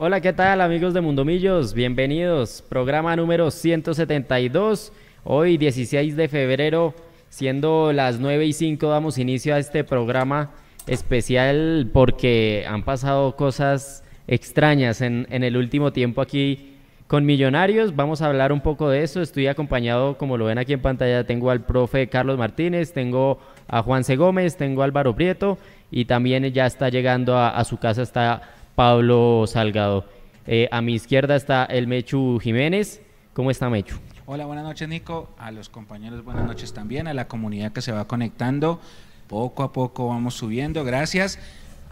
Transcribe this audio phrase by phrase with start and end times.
[0.00, 1.74] Hola, ¿qué tal amigos de Mundomillos?
[1.74, 2.62] Bienvenidos.
[2.68, 4.92] Programa número 172.
[5.24, 6.94] Hoy 16 de febrero,
[7.30, 10.52] siendo las 9 y 5, damos inicio a este programa
[10.86, 16.76] especial porque han pasado cosas extrañas en, en el último tiempo aquí
[17.08, 17.96] con Millonarios.
[17.96, 19.20] Vamos a hablar un poco de eso.
[19.20, 23.82] Estoy acompañado, como lo ven aquí en pantalla, tengo al profe Carlos Martínez, tengo a
[23.82, 24.14] Juan C.
[24.14, 25.58] Gómez, tengo a Álvaro Prieto
[25.90, 28.42] y también ya está llegando a, su casa está
[28.78, 30.04] Pablo Salgado.
[30.46, 33.02] Eh, a mi izquierda está el Mechu Jiménez.
[33.32, 33.96] ¿Cómo está Mechu?
[34.24, 37.90] Hola, buenas noches Nico, a los compañeros buenas noches también, a la comunidad que se
[37.90, 38.80] va conectando.
[39.26, 41.40] Poco a poco vamos subiendo, gracias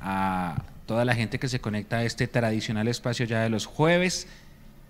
[0.00, 4.28] a toda la gente que se conecta a este tradicional espacio ya de los jueves.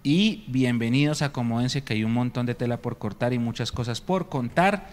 [0.03, 4.29] Y bienvenidos, acomódense que hay un montón de tela por cortar y muchas cosas por
[4.29, 4.88] contar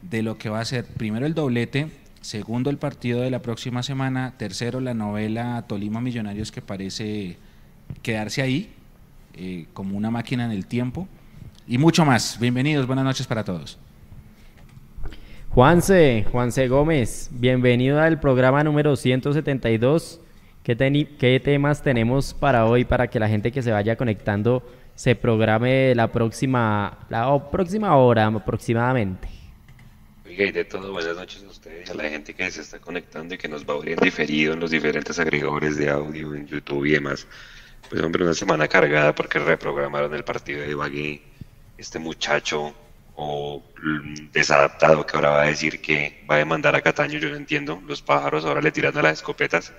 [0.00, 1.90] de lo que va a ser primero el doblete,
[2.26, 7.36] segundo el partido de la próxima semana, tercero la novela Tolima Millonarios que parece
[8.02, 8.72] quedarse ahí
[9.34, 11.06] eh, como una máquina en el tiempo
[11.68, 12.40] y mucho más.
[12.40, 13.78] Bienvenidos, buenas noches para todos.
[15.50, 20.20] Juanse, Juanse Gómez, bienvenido al programa número 172
[20.64, 25.94] ¿Qué, temas tenemos para hoy para que la gente que se vaya conectando se programe
[25.94, 29.28] la próxima, la próxima hora aproximadamente?
[30.26, 33.38] Oiga, y de todo, buenas noches ustedes, a la gente que se está conectando y
[33.38, 36.92] que nos va a en diferido en los diferentes agregadores de audio, en YouTube y
[36.92, 37.26] demás.
[37.90, 41.22] Pues hombre, una semana cargada porque reprogramaron el partido de Ibagué.
[41.78, 42.74] Este muchacho
[43.16, 43.62] o
[44.32, 47.82] desadaptado que ahora va a decir que va a demandar a Cataño, yo no entiendo.
[47.86, 49.72] Los pájaros ahora le tiran a las escopetas.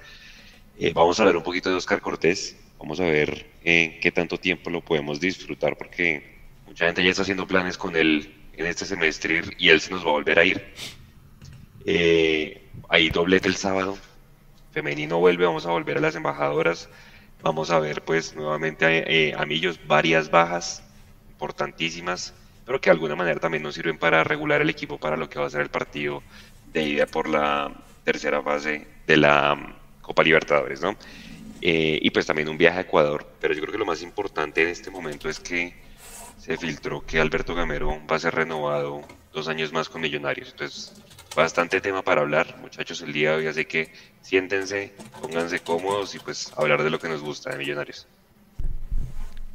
[0.80, 4.38] Eh, vamos a ver un poquito de Oscar Cortés, vamos a ver en qué tanto
[4.38, 8.86] tiempo lo podemos disfrutar, porque mucha gente ya está haciendo planes con él en este
[8.86, 10.74] semestre y él se nos va a volver a ir.
[11.90, 13.98] Eh, hay doblete el sábado,
[14.74, 16.90] femenino vuelve, vamos a volver a las embajadoras,
[17.42, 20.84] vamos a ver pues nuevamente eh, a, Millos varias bajas
[21.30, 22.34] importantísimas,
[22.66, 25.40] pero que de alguna manera también nos sirven para regular el equipo para lo que
[25.40, 26.22] va a ser el partido
[26.74, 27.72] de ida por la
[28.04, 30.98] tercera fase de la Copa Libertadores, ¿no?
[31.62, 33.26] Eh, y pues también un viaje a Ecuador.
[33.40, 35.74] Pero yo creo que lo más importante en este momento es que
[36.38, 40.50] se filtró que Alberto Gamero va a ser renovado dos años más con Millonarios.
[40.52, 40.94] Entonces,
[41.36, 43.48] bastante tema para hablar, muchachos, el día de hoy.
[43.48, 48.08] Así que siéntense, pónganse cómodos y pues hablar de lo que nos gusta de Millonarios.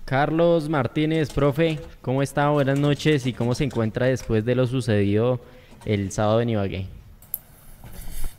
[0.04, 2.48] Carlos Martínez, profe, ¿cómo está?
[2.50, 5.40] Buenas noches y cómo se encuentra después de lo sucedido
[5.84, 6.86] el sábado en Ibagué.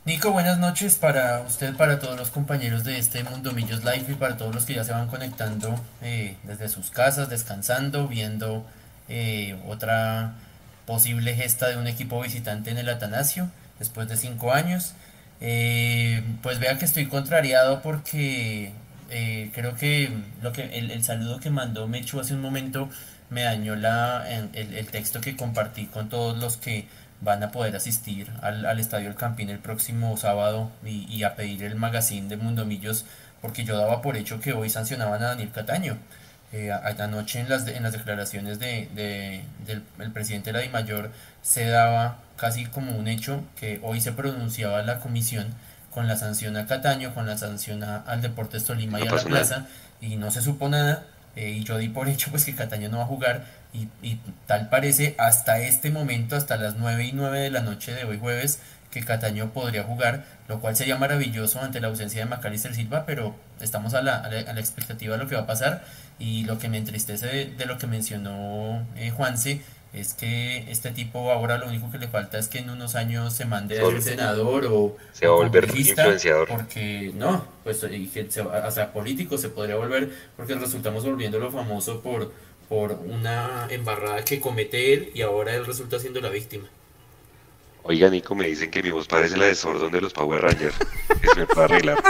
[0.04, 4.14] Nico, buenas noches para usted, para todos los compañeros de este Mundo Millos Live y
[4.14, 8.66] para todos los que ya se van conectando eh, desde sus casas, descansando, viendo
[9.08, 10.34] eh, otra
[10.86, 14.94] posible gesta de un equipo visitante en el Atanasio después de cinco años.
[15.40, 18.72] Eh, pues vea que estoy contrariado porque
[19.52, 20.10] creo que,
[20.42, 22.88] lo que el, saludo que mandó Mechu hace un momento
[23.30, 26.88] me dañó la, el, el texto que compartí con todos los que
[27.24, 31.64] van a poder asistir al, al Estadio El Campín el próximo sábado y, a pedir
[31.64, 33.04] el magazine de Mundomillos
[33.40, 35.96] porque yo daba por hecho que hoy sancionaban a Daniel Cataño.
[36.56, 38.88] Eh, anoche en las, en las declaraciones de,
[39.66, 41.10] del el presidente de la DIMAYOR
[41.42, 45.48] se daba casi como un hecho que hoy se pronunciaba la comisión
[45.92, 49.66] con la sanción a Cataño, con la sanción al Deportes Tolima y a la Plaza,
[50.00, 51.02] y no se supo nada,
[51.34, 53.88] eh, y yo di por hecho pues que Cataño no va a jugar, y,
[54.46, 58.16] tal parece hasta este momento, hasta las 9 y 9 de la noche de hoy
[58.20, 58.60] jueves,
[58.92, 63.34] que Cataño podría jugar, lo cual sería maravilloso ante la ausencia de Macalister Silva, pero
[63.60, 65.82] estamos a la, a la, expectativa de lo que va a pasar
[66.18, 67.26] y lo que me entristece
[67.56, 69.60] de, lo que mencionó eh, Juanse
[69.92, 73.32] es que este tipo ahora lo único que le falta es que en unos años
[73.32, 78.28] se mande a senador o se va a volver influenciador porque no pues y que
[78.30, 82.32] sea político se podría volver porque resultamos volviéndolo famoso por
[82.68, 86.68] por una embarrada que comete él y ahora él resulta siendo la víctima.
[87.82, 90.74] Oiga, Nico, me dicen que mi voz parece la de Sordon de los Power Rangers.
[91.22, 92.02] Eso me puede arreglar.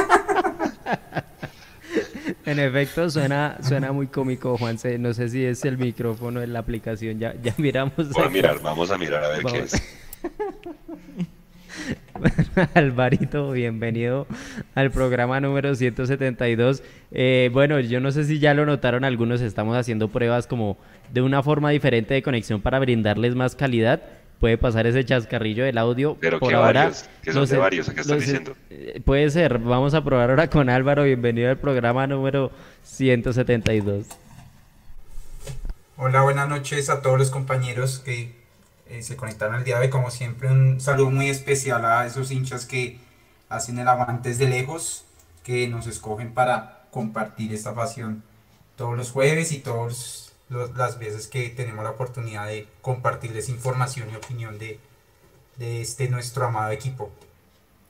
[2.47, 4.99] En efecto, suena, suena muy cómico, Juanse.
[4.99, 7.19] No sé si es el micrófono en la aplicación.
[7.19, 7.95] Ya, ya miramos.
[7.97, 9.83] Vamos a mirar, vamos a mirar a ver qué es.
[12.75, 14.27] Alvarito, bienvenido
[14.75, 16.83] al programa número 172.
[17.13, 20.77] Eh, bueno, yo no sé si ya lo notaron algunos, estamos haciendo pruebas como
[21.13, 24.03] de una forma diferente de conexión para brindarles más calidad.
[24.41, 26.17] Puede pasar ese chascarrillo del audio.
[26.21, 28.57] Pero por ahora, son de varios, ¿qué están diciendo?
[28.71, 31.05] Eh, puede ser, vamos a probar ahora con Álvaro.
[31.05, 32.51] Bienvenido al programa número
[32.83, 34.07] 172.
[35.97, 38.35] Hola, buenas noches a todos los compañeros que
[38.89, 39.91] eh, se conectaron el día de hoy.
[39.91, 42.99] Como siempre, un saludo muy especial a esos hinchas que
[43.49, 45.05] hacen el aguante desde lejos,
[45.43, 48.23] que nos escogen para compartir esta pasión
[48.77, 49.61] todos los jueves y
[50.49, 54.79] las veces que tenemos la oportunidad de compartirles información y opinión de,
[55.57, 57.11] de este nuestro amado equipo.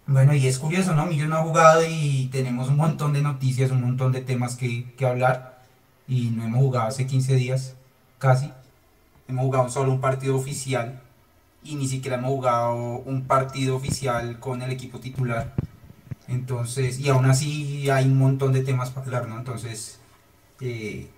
[0.06, 1.06] Bueno, y es curioso, ¿no?
[1.06, 4.92] Millo no ha jugado y tenemos un montón de noticias, un montón de temas que,
[4.96, 5.62] que hablar
[6.06, 7.74] y no hemos jugado hace 15 días,
[8.18, 8.52] casi.
[9.28, 11.00] Hemos jugado solo un partido oficial
[11.62, 15.54] y ni siquiera hemos jugado un partido oficial con el equipo titular.
[16.28, 19.38] Entonces, y aún así hay un montón de temas para hablar, ¿no?
[19.38, 19.98] Entonces,
[20.60, 21.08] eh,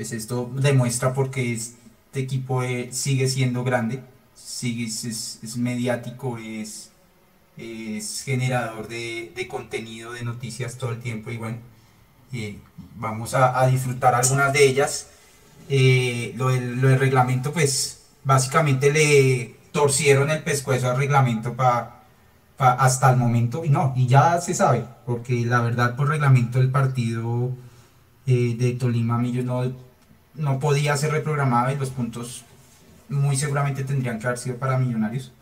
[0.00, 1.76] pues esto demuestra porque este
[2.14, 4.00] equipo eh, sigue siendo grande,
[4.34, 6.90] sigue, es, mediático, es,
[8.24, 11.58] generador de, contenido, de noticias todo el tiempo y bueno,
[12.32, 12.56] eh,
[12.96, 15.08] vamos a, disfrutar algunas de ellas.
[15.68, 22.00] lo, del, lo del reglamento, pues básicamente le torcieron el pescuezo al reglamento para
[22.56, 26.70] hasta el momento, y no, y ya se sabe, porque la verdad por reglamento el
[26.70, 27.52] partido
[28.26, 29.89] eh, de Tolima Millos no,
[30.34, 32.44] no podía ser reprogramado y los puntos
[33.08, 35.32] muy seguramente tendrían que haber sido para Millonarios.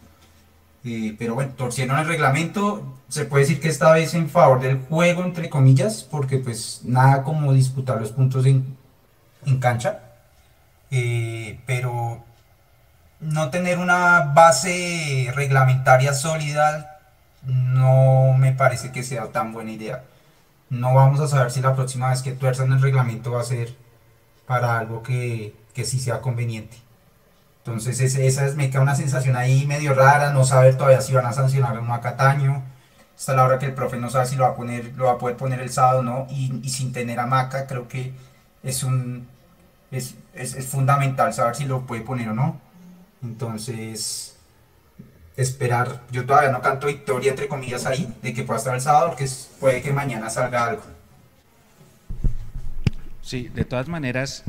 [0.85, 4.79] Eh, pero bueno, torcieron el reglamento, se puede decir que esta vez en favor del
[4.79, 8.77] juego, entre comillas, porque pues nada como disputar los puntos en,
[9.45, 10.01] en cancha.
[10.91, 12.25] Eh, pero
[13.21, 16.99] no tener una base reglamentaria sólida
[17.43, 20.05] no me parece que sea tan buena idea.
[20.71, 23.75] No vamos a saber si la próxima vez que tuerzan el reglamento va a ser
[24.49, 26.77] para algo que, que sí sea conveniente.
[27.59, 31.27] Entonces esa es, me queda una sensación ahí medio rara, no saber todavía si van
[31.27, 32.65] a sancionar a un Macataño.
[33.17, 35.13] Hasta la hora que el profe no sabe si lo va a poner, lo va
[35.13, 38.15] a poder poner el sábado o no, y, y, sin tener a Maca, creo que
[38.63, 39.29] es un
[39.91, 42.61] es, es, es fundamental saber si lo puede poner o no.
[43.23, 44.37] Entonces,
[45.37, 46.03] esperar.
[46.11, 49.29] Yo todavía no canto victoria, entre comillas, ahí, de que pueda estar el sábado, porque
[49.61, 50.83] puede que mañana salga algo.
[53.29, 54.43] Sí, de todas maneras,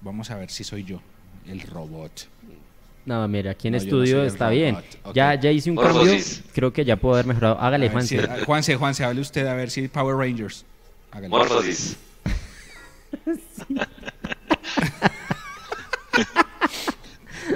[0.00, 1.00] vamos a ver si soy yo,
[1.44, 2.28] el robot.
[3.04, 4.76] No, mira, aquí en estudio está bien.
[5.12, 6.16] Ya, ya hice un cambio,
[6.52, 7.58] creo que ya puedo haber mejorado.
[7.58, 8.28] Hágale, Juanse.
[8.46, 10.64] Juanse, Juanse, hable usted a ver si Power Rangers.
[11.10, 11.30] Hágale.
[11.30, 11.96] Morfosis.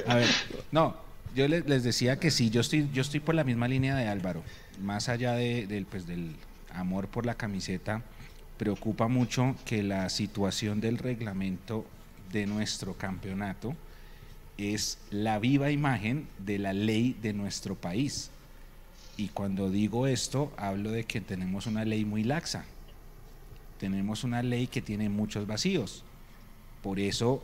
[0.05, 0.27] a ver,
[0.73, 0.97] no,
[1.37, 4.43] yo les, decía que sí, yo estoy, yo estoy por la misma línea de Álvaro.
[4.83, 6.35] Más allá de, pues, del
[6.75, 8.03] amor por la camiseta,
[8.59, 11.87] preocupa mucho que la situación del reglamento
[12.33, 13.75] de nuestro campeonato
[14.59, 18.31] es la viva imagen de la ley de nuestro país.
[19.17, 22.65] Y cuando digo esto, hablo de que tenemos una ley muy laxa.
[23.79, 26.05] Tenemos una ley que tiene muchos vacíos.
[26.83, 27.43] Por eso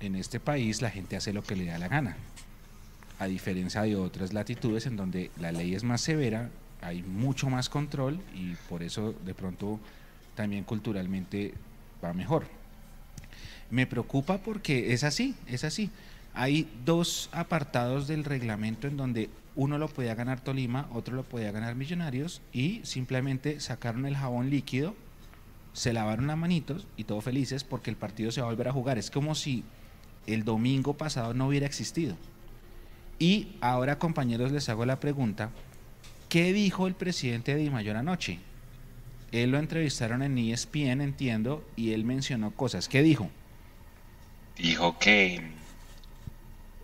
[0.00, 2.16] en este país la gente hace lo que le da la gana
[3.22, 6.50] a diferencia de otras latitudes en donde la ley es más severa,
[6.80, 9.78] hay mucho más control y por eso de pronto
[10.34, 11.54] también culturalmente
[12.02, 12.46] va mejor.
[13.70, 15.90] Me preocupa porque es así, es así.
[16.34, 21.52] Hay dos apartados del reglamento en donde uno lo podía ganar Tolima, otro lo podía
[21.52, 24.94] ganar Millonarios y simplemente sacaron el jabón líquido,
[25.74, 28.72] se lavaron las manitos y todos felices porque el partido se va a volver a
[28.72, 28.98] jugar.
[28.98, 29.64] Es como si
[30.26, 32.16] el domingo pasado no hubiera existido.
[33.18, 35.50] Y ahora, compañeros, les hago la pregunta,
[36.28, 38.40] ¿qué dijo el presidente de Mayor anoche?
[39.32, 42.86] Él lo entrevistaron en ESPN, entiendo, y él mencionó cosas.
[42.86, 43.30] ¿Qué dijo?
[44.58, 45.40] Dijo que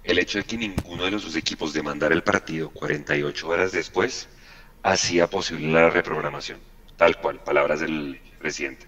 [0.03, 4.29] el hecho de que ninguno de los sus equipos demandara el partido 48 horas después
[4.83, 6.59] hacía posible la reprogramación.
[6.97, 8.87] Tal cual, palabras del presidente.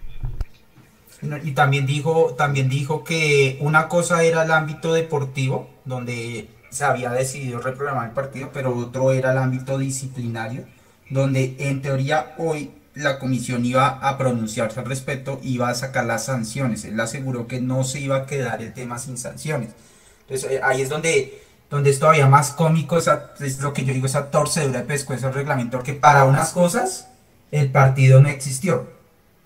[1.44, 7.10] Y también dijo, también dijo que una cosa era el ámbito deportivo, donde se había
[7.10, 10.64] decidido reprogramar el partido, pero otro era el ámbito disciplinario,
[11.10, 16.24] donde en teoría hoy la comisión iba a pronunciarse al respecto, iba a sacar las
[16.24, 16.84] sanciones.
[16.84, 19.70] Él aseguró que no se iba a quedar el tema sin sanciones.
[20.22, 23.92] Entonces eh, ahí es donde, donde es todavía más cómico, esa, es lo que yo
[23.92, 27.08] digo, esa torcedura de pescuezo del reglamento, porque para unas cosas
[27.50, 28.88] el partido no existió.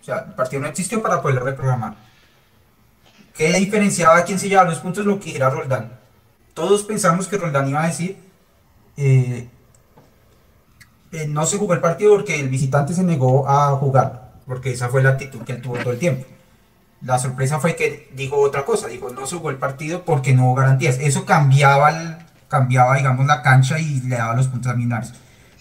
[0.00, 1.96] O sea, el partido no existió para poderlo reprogramar.
[3.34, 5.04] ¿Qué diferenciaba a quién se llevaba los puntos?
[5.04, 6.04] Lo que era Roldán
[6.54, 8.16] todos pensamos que Roldán iba a decir,
[8.96, 9.48] eh,
[11.14, 14.88] eh, no se jugó el partido porque el visitante se negó a jugar, porque esa
[14.88, 16.26] fue la actitud que él tuvo todo el tiempo.
[17.02, 20.46] La sorpresa fue que dijo otra cosa, dijo no se jugó el partido porque no
[20.46, 20.98] hubo garantías.
[21.00, 22.18] Eso cambiaba,
[22.48, 25.12] cambiaba digamos, la cancha y le daba los puntos a.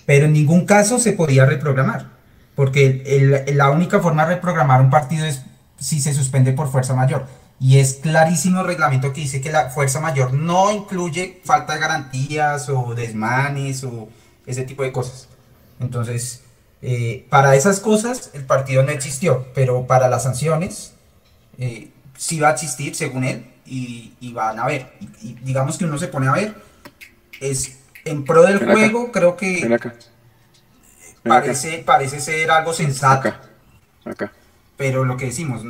[0.05, 2.07] Pero en ningún caso se podía reprogramar,
[2.55, 5.43] porque la única forma de reprogramar un partido es
[5.77, 7.25] si se suspende por fuerza mayor
[7.63, 11.79] y es clarísimo el reglamento que dice que la fuerza mayor no incluye falta de
[11.79, 14.09] garantías o desmanes o
[14.45, 15.29] ese tipo de cosas.
[15.83, 16.43] Entonces,
[16.85, 20.91] Eh, para esas cosas el partido no existió, pero para las sanciones
[21.57, 24.91] eh, sí va a existir según él y, van a ver.
[25.21, 26.55] Y, digamos que uno se pone a ver,
[27.39, 29.79] es en pro del juego, creo que
[31.23, 33.33] parece, parece ser algo sensato.
[34.03, 34.33] acá.
[34.75, 35.61] Pero lo que decimos,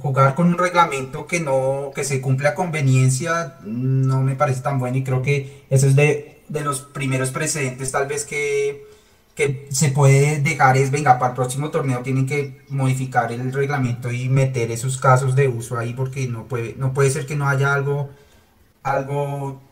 [0.00, 4.78] jugar con un reglamento que no, que se cumple a conveniencia, no me parece tan
[4.78, 8.86] bueno y creo que eso es de, de los primeros precedentes tal vez que,
[9.40, 14.12] que se puede dejar es, venga, para el próximo torneo tienen que modificar el reglamento
[14.12, 17.48] y meter esos casos de uso ahí porque no puede, no puede ser que no
[17.48, 18.10] haya algo,
[18.82, 19.62] algo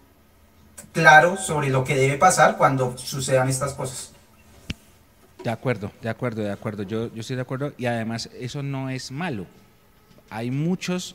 [0.93, 4.13] claro sobre lo que debe pasar cuando sucedan estas cosas.
[5.45, 6.83] De acuerdo, de acuerdo, de acuerdo.
[6.85, 9.45] Yo, yo estoy de acuerdo y además eso no es malo.
[10.31, 11.15] Hay muchos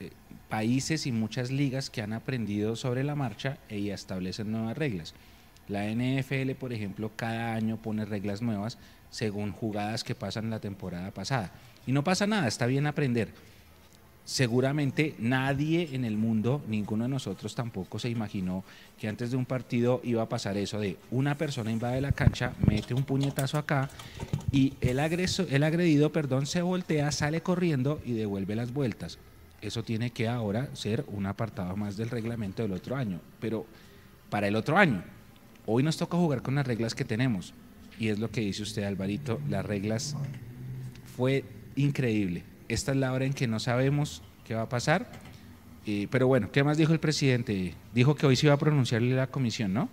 [0.00, 0.10] eh,
[0.48, 5.14] países y muchas ligas que han aprendido sobre la marcha y establecen nuevas reglas.
[5.68, 8.78] La NFL, por ejemplo, cada año pone reglas nuevas
[9.10, 11.52] según jugadas que pasan la temporada pasada.
[11.86, 13.32] Y no pasa nada, está bien aprender
[14.24, 18.64] seguramente nadie en el mundo, ninguno de nosotros tampoco se imaginó
[18.98, 22.54] que antes de un partido iba a pasar eso de una persona invade la cancha,
[22.66, 23.90] mete un puñetazo acá
[24.50, 29.18] y el, agreso, el agredido perdón, se voltea, sale corriendo y devuelve las vueltas.
[29.60, 33.20] Eso tiene que ahora ser un apartado más del reglamento del otro año.
[33.40, 33.64] Pero
[34.28, 35.02] para el otro año,
[35.66, 37.54] hoy nos toca jugar con las reglas que tenemos.
[37.98, 40.16] Y es lo que dice usted, Alvarito, las reglas
[41.16, 41.44] fue
[41.76, 45.10] increíble esta es la hora en que no sabemos qué va a pasar.
[45.86, 47.74] Eh, pero bueno, ¿qué más dijo el presidente?
[47.92, 49.88] Dijo que hoy se iba a pronunciarle la comisión, ¿no?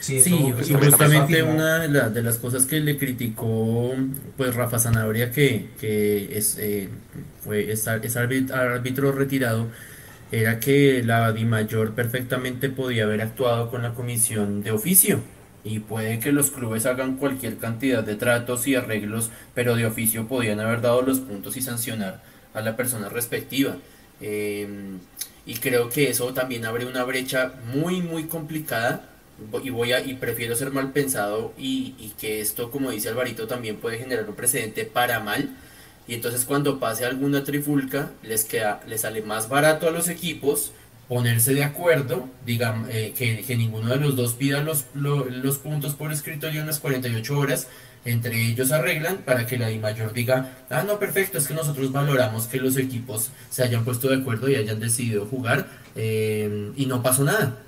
[0.00, 3.92] Sí, y justamente una de, las cosas que le criticó
[4.36, 6.88] pues Rafa Zanabria, que, que es, eh,
[7.44, 9.68] fue, es, árbitro retirado,
[10.32, 15.20] era que la Mayor perfectamente podía haber actuado con la comisión de oficio
[15.62, 20.26] y puede que los clubes hagan cualquier cantidad de tratos y arreglos, pero de oficio
[20.26, 22.22] podían haber dado los puntos y sancionar
[22.54, 23.76] a la persona respectiva.
[24.22, 24.98] Em,
[25.46, 29.08] y creo que eso también abre una brecha muy, muy complicada.
[29.62, 33.76] Y voy a, y prefiero ser mal pensado y que esto, como dice Alvarito, también
[33.76, 35.50] puede generar un precedente para mal.
[36.06, 40.72] Y entonces cuando pase alguna trifulca, les queda, les sale más barato a los equipos
[41.08, 45.94] ponerse de acuerdo, digamos, eh, que, que, ninguno de los dos pida los, los puntos
[45.94, 47.68] por escrito y unas 48 horas,
[48.04, 51.92] entre ellos arreglan para que la I mayor diga, ah, no, perfecto, es que nosotros
[51.92, 56.86] valoramos que los equipos se hayan puesto de acuerdo y hayan decidido jugar eh, y
[56.86, 57.58] no pasó nada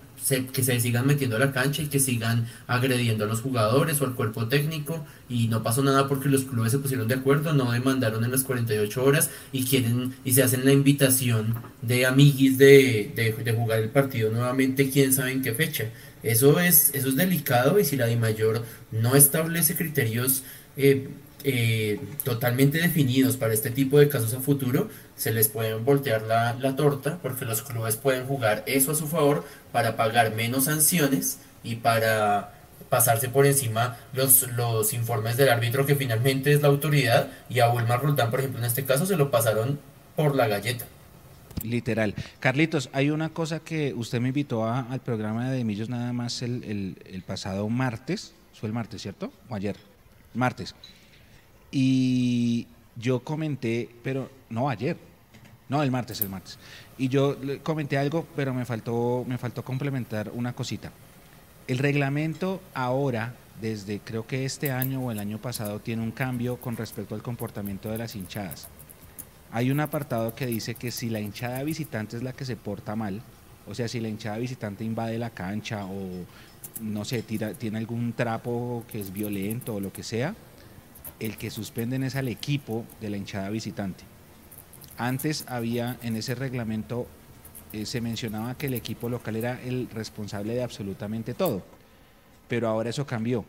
[0.52, 4.06] que se sigan metiendo a la cancha y que sigan agrediendo a los jugadores o
[4.06, 7.72] al cuerpo técnico y no pasó nada porque los clubes se pusieron de acuerdo, no
[7.72, 13.12] demandaron en las 48 horas y quieren y se hacen la invitación de amiguis de,
[13.14, 15.90] de, jugar el partido nuevamente, quién sabe en qué fecha.
[16.22, 20.42] Eso es, eso es delicado y si la mayor no establece criterios
[20.76, 21.08] eh,
[21.46, 26.54] eh, totalmente definidos para este tipo de casos a futuro, se les puede voltear la,
[26.54, 31.38] la, torta porque los clubes pueden jugar eso a su favor para pagar menos sanciones
[31.62, 32.54] y para
[32.88, 37.68] pasarse por encima los, los informes del árbitro que finalmente es la autoridad y a
[37.68, 39.78] Wilmar Roldán, por ejemplo, en este caso se lo pasaron
[40.16, 40.86] por la galleta.
[41.62, 42.14] Literal.
[42.40, 46.96] Carlitos, hay una cosa que usted me invitó al programa de Millos nada más el,
[47.04, 49.30] el pasado martes, fue el martes, ¿cierto?
[49.50, 49.76] O ayer,
[50.32, 50.74] martes.
[51.76, 54.96] Y yo comenté, pero no ayer,
[55.68, 56.56] no el martes, el martes.
[56.98, 60.92] Y yo comenté algo, pero me faltó, me faltó complementar una cosita.
[61.66, 66.58] El reglamento ahora, desde creo que este año o el año pasado, tiene un cambio
[66.58, 68.68] con respecto al comportamiento de las hinchadas.
[69.50, 72.94] Hay un apartado que dice que si la hinchada visitante es la que se porta
[72.94, 73.20] mal,
[73.66, 76.24] o sea, si la hinchada visitante invade la cancha o
[76.80, 80.36] no sé, tira, tiene algún trapo que es violento o lo que sea,
[81.24, 84.04] el que suspenden es al equipo de la hinchada visitante.
[84.96, 87.06] Antes había en ese reglamento,
[87.72, 91.64] eh, se mencionaba que el equipo local era el responsable de absolutamente todo,
[92.48, 93.44] pero ahora eso cambió.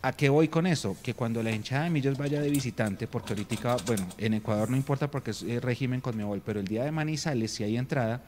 [0.00, 0.96] ¿A qué voy con eso?
[1.02, 4.76] Que cuando la hinchada de Millos vaya de visitante, porque ahorita, bueno, en Ecuador no
[4.76, 8.22] importa porque es eh, régimen con Mebol, pero el día de Manizales, si hay entrada,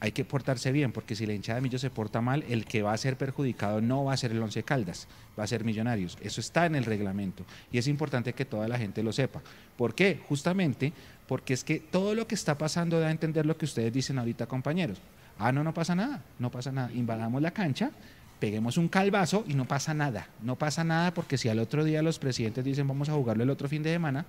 [0.00, 2.82] hay que portarse bien, porque si la hinchada de Millos se porta mal, el que
[2.82, 6.18] va a ser perjudicado no va a ser el Once Caldas, va a ser Millonarios.
[6.20, 9.40] Eso está en el reglamento y es importante que toda la gente lo sepa.
[9.76, 10.20] ¿Por qué?
[10.28, 10.92] Justamente
[11.26, 14.18] porque es que todo lo que está pasando da a entender lo que ustedes dicen
[14.18, 14.98] ahorita, compañeros.
[15.38, 16.90] Ah, no, no pasa nada, no pasa nada.
[16.92, 17.90] Invadamos la cancha,
[18.38, 20.28] peguemos un calvazo y no pasa nada.
[20.42, 23.50] No pasa nada porque si al otro día los presidentes dicen vamos a jugarlo el
[23.50, 24.26] otro fin de semana,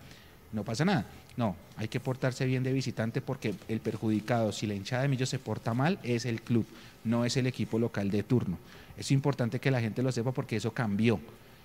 [0.51, 1.05] no pasa nada.
[1.35, 5.29] No, hay que portarse bien de visitante porque el perjudicado, si la hinchada de Millos
[5.29, 6.65] se porta mal, es el club,
[7.03, 8.57] no es el equipo local de turno.
[8.97, 11.19] Es importante que la gente lo sepa porque eso cambió.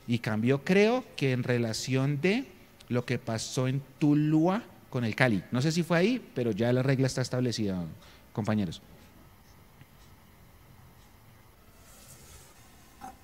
[0.07, 2.45] Y cambió, creo que en relación de
[2.89, 5.43] lo que pasó en Tuluá con el Cali.
[5.51, 7.83] No sé si fue ahí, pero ya la regla está establecida,
[8.33, 8.83] compañeros.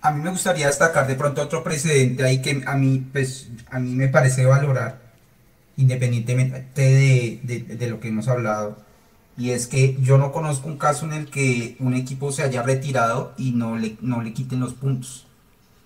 [0.01, 3.81] A mí me gustaría destacar de pronto otro precedente ahí que a mí, pues, a
[3.81, 4.99] mí me parece valorar,
[5.79, 8.77] independientemente de, de lo que hemos hablado,
[9.39, 12.63] y es que yo no conozco un caso en el que un equipo se haya
[12.63, 15.27] retirado y no le, no le quiten los puntos.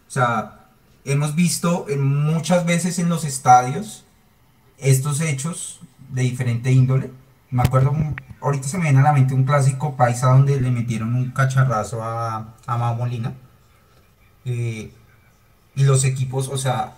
[0.08, 0.70] O sea,
[1.04, 4.04] hemos visto muchas veces en los estadios
[4.78, 7.10] estos hechos de diferente índole.
[7.50, 7.94] Me acuerdo,
[8.40, 12.02] ahorita se me viene a la mente un clásico paisa donde le metieron un cacharrazo
[12.02, 13.34] a, a Mamolina.
[14.46, 14.90] Eh,
[15.74, 16.94] y los equipos, o sea,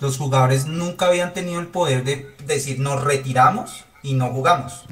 [0.00, 4.84] los jugadores nunca habían tenido el poder de decir nos retiramos y no jugamos.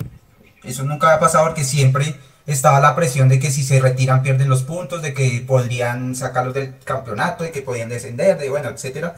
[0.62, 2.14] Eso nunca había pasado porque siempre
[2.46, 6.54] estaba la presión de que si se retiran pierden los puntos, de que podrían sacarlos
[6.54, 9.16] del campeonato, de que podían descender, de bueno, etcétera.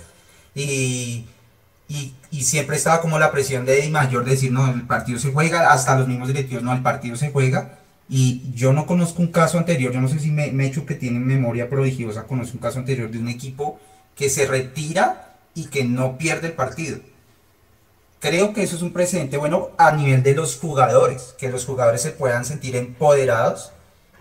[0.55, 1.27] Y,
[1.89, 5.73] y, siempre estaba como la presión de mayor de decir, no, el partido se juega,
[5.73, 7.79] hasta los mismos directivos, no, el partido se juega.
[8.09, 10.85] Y yo no conozco un caso anterior, yo no sé si me, me he hecho
[10.85, 13.79] que tiene memoria prodigiosa, conozco un caso anterior de un equipo
[14.17, 15.30] que se retira
[15.61, 16.99] y que no pierde el partido.
[18.19, 22.01] Creo que eso es un precedente bueno a nivel de los jugadores, que los jugadores
[22.01, 23.73] se puedan sentir empoderados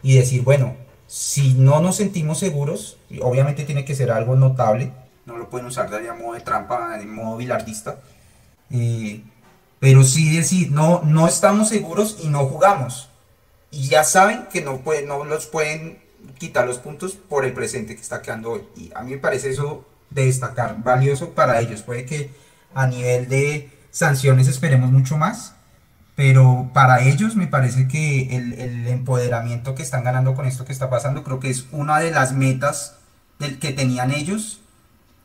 [0.03, 0.75] y decir, bueno,
[1.07, 4.91] si no nos sentimos seguros, obviamente tiene que ser algo notable,
[5.25, 7.99] no lo pueden usar de modo de trampa, de modo bilardista,
[9.79, 13.09] pero sí decir, no, no estamos seguros y no jugamos.
[13.71, 16.01] Y ya saben que no, puede, no los pueden
[16.37, 18.63] quitar los puntos por el presente que está quedando hoy.
[18.75, 21.81] Y a mí me parece eso de destacar, valioso para ellos.
[21.81, 22.31] Puede que
[22.73, 25.55] a nivel de sanciones esperemos mucho más,
[26.15, 30.89] pero para ellos me parece que el, empoderamiento que están ganando con esto que está
[30.89, 32.97] pasando, creo que es una de las metas
[33.39, 34.61] del que tenían ellos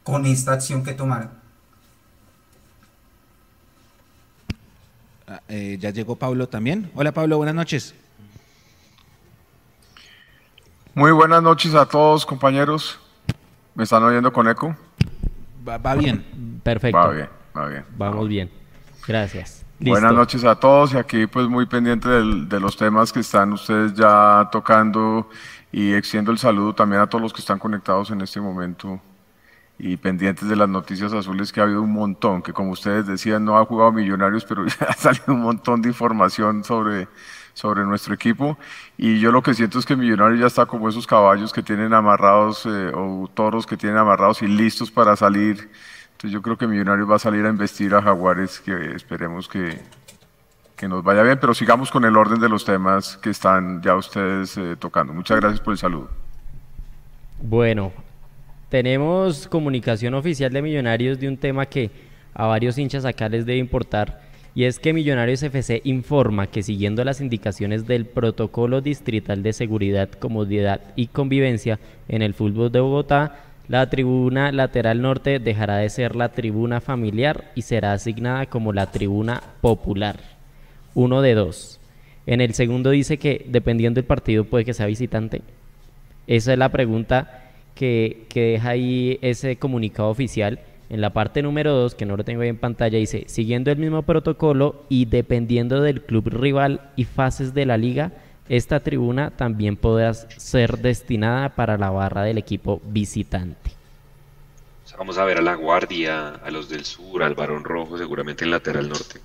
[0.04, 1.30] con esta acción que tomaron.
[5.26, 6.90] Ah, eh, ya llegó Pablo también.
[6.94, 7.94] Hola Pablo, buenas noches.
[10.94, 13.00] Muy buenas noches a todos compañeros.
[13.74, 14.76] ¿Me están oyendo con eco?
[15.68, 16.60] Va, bien.
[16.62, 16.96] Perfecto.
[16.96, 17.84] Va bien, va bien.
[17.96, 18.50] Vamos bien.
[19.06, 19.64] Gracias.
[19.80, 23.94] Buenas noches a todos y aquí pues muy pendiente de los temas que están ustedes
[23.94, 25.28] ya tocando
[25.72, 29.00] y extiendo el saludo también a todos los que están conectados en este momento
[29.78, 33.44] y pendientes de las noticias azules que ha habido un montón, que como ustedes decían
[33.44, 37.08] no ha jugado Millonarios, pero ya ha salido un montón de información sobre,
[37.54, 38.58] sobre nuestro equipo
[38.96, 41.92] y yo lo que siento es que Millonarios ya está como esos caballos que tienen
[41.92, 45.70] amarrados eh, o toros que tienen amarrados y listos para salir
[46.30, 49.80] yo creo que Millonarios va a salir a investir a Jaguares, que esperemos que,
[50.76, 53.94] que nos vaya bien, pero sigamos con el orden de los temas que están ya
[53.94, 55.12] ustedes eh, tocando.
[55.12, 56.08] Muchas gracias por el saludo.
[57.40, 57.92] Bueno,
[58.68, 61.90] tenemos comunicación oficial de Millonarios de un tema que
[62.34, 64.20] a varios hinchas acá les debe importar,
[64.54, 70.10] y es que Millonarios FC informa que siguiendo las indicaciones del Protocolo Distrital de Seguridad,
[70.10, 76.14] Comodidad y Convivencia en el fútbol de Bogotá, la tribuna lateral norte dejará de ser
[76.14, 80.20] la tribuna familiar y será asignada como la tribuna popular.
[80.94, 81.80] Uno de dos.
[82.26, 85.42] En el segundo dice que dependiendo del partido puede que sea visitante.
[86.26, 87.43] Esa es la pregunta
[87.74, 90.60] que, deja ahí ese comunicado oficial.
[90.90, 93.78] En la parte número dos, que no lo tengo ahí en pantalla, dice, siguiendo el
[93.78, 98.12] mismo protocolo y dependiendo del club rival y fases de la liga,
[98.48, 103.72] esta tribuna también podrá ser destinada para la barra del equipo visitante.
[104.98, 108.50] vamos a ver a la Guardia, a los del Sur, al Barón Rojo, seguramente en
[108.50, 109.20] lateral norte.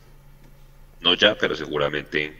[1.01, 2.33] No ya, pero seguramente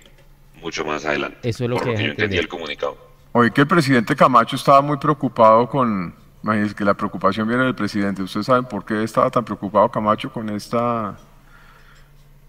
[0.62, 1.38] mucho más adelante.
[1.48, 3.09] Eso es lo que, yo entendí el comunicado.
[3.31, 6.13] Hoy que el presidente Camacho estaba muy preocupado con,
[6.43, 8.23] imagínense que la preocupación viene del presidente.
[8.23, 11.17] ¿Ustedes saben por qué estaba tan preocupado Camacho con esta,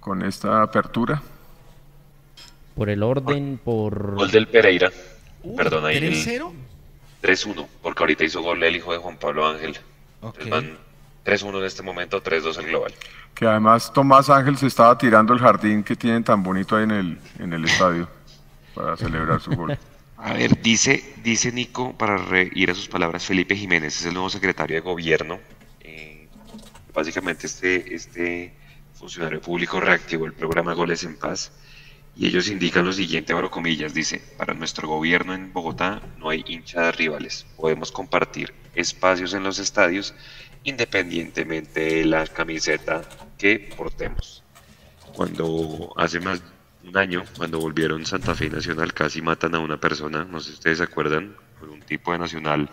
[0.01, 1.23] con esta apertura?
[2.81, 4.15] por el orden, por...
[4.15, 4.91] Gol del Pereira.
[5.55, 5.99] Perdón, ahí.
[6.01, 6.51] ¿3-0?
[7.23, 9.77] 3-1, porque ahorita hizo gol el hijo de Juan Pablo Ángel.
[10.23, 10.79] Okay.
[11.27, 12.95] 3-1 en este momento, 3-2 el global.
[13.35, 16.91] Que además Tomás Ángel se estaba tirando el jardín que tienen tan bonito ahí en
[16.91, 18.09] el, en el estadio
[18.75, 19.79] para celebrar su gol.
[20.23, 22.21] A ver, dice, dice Nico, para
[22.55, 25.41] ir a sus palabras, Felipe Jiménez es el nuevo secretario de gobierno.
[25.81, 26.29] Eh,
[26.93, 28.53] básicamente este, este
[28.93, 31.53] funcionario público reactivó el programa Goles en Paz
[32.15, 36.45] y ellos indican lo siguiente, abro comillas, dice, para nuestro gobierno en Bogotá no hay
[36.47, 40.15] hinchadas rivales, podemos compartir espacios en los estadios
[40.65, 44.45] independientemente de la camiseta que portemos.
[45.15, 46.43] Cuando hace más
[46.85, 50.55] un año, cuando volvieron Santa Fe Nacional, casi matan a una persona, no sé si
[50.55, 52.69] ustedes se acuerdan, por un tipo de Nacional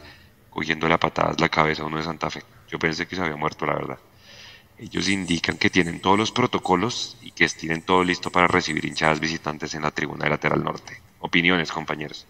[0.49, 2.41] cogiendo la patadas la cabeza a uno de Santa Fe.
[2.69, 3.97] Yo pensé que se había muerto, la verdad.
[4.79, 9.19] Ellos indican que tienen todos los protocolos y que tienen todo listo para recibir hinchadas
[9.19, 11.01] visitantes en la tribuna lateral norte.
[11.19, 12.25] Opiniones, compañeros.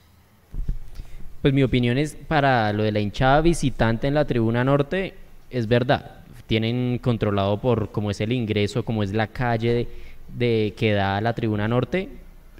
[1.41, 5.13] Pues mi opinión es para lo de la hinchada visitante en la tribuna norte,
[5.49, 6.25] es verdad.
[6.47, 9.87] Tienen controlado por cómo es el ingreso, cómo es la calle
[10.37, 12.09] que da la tribuna norte.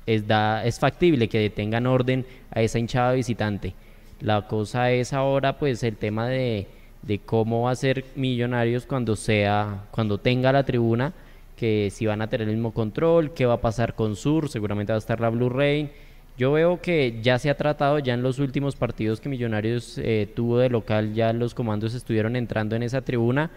[0.06, 3.74] Es, da, es factible que detengan orden a esa hinchada visitante.
[4.22, 6.68] La cosa es ahora pues el tema de,
[7.02, 11.14] de cómo va a ser Millonarios cuando sea, cuando tenga la tribuna,
[11.56, 14.94] que si van a tener el mismo control, qué va a pasar con Sur, seguramente
[14.94, 15.90] va a estar la Blue Rain.
[16.38, 20.32] Yo veo que ya se ha tratado, ya en los últimos partidos que Millonarios eh,
[20.36, 23.50] tuvo de local, ya los comandos estuvieron entrando en esa tribuna.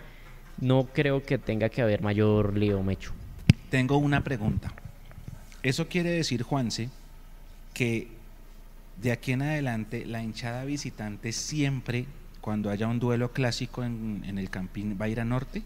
[0.59, 3.13] No creo que tenga que haber mayor lío, Mecho.
[3.71, 4.71] Tengo una pregunta.
[5.63, 6.91] Eso quiere decir, Juanse,
[7.73, 8.09] que
[9.01, 12.07] de aquí en adelante la hinchada visitante siempre
[12.41, 15.63] cuando haya un duelo clásico en, el Campín, ¿va a ir a norte?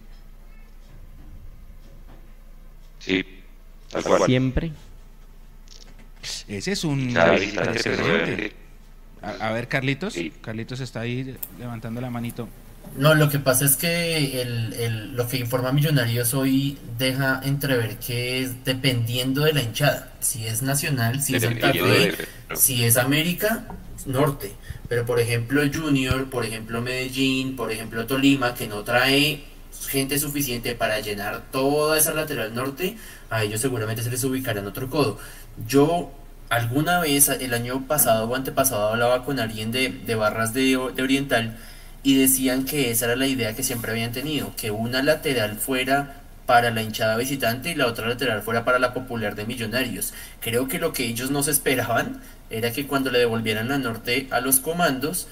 [2.98, 3.24] Sí,
[4.26, 4.72] Siempre.
[6.48, 7.30] Ese es un a,
[9.52, 10.16] ver, Carlitos.
[10.40, 12.48] Carlitos está ahí levantando la manito.
[12.96, 18.40] No, lo que pasa es que el, lo que informa Millonarios hoy deja entrever que
[18.40, 20.12] es dependiendo de la hinchada.
[20.20, 21.72] Si es nacional, si es Santa
[22.54, 23.64] si es América,
[24.06, 24.52] norte.
[24.88, 29.42] Pero por ejemplo Junior, por ejemplo Medellín, por ejemplo Tolima, que no trae
[29.88, 32.96] gente suficiente para llenar toda esa lateral norte,
[33.28, 35.18] a ellos seguramente se les ubicará en otro codo.
[35.66, 36.12] Yo
[36.48, 40.62] alguna vez, el año pasado o antepasado, hablaba con alguien de, de Barras de,
[40.94, 41.56] de Oriental
[42.04, 46.20] y decían que esa era la idea que siempre habían tenido, que una lateral fuera
[46.46, 50.12] para la hinchada visitante y la otra lateral fuera para la popular de Millonarios.
[50.40, 54.28] Creo que lo que ellos no se esperaban era que cuando le devolvieran la norte
[54.30, 55.28] a los comandos,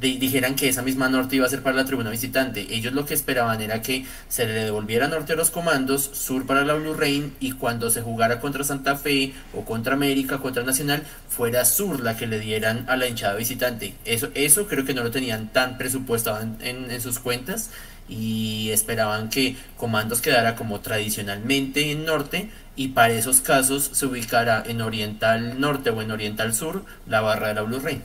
[0.00, 2.66] dijeran que esa misma norte iba a ser para la tribuna visitante.
[2.70, 6.64] Ellos lo que esperaban era que se le devolviera norte a los comandos, sur para
[6.64, 11.02] la Blue Rain y cuando se jugara contra Santa Fe o contra América, contra Nacional,
[11.28, 13.94] fuera sur la que le dieran a la hinchada visitante.
[14.04, 17.70] Eso, eso creo que no lo tenían tan presupuestado en, en sus cuentas
[18.10, 24.62] y esperaban que comandos quedara como tradicionalmente en norte y para esos casos se ubicara
[24.66, 28.02] en oriental norte o en oriental sur la barra de la Blue Rain.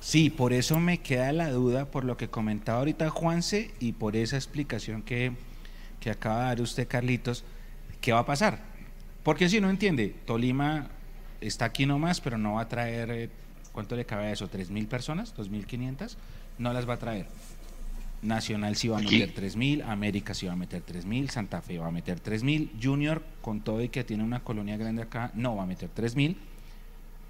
[0.00, 4.16] Sí, por eso me queda la duda por lo que comentaba ahorita Juanse y por
[4.16, 5.32] esa explicación que,
[6.00, 7.44] que acaba de dar usted Carlitos,
[8.00, 8.60] ¿qué va a pasar?
[9.22, 10.88] Porque si no entiende, Tolima
[11.42, 13.30] está aquí nomás, pero no va a traer, eh,
[13.72, 14.50] ¿cuánto le cabe a eso?
[14.50, 15.36] ¿3.000 personas?
[15.36, 16.16] ¿2.500?
[16.58, 17.26] No las va a traer.
[18.22, 21.88] Nacional sí va a meter 3.000, América sí va a meter 3.000, Santa Fe va
[21.88, 25.62] a meter 3.000, Junior con todo y que tiene una colonia grande acá no va
[25.62, 26.36] a meter 3.000.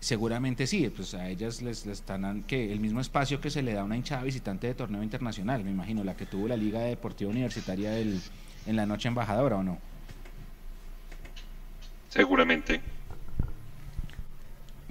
[0.01, 3.83] Seguramente sí, pues a ellas les, están que el mismo espacio que se le da
[3.83, 7.31] a una hinchada visitante de torneo internacional, me imagino, la que tuvo la Liga Deportiva
[7.31, 8.19] Universitaria del,
[8.67, 9.79] en la noche embajadora o no.
[12.09, 12.81] Seguramente.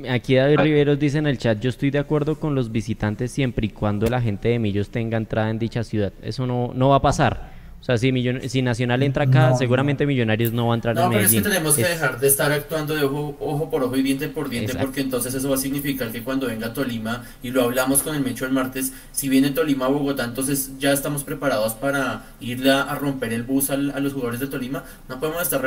[0.07, 3.65] Aquí David Riveros dice en el chat, yo estoy de acuerdo con los visitantes siempre
[3.65, 6.13] y cuando la gente de Millos tenga entrada en dicha ciudad.
[6.21, 7.58] Eso no, no va a pasar.
[7.81, 8.11] O sea, si,
[8.49, 11.39] si Nacional entra acá, seguramente Millonarios no va a entrar no, en Medellín.
[11.39, 13.95] No, pero es que tenemos que dejar de estar actuando de ojo, ojo por ojo
[13.95, 17.51] y diente por diente, porque entonces eso va a significar que cuando venga Tolima, y
[17.51, 21.23] lo hablamos con el Mecho el martes, si viene Tolima a Bogotá, entonces ya estamos
[21.23, 24.83] preparados para irle a, romper el bus a los jugadores de Tolima.
[25.07, 25.61] No podemos estar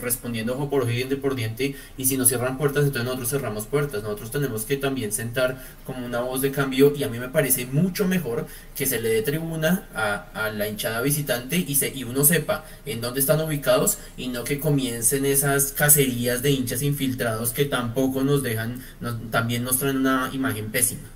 [0.00, 3.30] respondiendo ojo por ojo y diente por diente, y si nos cierran puertas, entonces nosotros
[3.30, 4.02] cerramos puertas.
[4.02, 7.66] Nosotros tenemos que también sentar como una voz de cambio, y a mí me parece
[7.66, 12.04] mucho mejor que se le dé tribuna a, a la hinchada visitante y, se, y
[12.04, 17.50] uno sepa en dónde están ubicados y no que comiencen esas cacerías de hinchas infiltrados
[17.50, 18.82] que tampoco nos dejan,
[19.30, 21.08] también nos traen una imagen pésima.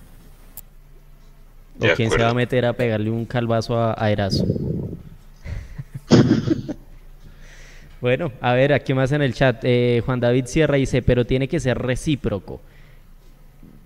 [1.81, 4.47] ¿O quién se va a meter a pegarle un calvazo a, a Erazo?
[8.01, 9.61] bueno, a ver, aquí más en el chat.
[9.63, 12.61] Eh, Juan David Sierra dice, pero tiene que ser recíproco.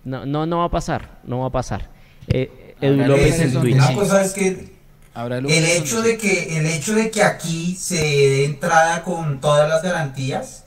[0.05, 1.89] No, no, no va a pasar, no va a pasar.
[2.29, 3.83] Eh, Edu López en Twitch.
[4.23, 4.76] es que
[5.17, 9.83] el hecho de que el hecho de que aquí se dé entrada con todas las
[9.83, 10.65] garantías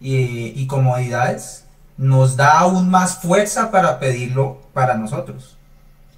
[0.00, 1.66] y, comodidades
[1.98, 5.58] nos da aún más fuerza para pedirlo para nosotros.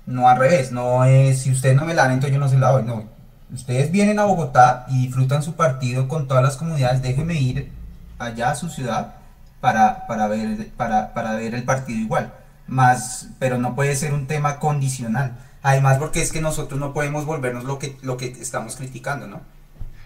[0.06, 2.58] No al revés, no es si ustedes no me la dan, entonces yo no se
[2.58, 2.84] la doy.
[2.84, 3.04] No,
[3.52, 7.02] ustedes vienen a Bogotá y disfrutan su partido con todas las comodidades.
[7.02, 7.72] Déjenme ir
[8.18, 9.16] allá a su ciudad
[9.60, 12.32] para, para, ver, para, para ver el partido igual.
[12.68, 15.32] Más, pero no puede ser un tema condicional
[15.64, 19.40] Además porque es que nosotros no podemos volvernos lo que, lo que estamos criticando, ¿no?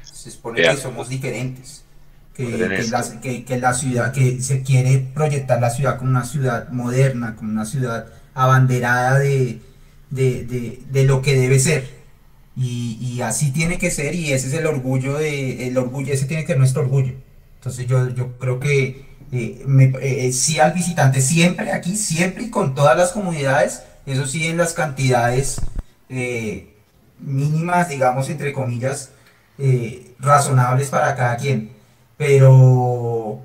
[0.05, 1.83] Se supone que somos diferentes.
[2.33, 7.51] Que, que, la, ciudad, que se quiere proyectar la ciudad como una ciudad moderna, como
[7.51, 9.61] una ciudad abanderada de,
[10.11, 11.89] de, lo que debe ser.
[12.57, 16.45] Y, así tiene que ser y ese es el orgullo de el orgullo ese tiene
[16.45, 17.15] que ser nuestro orgullo
[17.57, 19.67] entonces yo, yo creo que eh,
[20.01, 24.57] eh, sí al visitante siempre aquí siempre y con todas las comunidades eso sí en
[24.57, 25.61] las cantidades
[26.09, 26.75] eh,
[27.21, 29.11] mínimas digamos entre comillas
[30.21, 31.73] razonables para cada quien
[32.17, 33.43] pero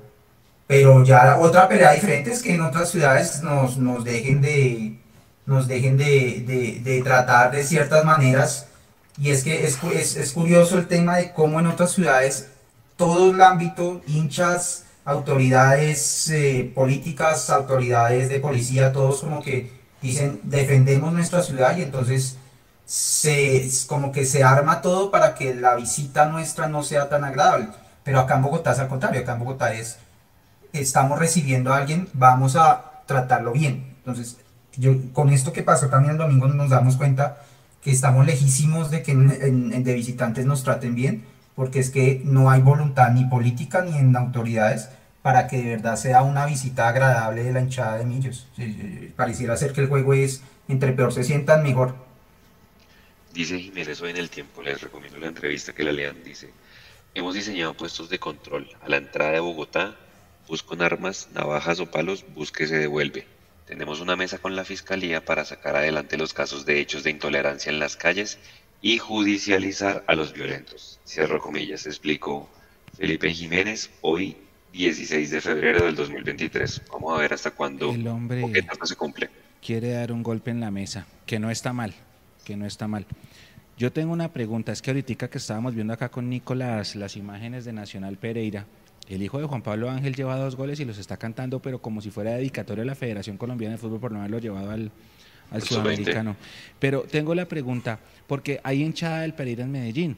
[0.66, 4.98] pero ya otra pelea diferente es que en otras ciudades nos, nos dejen de
[5.46, 8.66] nos dejen de, de, tratar de ciertas maneras.
[9.18, 9.78] Y es que es,
[10.16, 12.48] es, curioso el tema de cómo en otras ciudades
[12.96, 19.70] todo el ámbito, hinchas, autoridades eh, políticas, autoridades de policía, todos como que
[20.04, 22.36] dicen defendemos nuestra ciudad y entonces
[22.84, 27.68] se, como que se arma todo para que la visita nuestra no sea tan agradable.
[28.04, 29.96] Pero acá en Bogotá es al contrario, acá en Bogotá es,
[30.74, 33.94] estamos recibiendo a alguien, vamos a tratarlo bien.
[33.98, 34.36] Entonces,
[34.76, 37.38] yo, con esto que pasó también el domingo nos damos cuenta
[37.82, 42.50] que estamos lejísimos de que en, de visitantes nos traten bien, porque es que no
[42.50, 44.90] hay voluntad ni política ni en autoridades
[45.24, 48.46] para que de verdad sea una visita agradable de la hinchada de Millos.
[49.16, 51.94] Pareciera ser que el juego es entre peor se sientan, mejor.
[53.32, 56.50] Dice Jiménez hoy en el tiempo, les recomiendo la entrevista que la lean, dice,
[57.14, 59.96] hemos diseñado puestos de control a la entrada de Bogotá,
[60.46, 63.26] buscan armas, navajas o palos, busque se devuelve.
[63.66, 67.72] Tenemos una mesa con la Fiscalía para sacar adelante los casos de hechos de intolerancia
[67.72, 68.38] en las calles
[68.82, 71.00] y judicializar a los violentos.
[71.06, 72.46] Cierro comillas, explicó
[72.94, 74.36] Felipe Jiménez hoy
[74.74, 76.82] 16 de febrero del 2023.
[76.92, 78.44] Vamos a ver hasta cuándo el hombre
[78.82, 79.30] se cumple.
[79.64, 81.94] Quiere dar un golpe en la mesa, que no está mal,
[82.44, 83.06] que no está mal.
[83.78, 87.64] Yo tengo una pregunta, es que ahorita que estábamos viendo acá con Nicolás las imágenes
[87.64, 88.66] de Nacional Pereira,
[89.08, 92.00] el hijo de Juan Pablo Ángel lleva dos goles y los está cantando, pero como
[92.00, 94.90] si fuera dedicatoria a la Federación Colombiana de Fútbol por no haberlo llevado al,
[95.62, 96.36] sudamericano.
[96.80, 100.16] Pero tengo la pregunta, porque hay hinchada del Pereira en Medellín.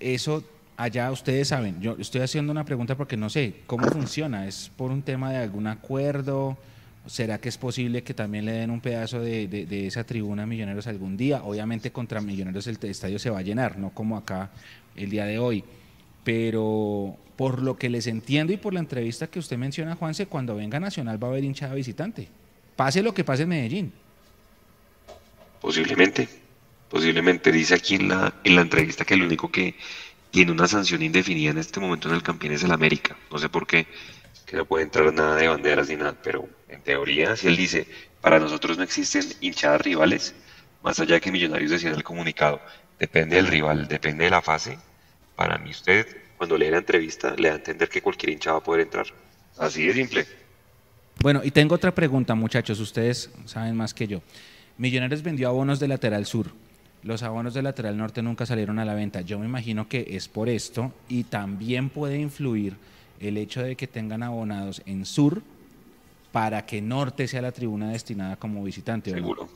[0.00, 0.42] Eso
[0.76, 4.90] allá ustedes saben, yo estoy haciendo una pregunta porque no sé cómo funciona, ¿es por
[4.90, 6.56] un tema de algún acuerdo?
[7.06, 10.46] ¿Será que es posible que también le den un pedazo de, de esa tribuna a
[10.46, 11.42] Millonarios algún día?
[11.44, 14.50] Obviamente contra Millonarios el estadio se va a llenar, no como acá
[14.96, 15.64] el día de hoy.
[16.24, 20.56] Pero por lo que les entiendo y por la entrevista que usted menciona, Juanse, cuando
[20.56, 22.28] venga Nacional va a haber hinchada visitante.
[22.76, 23.92] Pase lo que pase en Medellín.
[25.60, 26.28] Posiblemente,
[26.88, 27.52] posiblemente.
[27.52, 29.74] Dice aquí en la, en la entrevista que el único que
[30.34, 33.16] tiene una sanción indefinida en este momento en el Campín es el América.
[33.30, 33.86] No sé por qué,
[34.44, 37.86] que no puede entrar nada de banderas ni nada, pero en teoría, si él dice,
[38.20, 40.34] para nosotros no existen hinchadas rivales,
[40.82, 42.60] más allá de que Millonarios decía en el comunicado,
[42.98, 44.76] depende del rival, depende de la fase,
[45.36, 46.04] para mí usted
[46.36, 49.06] cuando lee la entrevista le da a entender que cualquier hincha va a poder entrar.
[49.56, 50.26] Así de simple.
[51.20, 52.80] Bueno, y tengo otra pregunta, muchachos.
[52.80, 54.20] Ustedes saben más que yo.
[54.78, 56.48] Millonarios vendió abonos de lateral sur.
[57.04, 59.20] Los abonos de lateral norte nunca salieron a la venta.
[59.20, 62.76] Yo me imagino que es por esto y también puede influir
[63.20, 65.42] el hecho de que tengan abonados en sur
[66.32, 69.10] para que norte sea la tribuna destinada como visitante.
[69.10, 69.50] Seguro,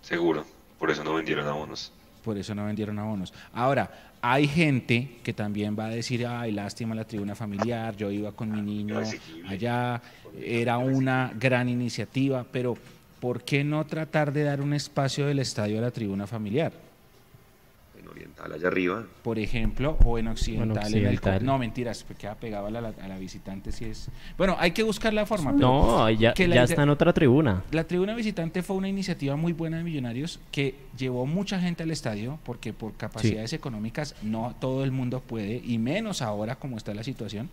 [0.00, 0.44] seguro.
[0.78, 1.92] Por eso no vendieron abonos.
[2.24, 3.32] Por eso no vendieron abonos.
[3.52, 8.32] Ahora, hay gente que también va a decir, ay, lástima la tribuna familiar, yo iba
[8.32, 9.02] con mi niño
[9.46, 10.00] allá,
[10.42, 12.76] era una gran iniciativa, pero
[13.20, 16.85] ¿por qué no tratar de dar un espacio del estadio a la tribuna familiar?
[18.08, 19.04] Oriental allá arriba.
[19.22, 20.94] Por ejemplo, o en occidental.
[20.94, 24.08] En el, no, mentiras, porque queda pegado a la, a la, visitante si es...
[24.38, 25.52] Bueno, hay que buscar la forma.
[25.52, 27.62] no, ya, ya está en otra tribuna.
[27.70, 31.90] La tribuna visitante fue una iniciativa muy buena de Millonarios que llevó mucha gente al
[31.90, 36.94] estadio porque por capacidades económicas no todo el mundo puede, y menos ahora como está
[36.94, 37.50] la situación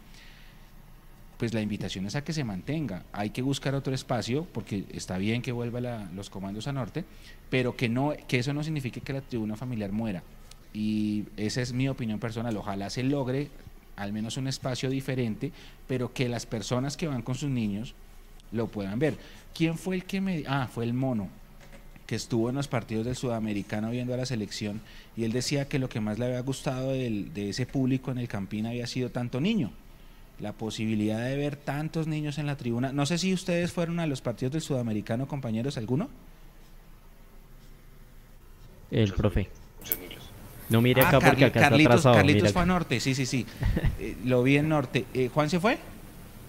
[1.38, 3.04] pues la invitación es a que se mantenga.
[3.12, 7.04] Hay que buscar otro espacio, porque está bien que vuelva los comandos a norte,
[7.50, 10.24] pero que, no, que eso no signifique que la tribuna familiar muera
[10.73, 12.57] y esa es mi opinión personal.
[12.57, 13.49] Ojalá se logre
[13.95, 15.51] al menos un espacio diferente,
[15.88, 17.93] pero que las personas que van con sus niños
[18.51, 19.15] lo puedan ver.
[19.53, 20.43] ¿Quién fue el que me...
[20.47, 21.29] Ah, fue el mono,
[22.07, 24.81] que estuvo en los partidos del Sudamericano viendo a la selección
[25.15, 28.27] y él decía que lo que más le había gustado de ese público en el
[28.27, 29.71] Campín había sido tanto niño.
[30.39, 32.91] La posibilidad de ver tantos niños en la tribuna.
[32.91, 36.09] No sé si ustedes fueron a los partidos del Sudamericano, compañeros, ¿alguno?
[38.89, 39.49] El profe.
[40.69, 42.15] No mire ah, acá porque acá Carlitos, está atrasado.
[42.15, 43.45] Carlitos fue a norte, sí, sí, sí.
[43.99, 45.06] Eh, lo vi en norte.
[45.13, 45.78] Eh, ¿Juan se fue?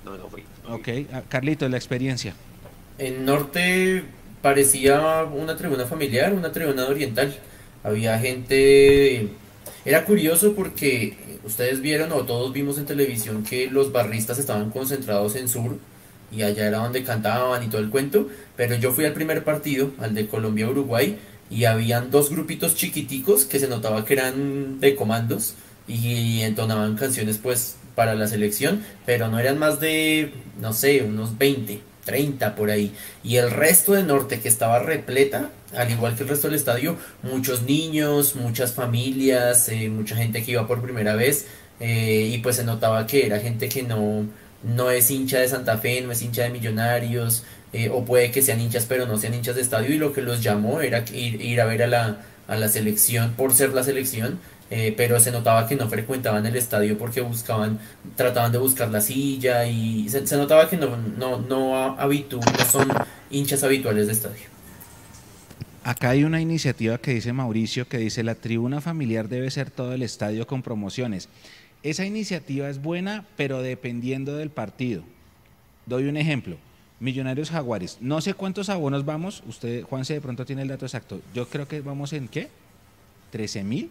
[0.05, 0.43] No, no fui.
[0.69, 2.35] ok, ah, Carlitos, la experiencia.
[2.99, 4.05] En norte,
[4.43, 7.35] parecía una tribuna familiar, una tribuna oriental.
[7.83, 9.29] Había gente...
[9.85, 15.37] Era curioso porque ustedes vieron o todos vimos en televisión que los barristas estaban concentrados
[15.37, 15.79] en sur
[16.33, 19.91] y allá era donde cantaban y todo el cuento, pero yo fui al primer partido,
[20.01, 21.19] al de Colombia-Uruguay,
[21.51, 25.55] y habían dos grupitos chiquiticos que se notaba que eran de comandos
[25.87, 31.39] y entonaban canciones pues para la selección, pero no eran más de, no sé, unos
[31.39, 32.93] 20, 30 por ahí.
[33.23, 36.97] Y el resto del norte que estaba repleta, al igual que el resto del estadio,
[37.23, 41.47] muchos niños, muchas familias, eh, mucha gente que iba por primera vez,
[41.81, 44.27] eh, y pues se notaba que era gente que no,
[44.63, 48.41] no es hincha de Santa Fe, no es hincha de Millonarios, eh, o puede que
[48.41, 51.43] sean hinchas pero no sean hinchas de estadio, y lo que los llamó era ir,
[51.43, 54.39] ir a ver a la, a la selección por ser la selección
[54.71, 57.79] eh, pero se notaba que no frecuentaban el estadio porque buscaban,
[58.17, 62.89] trataban de buscar la silla y se, notaba que no, no, no, no son
[63.31, 64.55] hinchas habituales de estadio.
[65.83, 69.93] Acá hay una iniciativa que dice Mauricio, que dice la tribuna familiar debe ser todo
[69.93, 71.29] el estadio con promociones.
[71.83, 75.03] Esa iniciativa es buena, pero dependiendo del partido.
[75.85, 76.57] Doy un ejemplo.
[77.05, 77.99] Millonarios Jaguares.
[78.01, 79.43] No sé cuántos abonos vamos.
[79.47, 81.21] Usted, Juan, de pronto tiene el dato exacto.
[81.35, 82.49] Yo creo que vamos en qué?
[83.31, 83.91] ¿13 mil?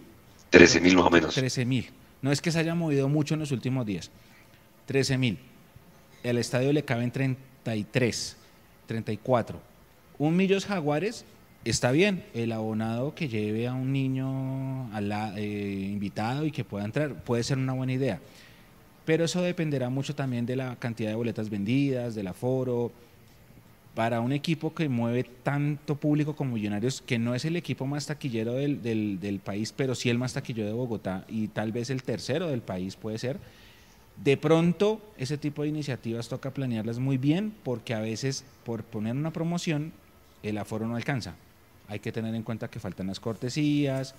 [0.50, 1.36] 13 mil más o menos.
[1.36, 1.92] 13 mil.
[2.24, 4.10] No es que se haya movido mucho en los últimos días.
[4.88, 5.38] 13 mil.
[6.24, 8.36] El estadio le caben 33,
[8.88, 9.62] 34.
[10.18, 11.24] Un Millos Jaguares
[11.66, 12.26] está bien.
[12.34, 14.90] El abonado que lleve a un niño
[15.36, 18.20] eh, invitado y que pueda entrar puede ser una buena idea.
[19.06, 22.92] Pero eso dependerá mucho también de la cantidad de boletas vendidas, del aforo,
[23.96, 28.08] para un equipo que mueve tanto público como Millonarios, que no es el equipo más
[28.08, 32.02] taquillero del, del, país, pero sí el más taquillero de Bogotá y tal vez el
[32.02, 33.40] tercero del país puede ser,
[34.24, 39.16] de pronto ese tipo de iniciativas toca planearlas muy bien porque a veces por poner
[39.16, 39.92] una promoción
[40.44, 41.36] el aforo no alcanza.
[41.88, 44.16] Hay que tener en cuenta que faltan las cortesías,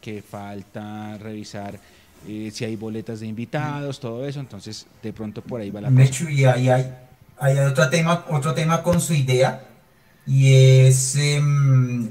[0.00, 1.80] que falta revisar
[2.26, 5.90] eh, si hay boletas de invitados, todo eso, entonces de pronto por ahí va la
[5.90, 6.30] cosa.
[6.30, 6.92] y ahí hay
[7.40, 9.62] hay otro tema, otro tema con su idea
[10.26, 12.10] y es em,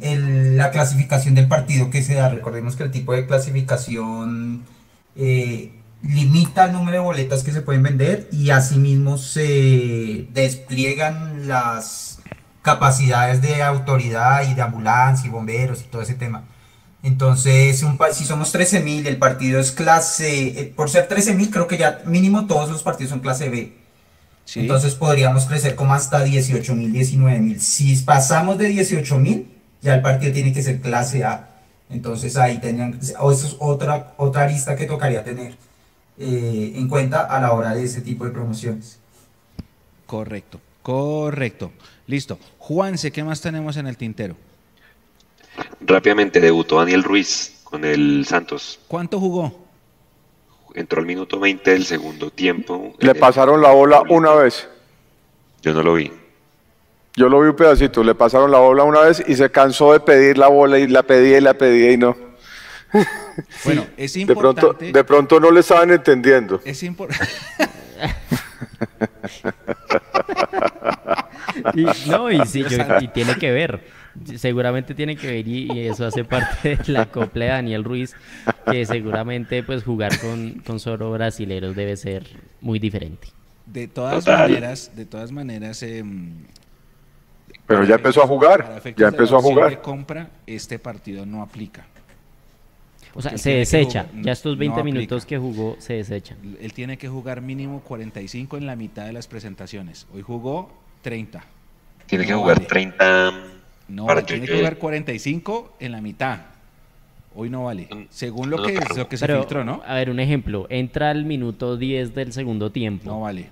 [0.55, 2.29] la clasificación del partido que se da.
[2.29, 4.63] Recordemos que el tipo de clasificación
[5.15, 12.19] eh, limita el número de boletas que se pueden vender y asimismo se despliegan las
[12.61, 16.43] capacidades de autoridad y de ambulancia y bomberos y todo ese tema.
[17.07, 21.77] Entonces, un, si somos 13.000, el partido es clase, eh, por ser 13.000 creo que
[21.77, 23.73] ya mínimo todos los partidos son clase B.
[24.55, 27.61] Entonces podríamos crecer como hasta 18 mil, 19 mil.
[27.61, 29.47] Si pasamos de 18 mil,
[29.81, 31.49] ya el partido tiene que ser clase A.
[31.89, 35.55] Entonces ahí tendrían, o eso es otra, otra lista que tocaría tener
[36.17, 38.99] eh, en cuenta a la hora de ese tipo de promociones.
[40.05, 41.71] Correcto, correcto.
[42.05, 42.37] Listo.
[42.59, 44.35] Juanse, ¿qué más tenemos en el tintero?
[45.81, 48.79] Rápidamente debutó Daniel Ruiz con el Santos.
[48.87, 49.67] ¿Cuánto jugó?
[50.77, 52.93] entró al minuto 20 del segundo tiempo.
[52.99, 54.69] Le pasaron la bola una vez.
[55.61, 56.11] Yo no lo vi.
[57.15, 59.99] Yo lo vi un pedacito, le pasaron la bola una vez y se cansó de
[59.99, 62.15] pedir la bola y la pedía y la pedía y no.
[63.65, 64.61] Bueno, es importante.
[64.61, 66.61] De pronto, de pronto no le estaban entendiendo.
[66.63, 67.27] Es importante.
[72.07, 72.63] no, y sí,
[73.01, 73.96] y tiene que ver
[74.35, 78.15] seguramente tiene que ver y, eso hace parte de la copla de Daniel Ruiz,
[78.69, 82.27] que seguramente pues jugar con, con solo brasileros debe ser
[82.61, 83.27] muy diferente.
[83.65, 86.45] De todas maneras, de todas maneras, em,
[87.65, 89.69] pero ya empezó a jugar, ya empezó a jugar.
[89.69, 91.85] De compra, este partido no aplica.
[93.13, 94.07] O sea, se desecha.
[94.21, 96.37] ya estos 20 minutos que jugó se desechan.
[96.61, 100.07] Él tiene que jugar mínimo 45 en la mitad de las presentaciones.
[100.13, 101.43] Hoy jugó 30.
[102.05, 103.56] Tiene que jugar 30
[103.87, 106.39] no, tiene que jugar 45 en la mitad.
[107.35, 107.87] Hoy no vale.
[107.91, 109.81] Mm, Según lo que, lo que se filtró, ¿no?
[109.85, 110.65] A ver, un ejemplo.
[110.69, 113.05] Entra al minuto 10 del segundo tiempo.
[113.05, 113.49] No vale.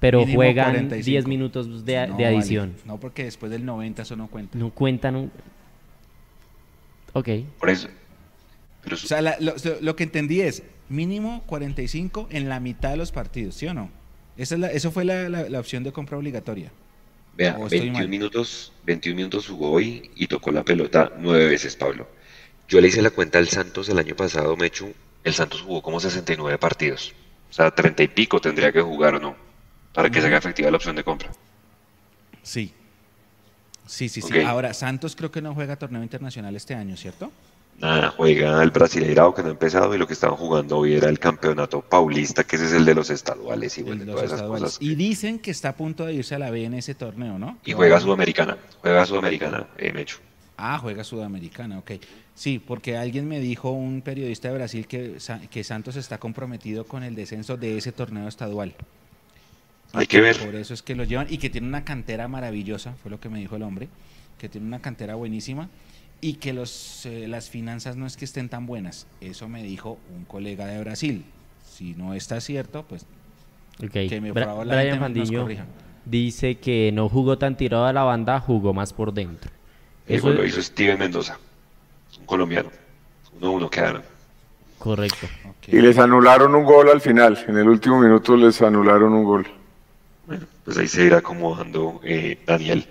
[0.00, 2.74] Pero juegan 10 minutos de, adición.
[2.84, 4.56] No, porque después del 90 eso no cuenta.
[4.56, 5.16] No cuentan.
[5.16, 5.30] Un...
[7.12, 7.28] Ok.
[7.58, 7.88] Por eso.
[8.90, 13.66] O sea, lo, que entendí es mínimo 45 en la mitad de los partidos, ¿sí
[13.66, 13.90] o no?
[14.36, 16.70] Esa es la, eso fue la opción de compra obligatoria.
[17.38, 22.08] Vea, 21 minutos, 21 minutos jugó hoy y tocó la pelota nueve veces, Pablo.
[22.66, 24.92] Yo le hice la cuenta al Santos el año pasado, Mechu.
[25.22, 27.14] El Santos jugó como 69 partidos.
[27.48, 29.36] O sea, 30 y pico tendría que jugar o no,
[29.94, 31.30] para que se haga efectiva la opción de compra.
[32.42, 32.74] Sí.
[33.86, 34.40] Sí, sí, sí.
[34.40, 37.30] Ahora, Santos creo que no juega torneo internacional este año, ¿cierto?
[37.80, 41.08] Nada, juega el Brasileirao que no ha empezado y lo que estaban jugando hoy era
[41.08, 44.78] el campeonato paulista, que ese es el de los estaduales y bueno, todas esas cosas.
[44.80, 47.58] Y dicen que está a punto de irse a la B en ese torneo, ¿no?
[47.64, 50.18] Y juega Sudamericana, juega Sudamericana, eh, Mecho.
[50.56, 51.92] Ah, juega Sudamericana, ok.
[52.34, 55.18] Sí, porque alguien me dijo, un periodista de Brasil, que,
[55.48, 58.74] que Santos está comprometido con el descenso de ese torneo estadual.
[59.92, 60.36] Hay que ver.
[60.36, 63.28] Por eso es que lo llevan y que tiene una cantera maravillosa, fue lo que
[63.28, 63.88] me dijo el hombre,
[64.36, 65.68] que tiene una cantera buenísima
[66.20, 69.06] y que los, eh, las finanzas no es que estén tan buenas.
[69.20, 71.24] Eso me dijo un colega de Brasil.
[71.70, 73.06] Si no está cierto, pues
[73.80, 73.92] Ok.
[73.92, 75.64] Que me- Bra- la Brian gente nos Fandiño corrija.
[76.04, 79.50] dice que no jugó tan tirado a la banda, jugó más por dentro.
[80.06, 81.38] Eso lo hizo Steven Mendoza,
[82.18, 82.70] un colombiano.
[83.38, 84.02] Uno uno quedaron.
[84.78, 85.28] correcto.
[85.68, 87.44] Y les anularon un gol al final.
[87.46, 89.46] En el último minuto les anularon un gol.
[90.26, 92.86] Bueno, pues ahí se irá acomodando eh, Daniel.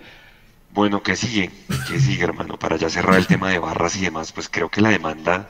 [0.72, 1.50] Bueno, ¿qué sigue?
[1.88, 2.58] ¿Qué sigue, hermano?
[2.58, 5.48] Para ya cerrar el tema de barras y demás, pues creo que la demanda,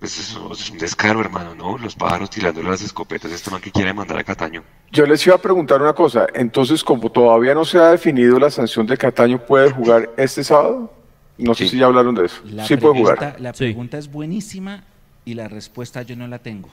[0.00, 1.78] pues es un descaro, hermano, ¿no?
[1.78, 4.64] Los pájaros tirándole las escopetas, este man que quiere mandar a Cataño.
[4.90, 6.26] Yo les iba a preguntar una cosa.
[6.34, 10.92] Entonces, como todavía no se ha definido la sanción de Cataño, ¿puede jugar este sábado?
[11.36, 12.40] No sé si ya hablaron de eso.
[12.44, 13.36] La sí puede jugar.
[13.38, 13.58] La Sí.
[13.64, 14.82] pregunta es buenísima
[15.24, 16.68] y la respuesta yo no la tengo.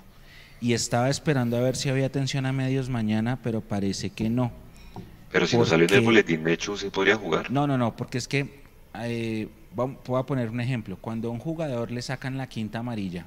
[0.62, 4.52] Y estaba esperando a ver si había atención a medios mañana, pero parece que no.
[5.36, 7.52] Pero si no ¿Por salió en el boletín de hecho, se podría jugar.
[7.52, 8.62] No, no, no, porque es que,
[9.02, 10.98] eh, voy a poner un ejemplo.
[11.02, 13.26] Cuando a un jugador le sacan la quinta amarilla,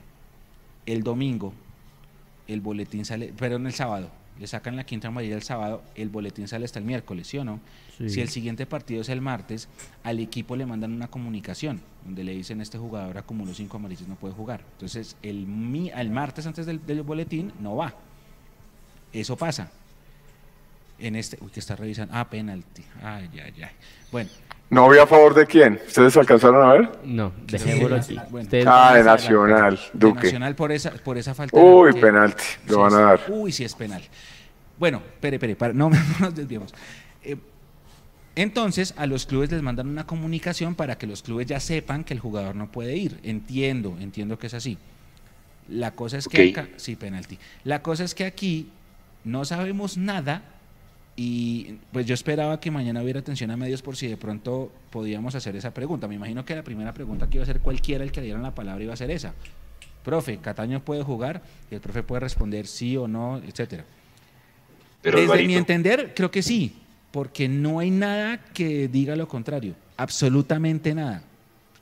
[0.86, 1.52] el domingo,
[2.46, 6.48] el boletín sale, perdón, el sábado, le sacan la quinta amarilla el sábado, el boletín
[6.48, 7.60] sale hasta el miércoles, ¿sí o no?
[7.98, 8.08] Sí.
[8.08, 9.68] Si el siguiente partido es el martes,
[10.02, 14.14] al equipo le mandan una comunicación donde le dicen este jugador acumuló cinco amarillas, no
[14.14, 14.62] puede jugar.
[14.72, 17.92] Entonces, el, mi, al martes antes del, del boletín no va.
[19.12, 19.70] Eso pasa.
[20.98, 22.12] En este, uy, que está revisando.
[22.16, 22.82] Ah, penalti.
[23.02, 23.70] Ay, ay, ay.
[24.10, 24.30] Bueno,
[24.70, 25.80] ¿No había a favor de quién?
[25.86, 26.90] ¿Ustedes alcanzaron a ver?
[27.04, 28.18] No, dejémoslo aquí.
[28.30, 28.48] Bueno.
[28.66, 30.24] Ah, de Nacional, de Duque.
[30.24, 31.56] Nacional por esa, por esa falta.
[31.58, 33.20] de- Uy, penalti, lo Sí, van a dar.
[33.28, 34.02] Uy, sí es penal.
[34.78, 36.74] Bueno, espere, espere, para, no, no nos desviemos.
[37.22, 37.36] Eh,
[38.34, 42.12] entonces, a los clubes les mandan una comunicación para que los clubes ya sepan que
[42.12, 43.18] el jugador no puede ir.
[43.22, 44.76] Entiendo, entiendo que es así.
[45.68, 47.38] La cosa es que acá, sí, penalti.
[47.64, 48.68] La cosa es que aquí
[49.24, 50.42] no sabemos nada
[51.20, 55.34] y pues yo esperaba que mañana hubiera atención a medios por si de pronto podíamos
[55.34, 56.06] hacer esa pregunta.
[56.06, 58.44] Me imagino que la primera pregunta que iba a hacer cualquiera el que le dieran
[58.44, 59.34] la palabra iba a ser esa.
[60.04, 61.42] Profe, ¿Cataño puede jugar?
[61.72, 63.84] Y el profe puede responder sí o no, etcétera.
[65.02, 66.76] Pero Desde mi entender, creo que sí,
[67.10, 71.24] porque no hay nada que diga lo contrario, absolutamente nada.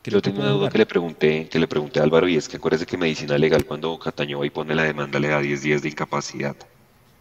[0.01, 0.73] Creo yo tengo una duda jugar.
[0.73, 3.67] que le pregunté, que le pregunté a Álvaro y es que acuérdese que medicina legal
[3.67, 6.57] cuando Cataño va y pone la demanda le da 10 días de incapacidad.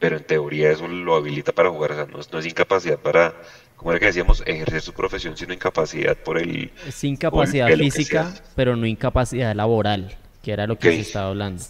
[0.05, 2.99] Pero en teoría eso lo habilita para jugar, o sea, no es, no es incapacidad
[2.99, 3.33] para,
[3.75, 6.71] como era que decíamos, ejercer su profesión, sino incapacidad por el...
[6.87, 11.63] Es incapacidad física, pero no incapacidad laboral, que era lo que se estaba hablando.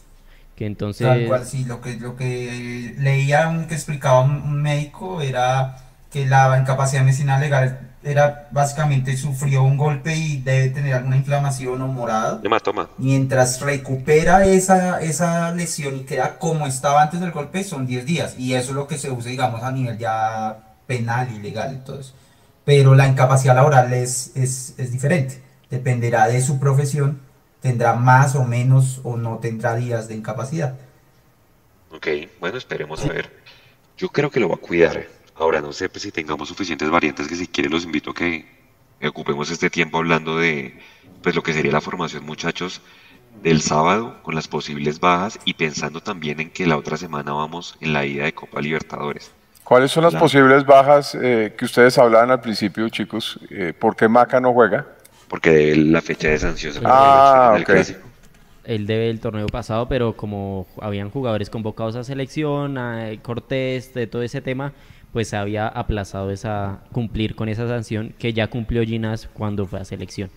[0.57, 1.07] Que entonces...
[1.07, 5.77] Tal cual, sí, lo que, lo que leía un, que explicaba un, un médico era
[6.11, 11.81] que la incapacidad medicinal legal era básicamente sufrió un golpe y debe tener alguna inflamación
[11.81, 12.39] o morado.
[12.43, 12.87] Hematoma.
[12.97, 18.35] Mientras recupera esa, esa lesión y queda como estaba antes del golpe, son 10 días.
[18.37, 22.13] Y eso es lo que se usa, digamos, a nivel ya penal y legal eso.
[22.63, 25.41] Pero la incapacidad laboral es, es, es diferente.
[25.71, 27.19] Dependerá de su profesión.
[27.59, 30.75] Tendrá más o menos o no tendrá días de incapacidad.
[31.91, 32.07] Ok,
[32.39, 33.31] bueno, esperemos a ver.
[33.97, 35.07] Yo creo que lo va a cuidar.
[35.35, 38.45] Ahora no sé pues, si tengamos suficientes variantes que si quiere los invito a que
[39.03, 40.79] ocupemos este tiempo hablando de
[41.21, 42.81] pues lo que sería la formación, muchachos,
[43.43, 47.75] del sábado con las posibles bajas y pensando también en que la otra semana vamos
[47.81, 49.31] en la ida de Copa Libertadores.
[49.63, 53.39] ¿Cuáles son las posibles bajas eh, que ustedes hablaban al principio, chicos?
[53.49, 54.85] Eh, ¿Por qué Maca no juega?
[55.27, 57.69] Porque de la fecha de sanción se Ah, el ok.
[57.69, 58.07] clásico.
[58.63, 64.07] Él debe el torneo pasado, pero como habían jugadores convocados a selección, a Cortés, de
[64.07, 64.73] todo ese tema,
[65.15, 69.79] pues se había aplazado esa cumplir con esa sanción que ya cumplió Ginás cuando fue
[69.79, 70.29] a selección.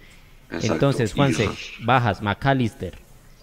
[0.53, 0.73] Exacto.
[0.73, 1.49] Entonces, Juanse,
[1.81, 2.97] bajas, McAllister,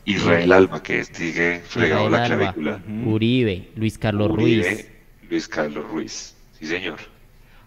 [0.05, 2.81] Israel Alba, que sigue fregado Israel la Alba, clavícula.
[3.05, 4.87] Uribe, Luis Carlos Uribe, Ruiz.
[5.29, 6.35] Luis Carlos Ruiz.
[6.57, 6.99] Sí, señor.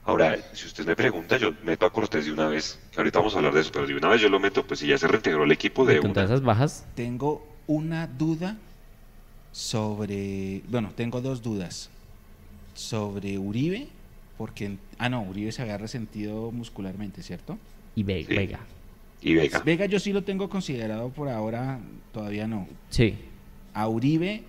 [0.07, 3.35] Ahora, si usted me pregunta, yo meto a Cortés de una vez, que ahorita vamos
[3.35, 5.07] a hablar de eso, pero de una vez yo lo meto, pues si ya se
[5.07, 8.57] reintegró el equipo de Con todas esas bajas, Tengo una duda
[9.53, 11.91] sobre, bueno, tengo dos dudas
[12.79, 13.89] sobre Uribe,
[14.37, 17.59] porque, ah, no, Uribe se había resentido muscularmente, ¿cierto?
[17.97, 18.35] y Ve- Sí.
[18.37, 18.61] Vega.
[19.21, 19.61] Y Vega.
[19.65, 21.81] Vega yo sí lo tengo considerado por ahora,
[22.13, 22.69] todavía no.
[22.91, 23.17] Sí.
[23.75, 24.45] A Uribe,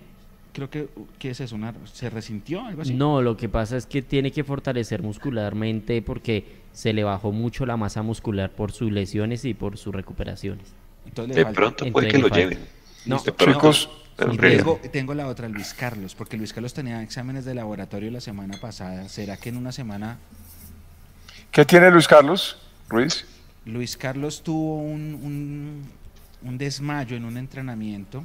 [0.52, 1.56] creo que, ¿qué es eso?
[1.56, 2.64] Una- ¿Se resintió?
[2.64, 2.94] ¿Algo así?
[2.94, 7.66] No, lo que pasa es que tiene que fortalecer muscularmente porque se le bajó mucho
[7.66, 10.66] la masa muscular por sus lesiones y por sus recuperaciones.
[11.06, 12.38] Entonces le De falta- pronto Entonces puede que lo falta.
[12.38, 12.58] lleven.
[13.06, 16.74] No, De pronto, chicos, pero Y tengo, tengo la otra, Luis Carlos, porque Luis Carlos
[16.74, 19.08] tenía exámenes de laboratorio la semana pasada.
[19.08, 20.18] ¿Será que en una semana
[21.50, 22.58] ¿Qué tiene Luis Carlos
[22.88, 23.24] Ruiz?
[23.64, 25.82] Luis Carlos tuvo un, un-
[26.42, 28.24] un desmayo en un entrenamiento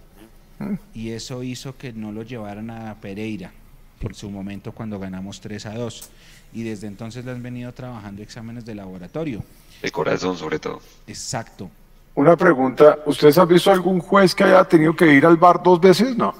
[0.94, 3.52] y eso hizo que no lo llevaran a Pereira
[4.00, 6.10] en su momento cuando ganamos 3 a 2.
[6.54, 9.44] Y desde entonces le han venido trabajando exámenes de laboratorio.
[9.82, 10.82] de corazón sobre todo.
[11.08, 11.70] Exacto.
[12.16, 15.80] Una pregunta, ¿ustedes han visto algún juez que haya tenido que ir al bar dos
[15.82, 16.16] veces?
[16.16, 16.34] No.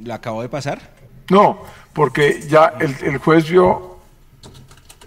[0.00, 0.78] ¿Lo acabo de pasar?
[1.30, 1.62] No,
[1.94, 3.96] porque ya el, el juez vio,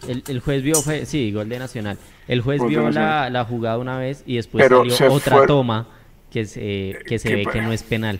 [0.07, 1.97] El, el juez vio, fue, sí, gol de Nacional.
[2.27, 5.37] El juez Gol vio la, la jugada una vez y después Pero salió se otra
[5.37, 5.87] fue- toma
[6.31, 8.19] que se, que se que ve que no es penal.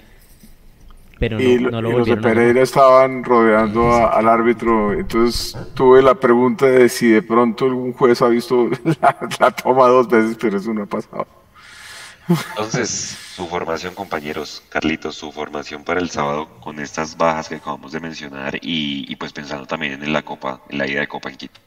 [1.19, 4.93] Pero no, y, no lo- y los de Pereira estaban rodeando a- al árbitro.
[4.93, 8.69] Entonces tuve la pregunta de si de pronto algún juez ha visto
[9.01, 11.27] la, la toma dos veces, pero eso no ha pasado.
[12.30, 17.91] Entonces, su formación, compañeros, Carlitos, su formación para el sábado con estas bajas que acabamos
[17.91, 21.30] de mencionar y, y pues pensando también en la Copa, en la ida de Copa
[21.30, 21.59] en Quito.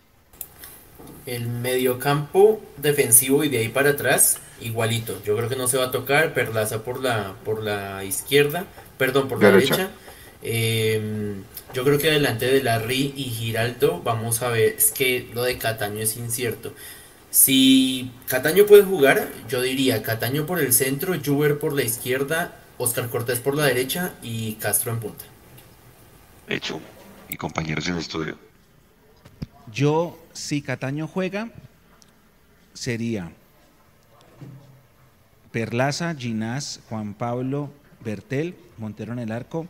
[1.26, 5.22] El mediocampo defensivo y de ahí para atrás, igualito.
[5.24, 6.34] Yo creo que no se va a tocar.
[6.34, 8.66] Perlaza por la, por la izquierda,
[8.98, 9.76] perdón, por la Derecha.
[9.76, 9.90] derecha.
[10.42, 11.34] Eh,
[11.72, 15.58] yo creo que delante de Larry y Giraldo, vamos a ver, es que lo de
[15.58, 16.74] Cataño es incierto.
[17.32, 23.08] Si Cataño puede jugar, yo diría Cataño por el centro, Juber por la izquierda, Oscar
[23.08, 25.24] Cortés por la derecha y Castro en punta.
[26.46, 26.78] Hecho,
[27.30, 28.36] y compañeros en el estudio.
[29.72, 31.50] Yo, si Cataño juega,
[32.74, 33.32] sería
[35.52, 37.72] Perlaza, Ginás, Juan Pablo,
[38.04, 39.66] Bertel, Montero en el arco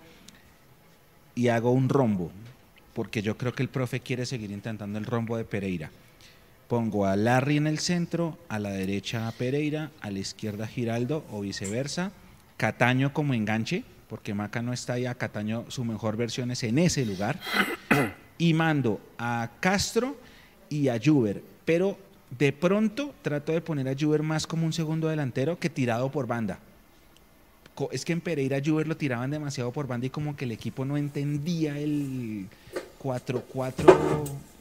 [1.37, 2.33] y hago un rombo,
[2.93, 5.93] porque yo creo que el profe quiere seguir intentando el rombo de Pereira.
[6.73, 10.67] Pongo a Larry en el centro, a la derecha a Pereira, a la izquierda a
[10.67, 12.13] Giraldo o viceversa,
[12.57, 16.79] Cataño como enganche, porque Maca no está ahí, a Cataño su mejor versión es en
[16.79, 17.39] ese lugar.
[18.39, 20.17] Y mando a Castro
[20.71, 21.99] y a Juber, pero
[22.39, 26.27] de pronto trato de poner a Juber más como un segundo delantero que tirado por
[26.27, 26.59] banda.
[27.91, 30.87] Es que en Pereira Juber lo tiraban demasiado por banda y como que el equipo
[30.87, 32.47] no entendía el
[32.99, 34.52] 4-4 eh,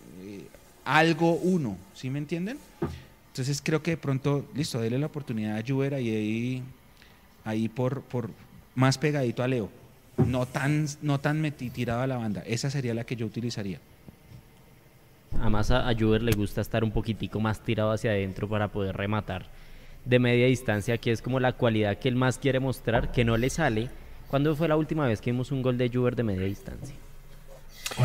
[0.86, 2.57] algo 1, ¿sí me entienden?
[3.27, 6.63] Entonces creo que de pronto, listo, dele la oportunidad a Juber ahí, ahí,
[7.45, 8.29] ahí por, por
[8.75, 9.69] más pegadito a Leo.
[10.27, 12.43] No tan, no tan meti- tirado a la banda.
[12.45, 13.79] Esa sería la que yo utilizaría.
[15.39, 18.95] Además a, a Juber le gusta estar un poquitico más tirado hacia adentro para poder
[18.97, 19.45] rematar
[20.03, 23.38] de media distancia, que es como la cualidad que él más quiere mostrar, que no
[23.38, 23.89] le sale.
[24.27, 26.95] ¿Cuándo fue la última vez que vimos un gol de Juber de media distancia?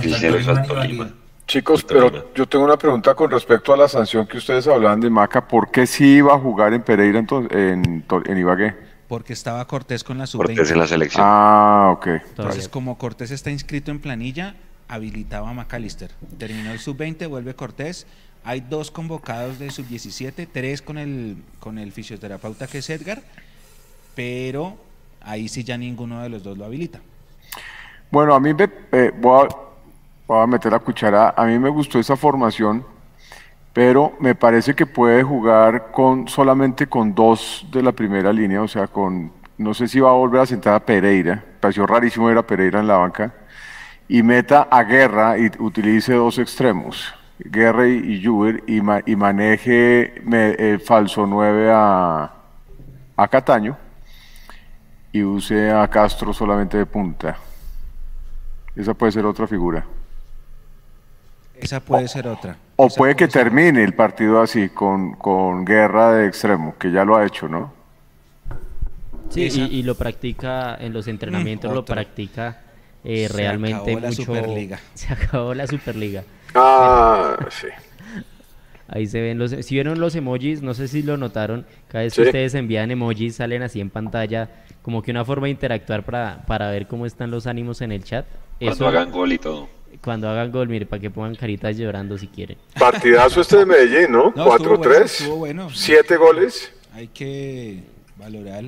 [0.02, 1.14] El Tolima
[1.46, 5.08] Chicos, pero yo tengo una pregunta con respecto a la sanción que ustedes hablaban de
[5.08, 5.46] Maca.
[5.46, 8.04] ¿Por qué sí iba a jugar en Pereira entonces, en,
[8.36, 8.74] Ibagué?
[9.06, 10.76] Porque estaba Cortés con la Cortés en sub-20.
[10.76, 11.24] la selección.
[11.24, 12.06] Ah, ok.
[12.06, 14.56] Entonces, como Cortés está inscrito en planilla,
[14.88, 16.10] habilitaba a McAllister.
[16.36, 18.08] Terminó el sub-20, vuelve Cortés.
[18.42, 23.22] Hay dos convocados de sub-17, tres con el, con el fisioterapeuta que es Edgar,
[24.16, 24.76] pero
[25.20, 27.00] ahí sí ya ninguno de los dos lo habilita.
[28.10, 29.65] Bueno, a mí me, eh, voy, a,
[30.26, 31.34] voy a meter la cuchara.
[31.36, 32.84] A mí me gustó esa formación,
[33.72, 38.68] pero me parece que puede jugar con solamente con dos de la primera línea, o
[38.68, 41.42] sea, con no sé si va a volver a sentar a Pereira.
[41.60, 43.32] Pareció rarísimo ver a Pereira en la banca
[44.08, 50.14] y meta a Guerra y utilice dos extremos, Guerra y, Juber, y, ma- y maneje
[50.24, 52.30] me- eh, falso 9 a,
[53.16, 53.76] a Cataño
[55.12, 57.36] y use a Castro solamente de punta.
[58.76, 59.84] Esa puede ser otra figura.
[61.60, 62.56] Esa puede ser otra.
[62.76, 66.90] O Esa puede que ser- termine el partido así, con, con guerra de extremo, que
[66.92, 67.72] ya lo ha hecho, ¿no?
[69.30, 72.60] Sí, y, y lo practica en los entrenamientos, lo practica
[73.04, 74.22] eh, Se realmente acabó la mucho.
[74.24, 74.78] Superliga.
[74.94, 76.22] Se acabó la Superliga.
[76.54, 77.66] Ah, sí.
[78.88, 82.14] Ahí se ven los, si vieron los emojis, no sé si lo notaron, cada vez
[82.14, 82.22] Sí.
[82.22, 84.48] que ustedes envían emojis salen así en pantalla,
[84.82, 88.04] como que una forma de interactuar para, para ver cómo están los ánimos en el
[88.04, 88.26] chat.
[88.60, 89.68] Cuando Eso, hagan gol y todo.
[90.06, 92.56] Cuando hagan gol, mire, para que pongan caritas llorando si quieren.
[92.78, 94.32] Partidazo este de Medellín, ¿no?
[94.36, 95.68] No, estuvo bueno, 4-3, estuvo bueno.
[95.74, 96.72] siete goles.
[96.94, 97.82] Hay que
[98.16, 98.66] valorar.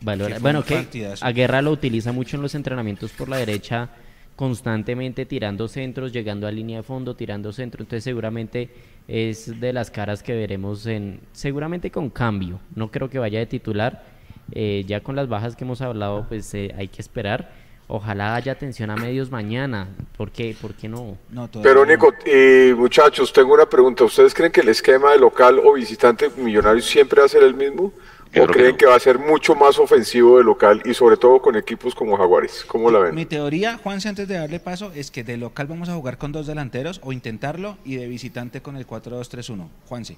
[0.00, 1.24] Valora- Que Bueno, que partidazo.
[1.26, 3.88] a Guerra lo utiliza mucho en los entrenamientos por la derecha,
[4.36, 7.82] constantemente tirando centros, llegando a línea de fondo, tirando centro.
[7.82, 8.70] Entonces seguramente
[9.08, 12.60] es de las caras que veremos en, seguramente con cambio.
[12.76, 14.04] No creo que vaya de titular.
[14.52, 17.50] Eh, ya con las bajas que hemos hablado, pues eh, hay que esperar.
[17.88, 19.88] Ojalá haya atención a medios mañana.
[20.16, 20.56] ¿Por qué?
[20.58, 21.18] ¿Por qué no?
[21.30, 21.92] No, Pero no.
[21.92, 24.04] Nico, y muchachos, tengo una pregunta.
[24.04, 27.54] ¿Ustedes creen que el esquema de local o visitante millonario siempre va a ser el
[27.54, 27.92] mismo?
[28.28, 28.76] ¿O que creen no.
[28.78, 32.16] que va a ser mucho más ofensivo de local y sobre todo con equipos como
[32.16, 32.64] Jaguares?
[32.66, 33.14] ¿Cómo la ven?
[33.14, 36.32] Mi teoría, Juanse, antes de darle paso, es que de local vamos a jugar con
[36.32, 39.68] dos delanteros o intentarlo y de visitante con el 4-2-3-1.
[39.86, 40.16] Juanse.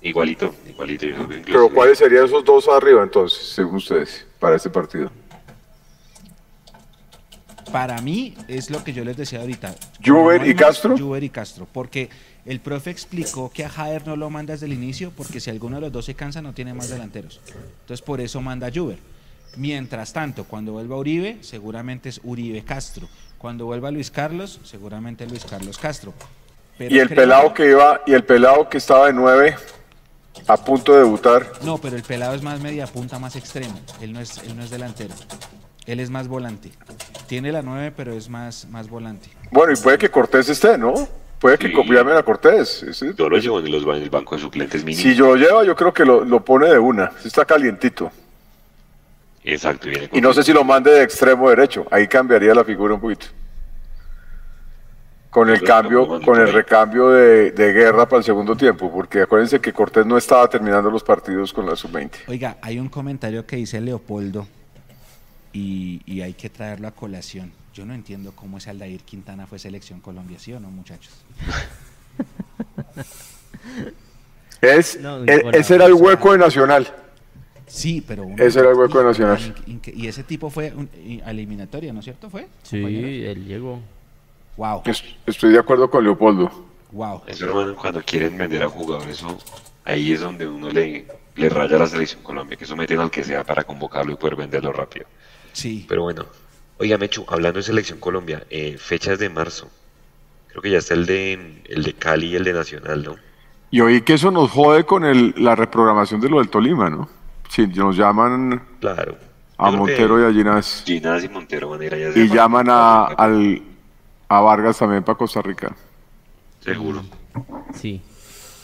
[0.00, 1.06] Igualito, igualito.
[1.44, 5.10] Pero ¿cuáles serían esos dos arriba entonces, según ustedes, para este partido?
[7.70, 9.74] Para mí es lo que yo les decía ahorita.
[10.04, 10.96] ¿Juber y Castro?
[10.96, 11.66] Juber y Castro.
[11.72, 12.10] Porque
[12.44, 15.76] el profe explicó que a Jader no lo manda desde el inicio porque si alguno
[15.76, 17.40] de los dos se cansa no tiene más delanteros.
[17.82, 18.98] Entonces por eso manda a Juber.
[19.56, 23.06] Mientras tanto, cuando vuelva Uribe, seguramente es Uribe Castro.
[23.38, 26.14] Cuando vuelva Luis Carlos, seguramente Luis Carlos Castro.
[26.78, 29.56] Pero Y el pelado que iba, y el pelado que estaba de nueve,
[30.46, 33.78] a punto de debutar, No, pero el pelado es más media punta, más extremo.
[34.00, 35.14] Él no es, él no es delantero.
[35.86, 36.70] Él es más volante.
[37.26, 39.28] Tiene la 9, pero es más, más volante.
[39.50, 40.94] bueno, y puede que Cortés esté, ¿no?
[41.40, 41.74] Puede que Sí.
[41.90, 42.86] llamen a Cortés.
[43.16, 45.02] Yo lo llevo en, los, en el banco de suplentes mínimo.
[45.02, 47.10] si yo lo lleva, yo creo que lo, lo pone de una.
[47.24, 48.12] Está calientito.
[49.42, 49.88] Exacto.
[49.88, 51.84] y viene Y no sé si lo mande de extremo derecho.
[51.90, 53.26] Ahí cambiaría la figura un poquito.
[55.30, 59.60] Con el cambio, con el recambio de, de guerra para el segundo tiempo, porque acuérdense
[59.60, 62.10] que Cortés no estaba terminando los partidos con la sub-20.
[62.28, 64.46] Oiga, hay un comentario que dice Leopoldo
[65.52, 67.52] y, y hay que traerlo a colación.
[67.74, 71.12] Yo no entiendo cómo ese Aldair Quintana fue selección Colombia, ¿sí o no, muchachos?
[74.60, 76.86] Es, No, e- ese era el hueco de Nacional.
[77.66, 78.24] Sí, pero...
[78.24, 79.54] uno- Ese era el hueco de Nacional.
[79.86, 80.88] Y ese tipo fue un-
[81.26, 82.30] eliminatoria, ¿no es cierto?
[82.30, 82.48] ¿Fue?
[82.62, 83.36] Sí, compañeros?
[83.36, 83.80] él llegó.
[84.56, 86.50] Wow, Es- Estoy de acuerdo con Leopoldo.
[86.92, 87.22] wow.
[87.26, 89.36] Eso, hermano, cuando quieren vender a jugadores, eso,
[89.84, 93.10] ahí es donde uno le, le raya a la selección Colombia, que eso meten al
[93.10, 95.06] que sea para convocarlo y poder venderlo rápido.
[95.52, 95.84] Sí.
[95.88, 96.26] Pero bueno,
[96.78, 99.70] oiga, Mechu, hablando de selección Colombia, eh, fechas de marzo.
[100.48, 103.16] Creo que ya está el de, el de Cali y el de Nacional, ¿no?
[103.70, 107.08] Y oí que eso nos jode con el, la reprogramación de lo del Tolima, ¿no?
[107.48, 109.16] Si nos llaman Claro.
[109.56, 112.10] a Montero y a Ginás Ginás y Montero van a ir allá.
[112.14, 113.62] y llaman a, al,
[114.28, 115.74] a Vargas también para Costa Rica.
[116.60, 117.02] Seguro.
[117.74, 118.02] Sí.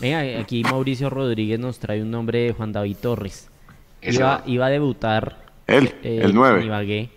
[0.00, 3.48] Venga, aquí Mauricio Rodríguez nos trae un nombre de Juan David Torres.
[4.02, 5.47] Iba, iba a debutar.
[5.68, 6.60] Él, eh, el 9.
[6.60, 7.10] en Ibagué.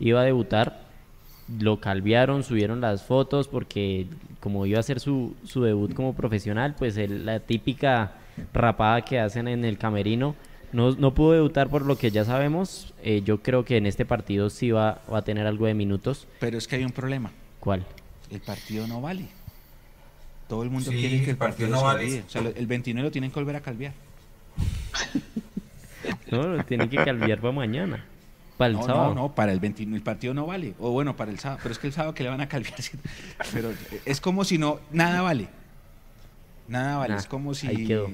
[0.00, 0.80] Iba a debutar.
[1.60, 4.06] Lo calviaron, subieron las fotos porque
[4.40, 8.12] como iba a hacer su, su debut como profesional, pues el- la típica
[8.54, 10.34] rapada que hacen en el camerino.
[10.72, 12.94] No, no pudo debutar por lo que ya sabemos.
[13.02, 16.28] Eh, yo creo que en este partido sí va, va a tener algo de minutos.
[16.38, 17.32] Pero es que hay un problema.
[17.58, 17.84] ¿Cuál?
[18.30, 19.26] El partido no vale.
[20.48, 22.22] Todo el mundo Sí, quiere que el partido partido, no vale.
[22.26, 23.92] O sea, el 29 lo tienen que volver a calviar.
[26.30, 28.04] No, lo tienen que calviar para mañana.
[28.56, 29.14] Para el No, sábado.
[29.14, 30.74] no, no, para el 29 el partido no vale.
[30.78, 31.60] O bueno, para el sábado.
[31.62, 32.74] Pero es que el sábado que le van a calviar.
[33.52, 33.72] Pero
[34.04, 35.48] es como si no, nada vale.
[36.68, 37.14] Nada vale.
[37.14, 38.10] Nah, es como si ahí quedó.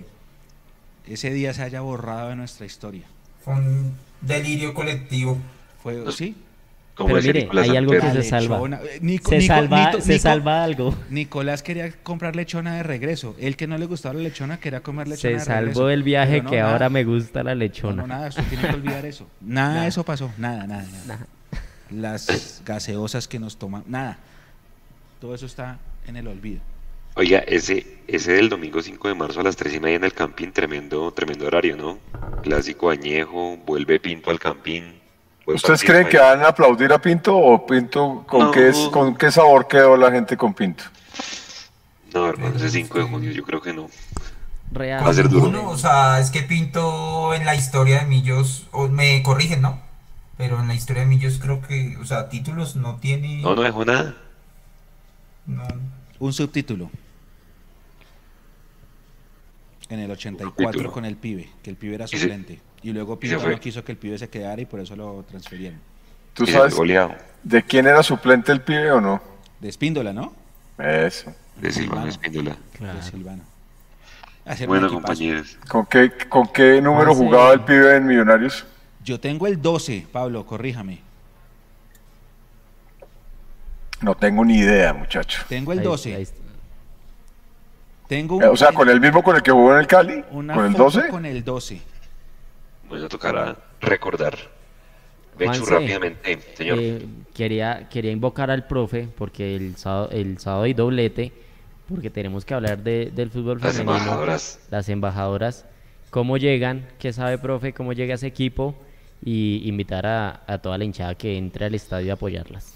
[1.06, 3.04] ese día se haya borrado de nuestra historia.
[3.44, 5.36] Fue un delirio colectivo.
[5.82, 6.36] Fue, ¿sí?
[6.96, 8.58] Como Pero mire, Nicolás hay algo que se salva.
[8.82, 10.94] Eh, Nico- se Nico- salva, Nito- se salva algo.
[11.10, 13.36] Nicolás quería comprar lechona de regreso.
[13.38, 15.74] Él que no le gustaba la lechona quería comer lechona Se de regreso.
[15.74, 16.72] salvó del viaje no, que nada.
[16.72, 18.00] ahora me gusta la lechona.
[18.02, 19.28] no, nada, usted tiene que olvidar eso.
[19.42, 20.32] Nada de eso pasó.
[20.38, 21.26] Nada, nada, nada.
[21.90, 23.84] Las gaseosas que nos toman.
[23.86, 24.18] Nada.
[25.20, 26.60] Todo eso está en el olvido.
[27.14, 30.12] Oiga, ese, ese del domingo 5 de marzo a las 3 y media en el
[30.14, 31.98] Campín, tremendo, tremendo horario, ¿no?
[32.42, 34.94] Clásico añejo, vuelve Pinto al Campín.
[35.46, 38.50] Buen ¿Ustedes creen que van a aplaudir a Pinto o Pinto con No.
[38.50, 40.84] qué es, con qué sabor quedó la gente con Pinto?
[42.12, 43.88] No, hermano, ese 5 de junio yo creo que no.
[44.72, 45.04] Real.
[45.06, 45.46] Va a ser duro.
[45.46, 49.78] Ninguno, o sea, es que Pinto en la historia de Millos, o me corrigen, ¿no?
[50.36, 53.40] Pero en la historia de Millos creo que, o sea, títulos no tiene.
[53.42, 54.14] No, no dejó nada.
[55.46, 55.62] no.
[56.18, 56.90] Un subtítulo.
[59.88, 60.92] En el 84 Subtítulo.
[60.92, 62.60] con el pibe, que el pibe era suplente.
[62.82, 65.78] Y luego Pinto no quiso que el pibe se quedara y por eso lo transfirieron.
[66.34, 67.14] ¿Tú sabes goleado.
[67.42, 69.22] de quién era suplente el pibe o no?
[69.60, 70.34] De Espíndola, ¿no?
[70.78, 71.32] Eso.
[71.56, 72.06] De Silvano.
[72.08, 72.56] Espíndola.
[72.76, 72.98] Claro.
[72.98, 73.42] De Silvano.
[74.66, 75.56] Bueno, compañeros.
[75.68, 77.24] ¿Con qué, con qué número Once.
[77.24, 78.64] jugaba el pibe en Millonarios?
[79.02, 81.00] Yo tengo el 12, Pablo, corríjame.
[84.02, 85.42] No tengo ni idea, muchacho.
[85.48, 86.14] Tengo el Ahí- 12.
[86.16, 86.36] ahí está.
[88.08, 90.24] Tengo un- Eh, O sea, con el mismo con el que jugó en el Cali,
[90.30, 91.08] una con el foto 12.
[91.08, 91.80] con el 12.
[92.88, 94.36] Bueno, tocará recordar.
[95.38, 96.78] Juanse, rápidamente, señor.
[96.80, 101.32] Eh, quería, quería invocar al profe porque el sábado, el sábado hay doblete,
[101.88, 103.98] porque tenemos que hablar de- del fútbol Las femenino.
[103.98, 104.60] embajadoras.
[104.70, 105.66] Las embajadoras.
[106.10, 106.86] ¿Cómo llegan?
[106.98, 107.74] ¿Qué sabe, profe?
[107.74, 108.74] ¿Cómo llega ese equipo?
[109.22, 112.75] Y invitar a, a toda la hinchada que entre al estadio a apoyarlas.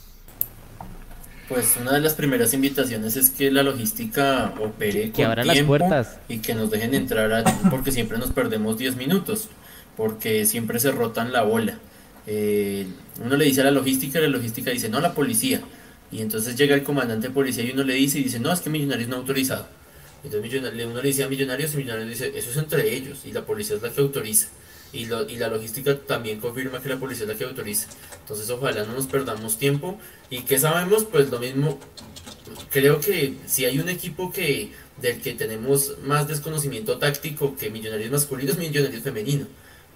[1.50, 5.60] Pues una de las primeras invitaciones es que la logística opere Que con abran las
[5.62, 6.18] puertas.
[6.28, 9.48] y que nos dejen entrar a- porque siempre nos perdemos 10 minutos.
[9.96, 11.74] porque siempre se rotan la bola.
[12.26, 12.86] Eh,
[13.22, 15.60] uno le dice a la logística y la logística dice, no, la policía.
[16.10, 18.60] Y entonces llega el comandante de policía y uno le dice y dice, no, es
[18.60, 19.66] que Millonarios no ha autorizado.
[20.24, 20.54] Entonces
[20.86, 23.76] uno le dice a Millonarios y Millonarios dice, eso es entre ellos y la policía
[23.76, 24.46] es la que autoriza.
[24.92, 27.88] Y, y la logística también confirma que la policía es la que autoriza.
[28.20, 29.98] Entonces ojalá no nos perdamos tiempo.
[30.30, 31.04] ¿Y que sabemos?
[31.04, 31.78] Pues lo mismo,
[32.70, 38.10] creo que si hay un equipo que del que tenemos más desconocimiento táctico que Millonarios
[38.10, 39.46] masculinos, Millonarios femenino.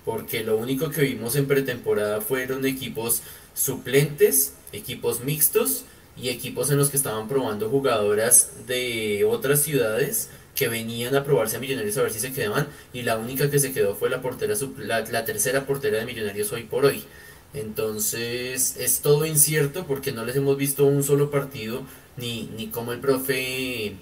[0.04, 3.22] Porque lo único que vimos en pretemporada fueron equipos
[3.54, 5.84] suplentes, equipos mixtos
[6.16, 11.56] y equipos en los que estaban probando jugadoras de otras ciudades que venían a probarse
[11.56, 14.22] a Millonarios a ver si se quedaban y la única que se quedó fue la
[14.22, 17.04] portera la, la tercera portera de Millonarios hoy por hoy.
[17.54, 21.82] Entonces es todo incierto porque no les hemos visto un solo partido
[22.16, 23.94] ni, ni cómo el profe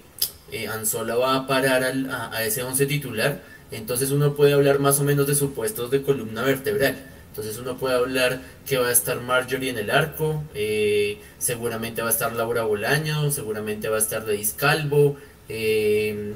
[0.51, 3.41] eh, Anzola va a parar al, a, ese 11 titular.
[3.71, 6.95] Entonces uno puede hablar más o menos de supuestos de columna vertebral.
[7.29, 12.09] Entonces uno puede hablar que va a estar Marjorie en el arco, eh, seguramente va
[12.09, 15.17] a estar Laura Bolaño, seguramente va a estar Deis Calvo,
[15.49, 16.33] eh,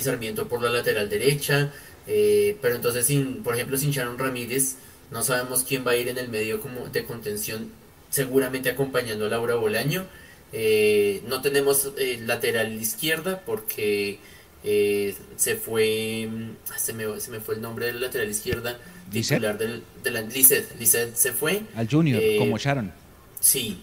[0.00, 1.72] Sarmiento por la lateral derecha,
[2.06, 4.76] pero entonces sin, por ejemplo sin Sharon Ramírez,
[5.10, 7.70] no sabemos quién va a ir en el medio como de contención,
[8.10, 10.04] seguramente acompañando a Laura Bolaño.
[10.52, 14.18] Eh, no tenemos eh, lateral izquierda porque
[14.64, 16.28] eh, se fue
[16.76, 18.78] se me, se me, fue el nombre del lateral izquierda
[19.12, 21.62] titular del, de la Lizeth, se fue.
[21.74, 22.92] Al Junior como Sharon.
[23.40, 23.78] sí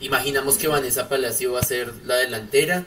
[0.00, 2.86] imaginamos que Vanessa Palacio va a ser la delantera.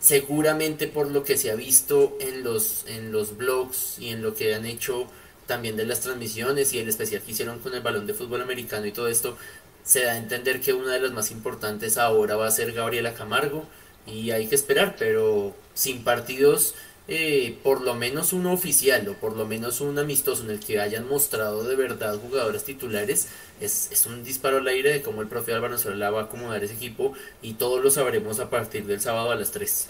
[0.00, 4.34] Seguramente por lo que se ha visto en los en los blogs y en lo
[4.34, 5.06] que han hecho
[5.46, 8.86] también de las transmisiones y el especial que hicieron con el balón de fútbol americano
[8.86, 9.36] y todo esto
[9.84, 13.14] se da a entender que una de las más importantes ahora va a ser Gabriela
[13.14, 13.66] Camargo
[14.06, 16.74] y hay que esperar, pero sin partidos,
[17.14, 20.80] eh, por lo menos uno oficial o por lo menos un amistoso en el que
[20.80, 23.28] hayan mostrado de verdad jugadores titulares,
[23.60, 26.64] es, es un disparo al aire de cómo el profe Álvaro Sola va a acomodar
[26.64, 29.88] ese equipo y todos lo sabremos a partir del sábado a las 3.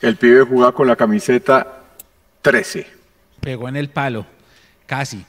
[0.00, 1.82] El pibe juega con la camiseta
[2.40, 2.86] 13.
[3.42, 4.24] Pegó en el palo,
[4.86, 5.26] casi.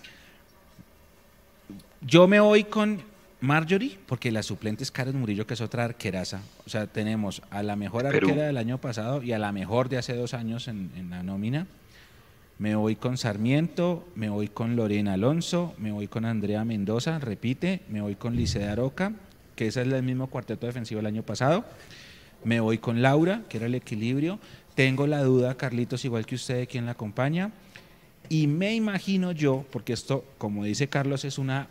[2.00, 3.04] Yo me voy con
[3.42, 6.42] Marjorie, porque la suplente es Karen Murillo, que es otra arqueraza.
[6.66, 9.98] O sea, tenemos a la mejor arquera del año pasado y a la mejor de
[9.98, 11.66] hace dos años en, la nómina.
[12.58, 17.82] Me voy con Sarmiento, me voy con Lorena Alonso, me voy con Andrea Mendoza, repite,
[17.88, 19.14] me voy con Licea Aroca,
[19.56, 21.64] que ese es el mismo cuarteto defensivo del año pasado.
[22.44, 24.40] Me voy con Laura, que era el equilibrio.
[24.76, 27.52] Tengo la duda, Carlitos, igual que usted, quien la acompaña.
[28.28, 31.68] Y me imagino yo, porque esto, como dice Carlos, es una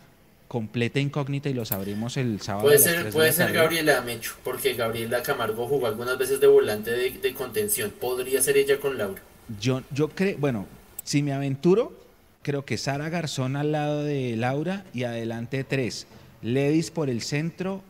[0.49, 2.65] completa incógnita y lo sabremos el sábado.
[2.65, 7.33] Puede ser, puede ser Gabriela Mecho, porque Gabriela Camargo jugó algunas veces de volante de,
[7.33, 7.91] contención.
[7.91, 9.21] Podría ser ella con Laura.
[9.61, 10.65] Yo, yo creo, bueno,
[11.03, 11.93] si me aventuro,
[12.41, 16.07] creo que Sara Garzón al lado de Laura y adelante tres.
[16.41, 17.83] Ledis por el centro,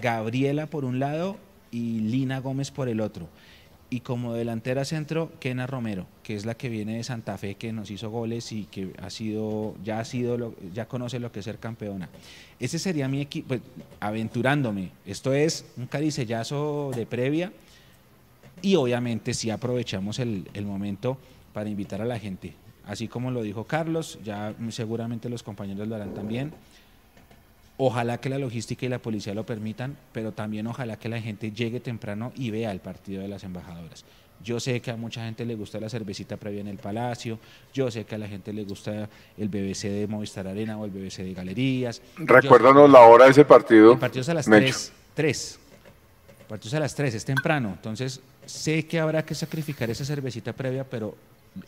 [0.00, 1.36] Gabriela por un lado
[1.72, 3.28] y Lina Gómez por el otro
[3.94, 7.72] y como delantera centro Kena Romero, que es la que viene de Santa Fe, que
[7.72, 11.44] nos hizo goles y que ha sido, ya ha sido, ya conoce lo que es
[11.44, 12.08] ser campeona.
[12.58, 13.60] Ese sería mi equipo, pues,
[14.00, 14.90] aventurándome.
[15.06, 17.52] Esto es un caricellazo de previa
[18.62, 21.16] y obviamente si aprovechamos el, el momento
[21.52, 22.52] para invitar a la gente.
[22.88, 26.52] Así como lo dijo Carlos, ya seguramente los compañeros lo harán también
[27.76, 31.50] Ojalá que la logística y la policía lo permitan, pero también ojalá que la gente
[31.50, 34.04] llegue temprano y vea el partido de las embajadoras.
[34.42, 37.38] Yo sé que a mucha gente le gusta la cervecita previa en el Palacio,
[37.72, 39.08] yo sé que a la gente le gusta
[39.38, 42.00] el BBC de Movistar Arena o el BBC de Galerías.
[42.16, 43.92] Recuérdanos la hora de ese partido.
[43.92, 45.58] El partido es a las 3, 3.
[46.40, 47.70] El partido es a las 3, es temprano.
[47.70, 51.16] Entonces, sé que habrá que sacrificar esa cervecita previa, pero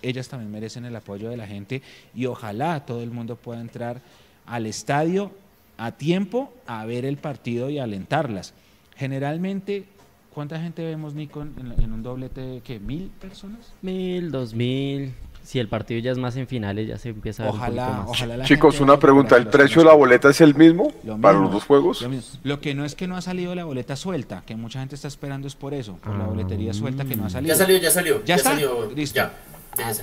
[0.03, 1.83] ellas también merecen el apoyo de la gente
[2.15, 4.03] y ojalá todo el mundo pueda entrar
[4.45, 5.33] al estadio
[5.79, 8.55] a tiempo a ver el partido y alentarlas.
[8.97, 9.85] Generalmente,
[10.33, 12.63] ¿cuánta gente vemos, Nico, en, un doblete?
[12.65, 12.81] ¿Qué?
[12.81, 13.73] ¿Mil personas?
[13.83, 15.13] Mil, dos mil.
[15.43, 17.97] Si el partido ya es más en finales, ya se empieza a ver ojalá, un
[17.99, 18.09] más.
[18.09, 19.37] Ojalá Chicos, una pregunta.
[19.37, 22.05] ¿El precio de la boleta es el mismo, para los dos juegos?
[22.43, 25.07] Lo, que no es que no ha salido la boleta suelta, que mucha gente está
[25.07, 27.55] esperando es por eso, por la boletería suelta que no ha salido.
[27.55, 28.25] Ya salió, ya salió.
[28.25, 28.51] ¿Ya, está?
[28.51, 29.21] Salió, Listo.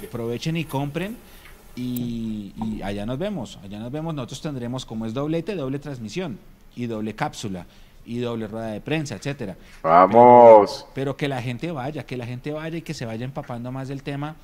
[0.08, 1.18] Aprovechen y compren
[1.76, 6.38] y, allá nos vemos, allá nos vemos, nosotros tendremos como es doblete, doble transmisión
[6.76, 7.66] y doble cápsula
[8.06, 9.56] y doble rueda de prensa, etcétera.
[9.82, 10.86] Vamos.
[10.94, 13.88] Pero, que la gente vaya, que la gente vaya y que se vaya empapando más
[13.88, 14.36] del tema.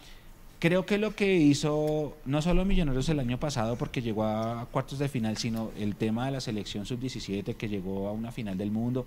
[0.59, 4.99] Creo que lo que hizo no solo Millonarios el año pasado porque llegó a cuartos
[4.99, 8.71] de final, sino el tema de la selección sub-17 que llegó a una final del
[8.71, 9.05] mundo.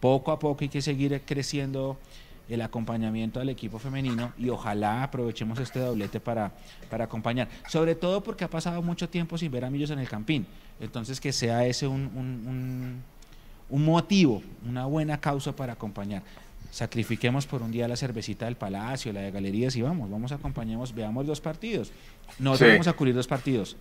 [0.00, 1.96] Poco a poco hay que seguir creciendo
[2.48, 6.52] el acompañamiento al equipo femenino y ojalá aprovechemos este doblete para,
[6.90, 7.48] para acompañar.
[7.68, 10.46] Sobre todo porque ha pasado mucho tiempo sin ver a Millos en el Campín.
[10.80, 13.02] Entonces que sea ese un, un,
[13.68, 16.22] un, motivo, una buena causa para acompañar.
[16.70, 20.94] Sacrifiquemos por un día la cervecita del Palacio, la de Galerías y vamos, vamos, acompañemos,
[20.94, 21.92] veamos dos partidos.
[22.38, 23.76] No vamos a cubrir dos partidos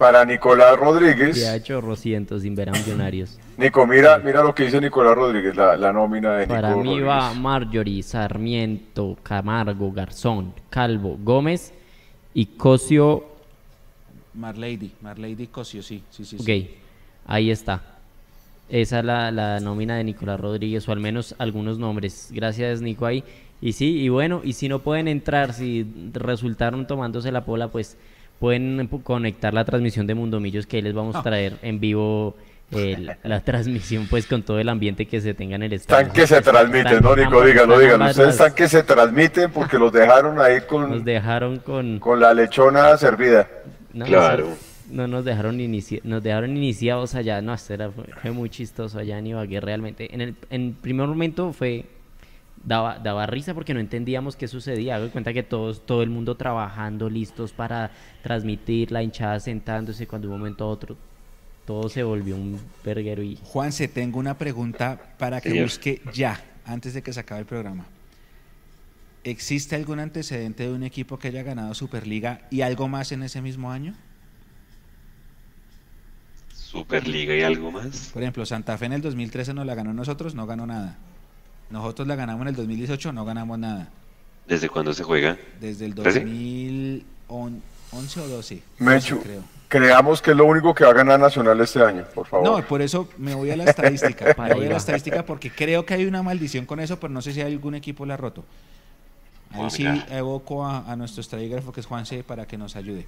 [0.00, 1.36] para Nicolás Rodríguez.
[1.36, 3.38] Ya ha hecho rocientos sin ver a Millonarios.
[3.58, 8.02] Nico, mira, mira lo que dice Nicolás Rodríguez, la, nómina de Para mí va Marjorie,
[8.02, 11.74] Sarmiento, Camargo, Garzón, Calvo, Gómez
[12.32, 13.26] y Cosio.
[14.32, 16.36] Marlady, Marlady Cosio, sí, sí, sí.
[16.40, 16.70] Ok,
[17.26, 17.82] ahí está.
[18.70, 22.30] Esa es la, la nómina de Nicolás Rodríguez, o al menos algunos nombres.
[22.32, 23.22] Gracias, Nico, ahí.
[23.60, 27.98] Y sí, y bueno, y si no pueden entrar, si resultaron tomándose la pola, pues
[28.40, 31.22] pueden conectar la transmisión de Mundo Millos que les vamos a ah.
[31.22, 32.34] traer en vivo
[33.22, 36.08] la transmisión pues con todo el ambiente que se tenga en el estadio.
[36.08, 38.06] Están que se transmiten, no Nico, díganlo, díganlo.
[38.06, 40.90] Ustedes están que se transmiten porque los dejaron ahí con...
[40.90, 41.98] Nos dejaron con...
[41.98, 43.48] Con la lechona servida.
[44.04, 44.48] claro.
[44.88, 49.28] No nos dejaron inici nos dejaron iniciados allá, no, era, fue, muy chistoso allá en
[49.28, 50.12] Ibagué realmente.
[50.12, 51.84] En el en primer momento fue
[52.64, 54.96] daba, daba risa porque no entendíamos qué sucedía.
[54.96, 57.90] Hago cuenta que todos, todo el mundo trabajando, listos para
[58.22, 60.96] transmitir, la hinchada sentándose cuando de un momento a otro
[61.70, 63.38] todo se volvió un verguero y...
[63.44, 67.86] Juanse, tengo una pregunta para que busque ya, antes de que se acabe el programa.
[69.22, 73.40] ¿Existe algún antecedente de un equipo que haya ganado Superliga y algo más en ese
[73.40, 73.94] mismo año?
[76.52, 78.10] Superliga y algo más.
[78.12, 80.98] Por ejemplo, Santa Fe en el 2013 no la ganó nosotros, no ganó nada.
[81.70, 83.88] Nosotros la ganamos en el 2018, no ganamos nada.
[84.46, 85.38] ¿Desde cuándo se juega?
[85.60, 87.04] Desde el 2011
[88.20, 88.62] o 12.
[88.78, 89.44] Mechu, creo.
[89.68, 92.46] creamos que es lo único que va a ganar Nacional este año, por favor.
[92.46, 94.34] No, por eso me voy a la estadística.
[94.38, 97.22] me voy a la estadística porque creo que hay una maldición con eso, pero no
[97.22, 98.44] sé si algún equipo la ha roto.
[99.52, 103.06] Ahí oh, sí evoco a, nuestro estadígrafo que es Juanse para que nos ayude.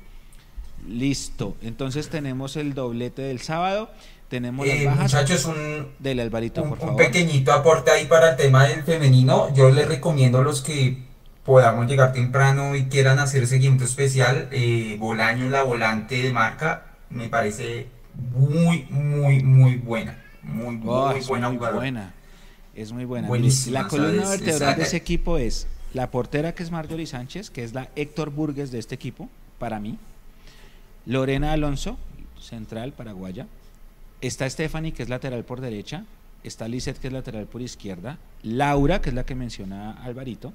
[0.89, 3.91] Listo, entonces tenemos el doblete del sábado
[4.33, 9.53] tenemos eh, Muchachos, un, del Alvarito, un, pequeñito aporte ahí para el tema del femenino.
[9.55, 11.03] Yo les recomiendo a los que
[11.45, 17.29] podamos llegar temprano y quieran hacer seguimiento especial, eh, Bolaño, la volante de marca, me
[17.29, 17.89] parece
[18.35, 20.19] muy, muy, muy buena.
[20.43, 22.15] Muy, oh, muy buena buena.
[22.75, 23.29] Es muy buena.
[23.29, 27.75] la columna vertebral de ese equipo es la portera que es Marjorie Sánchez, que es
[27.75, 29.29] la Héctor Burgues de este equipo,
[29.59, 29.99] para mí.
[31.05, 31.99] Lorena Alonso,
[32.41, 33.47] central paraguaya.
[34.23, 36.05] Está Stephanie, que es lateral por derecha.
[36.45, 38.19] Está Lizeth, que es lateral por izquierda.
[38.45, 40.53] Laura, que es la que menciona Alvarito.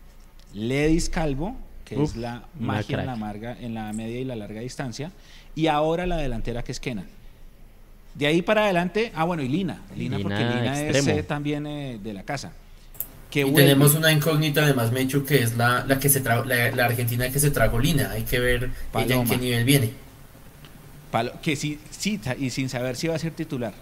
[0.54, 4.62] Ledis Calvo, que es la magia en la, marga, en la media y la larga
[4.62, 5.12] distancia.
[5.54, 7.04] Y ahora la delantera, que es Kena.
[8.16, 9.82] De ahí para adelante, ah, bueno, y Lina.
[9.98, 12.54] Lina, porque Lina es eh, también eh, de la casa.
[13.34, 17.40] y tenemos una incógnita además, Mecho, que es la, la que se la, argentina que
[17.40, 18.12] se trajo Lina.
[18.12, 20.07] Hay que ver ella en qué nivel viene
[21.42, 23.74] que sí, sí, y sin saber si va a ser titular.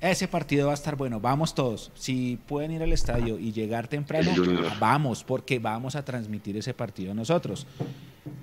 [0.00, 1.90] Ese partido va a estar bueno, vamos todos.
[1.94, 4.30] Si pueden ir al estadio y llegar temprano,
[4.78, 7.66] vamos, porque vamos a transmitir ese partido nosotros,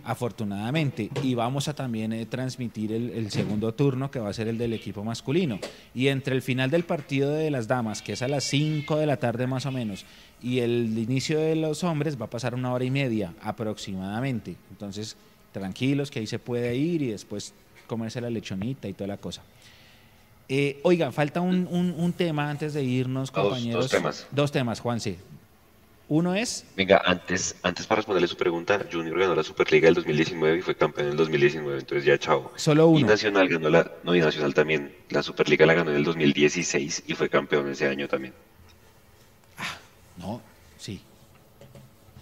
[0.03, 1.11] afortunadamente.
[1.21, 4.73] Y vamos a también eh, transmitir el, segundo turno, que va a ser el del
[4.73, 5.59] equipo masculino.
[5.93, 9.05] Y entre el final del partido de las damas, que es a las 5 de
[9.05, 10.05] la tarde más o menos,
[10.41, 14.55] y el inicio de los hombres, va a pasar una hora y media aproximadamente.
[14.71, 15.17] Entonces,
[15.51, 17.53] tranquilos, que ahí se puede ir y después
[17.87, 19.41] comerse la lechonita y toda la cosa.
[20.49, 23.85] Eh, oigan, falta un, un, tema antes de irnos, compañeros.
[23.85, 24.27] Dos, temas.
[24.31, 25.17] Dos temas, Juanse.
[26.09, 26.65] Uno es.
[26.77, 30.73] Venga, antes, antes para responderle su pregunta, Junior ganó la Superliga del 2019 y fue
[30.73, 32.53] campeón en el 2019, entonces ya chao.
[32.55, 32.99] Solo uno.
[32.99, 37.03] Y Nacional ganó la, no, y Nacional también, la Superliga la ganó en el 2016
[37.07, 38.33] y fue campeón ese año también.
[39.57, 39.77] Ah,
[40.15, 40.41] no,
[40.77, 41.01] sí.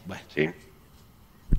[0.07, 0.23] Bueno.
[0.33, 0.49] Sí.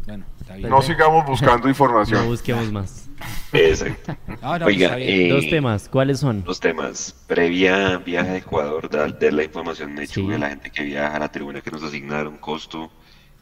[0.06, 0.70] Bueno, está bien.
[0.70, 2.20] No sigamos buscando información.
[2.24, 3.08] No busquemos más.
[3.52, 4.16] Exacto.
[4.64, 6.44] Oiga, eh, dos temas, ¿cuáles son?
[6.44, 7.14] Dos temas.
[7.26, 10.26] Previa viaje a Ecuador, dar, la información de sí.
[10.32, 12.90] a la gente que viaja a la tribuna que nos asignaron, costo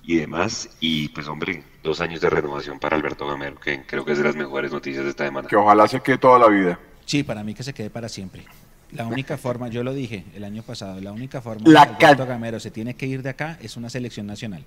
[0.03, 0.71] y demás.
[0.81, 4.25] Y pues hombre, dos años de renovación para Alberto Gamero, que creo que es de
[4.25, 5.49] las mejores noticias de esta semana.
[5.49, 6.79] Que ojalá se quede toda la vida.
[7.05, 8.45] Sí, para mí que se quede para siempre.
[8.93, 12.27] La única forma, yo lo dije el año pasado, la única forma la que Alberto
[12.27, 14.65] Gamero se tiene que ir de acá es una selección nacional.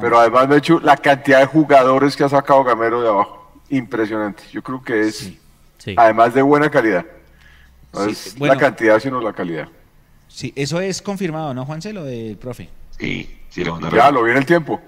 [0.00, 4.42] Pero además, de hecho, la cantidad de jugadores que ha sacado Gamero de abajo impresionante.
[4.52, 5.32] Yo creo que es,
[5.96, 7.04] además de buena calidad,
[7.92, 9.68] no es la cantidad, sino la calidad.
[10.28, 12.68] Sí, eso es confirmado, ¿no, Juanse, lo del profe?
[12.98, 14.80] Sí, sí, lo Ya, lo viene el tiempo.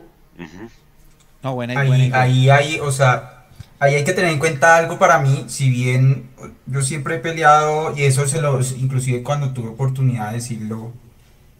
[1.42, 3.46] No, buena, ahí, ahí hay, o sea,
[3.78, 6.28] ahí hay que tener en cuenta algo para mí, si bien
[6.66, 10.92] yo siempre he peleado, y eso se los, inclusive cuando tuve oportunidad de decirlo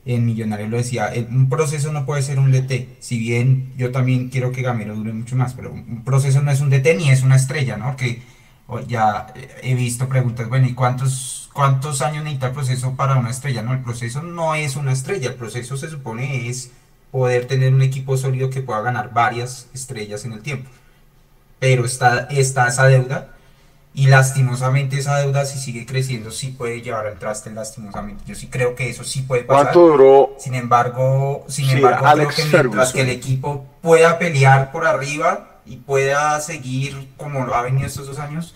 [0.07, 4.29] en Millonarios lo decía, un proceso no puede ser un DT, si bien yo también
[4.29, 7.25] quiero que Gamero dure mucho más, pero un proceso no es un DT ni es
[7.25, 7.87] una estrella, ¿no?
[7.87, 8.23] Porque
[8.87, 13.63] ya he visto preguntas, bueno, ¿y cuántos, cuántos años necesita el proceso para una estrella?
[13.63, 16.71] No, el proceso no es una estrella, el proceso se supone es
[17.11, 20.71] poder tener un equipo sólido que pueda ganar varias estrellas en el tiempo.
[21.59, 23.36] Pero está, está esa deuda
[23.97, 28.25] y lastimosamente esa deuda si sigue creciendo sí puede llevar al traste lastimosamente.
[28.27, 29.73] Yo sí creo que eso sí puede pasar.
[29.73, 30.37] ¿Cuánto duró?
[30.39, 35.77] Sin embargo, sin embargo creo que mientras que el equipo pueda pelear por arriba y
[35.77, 38.55] pueda seguir como lo ha venido estos dos años,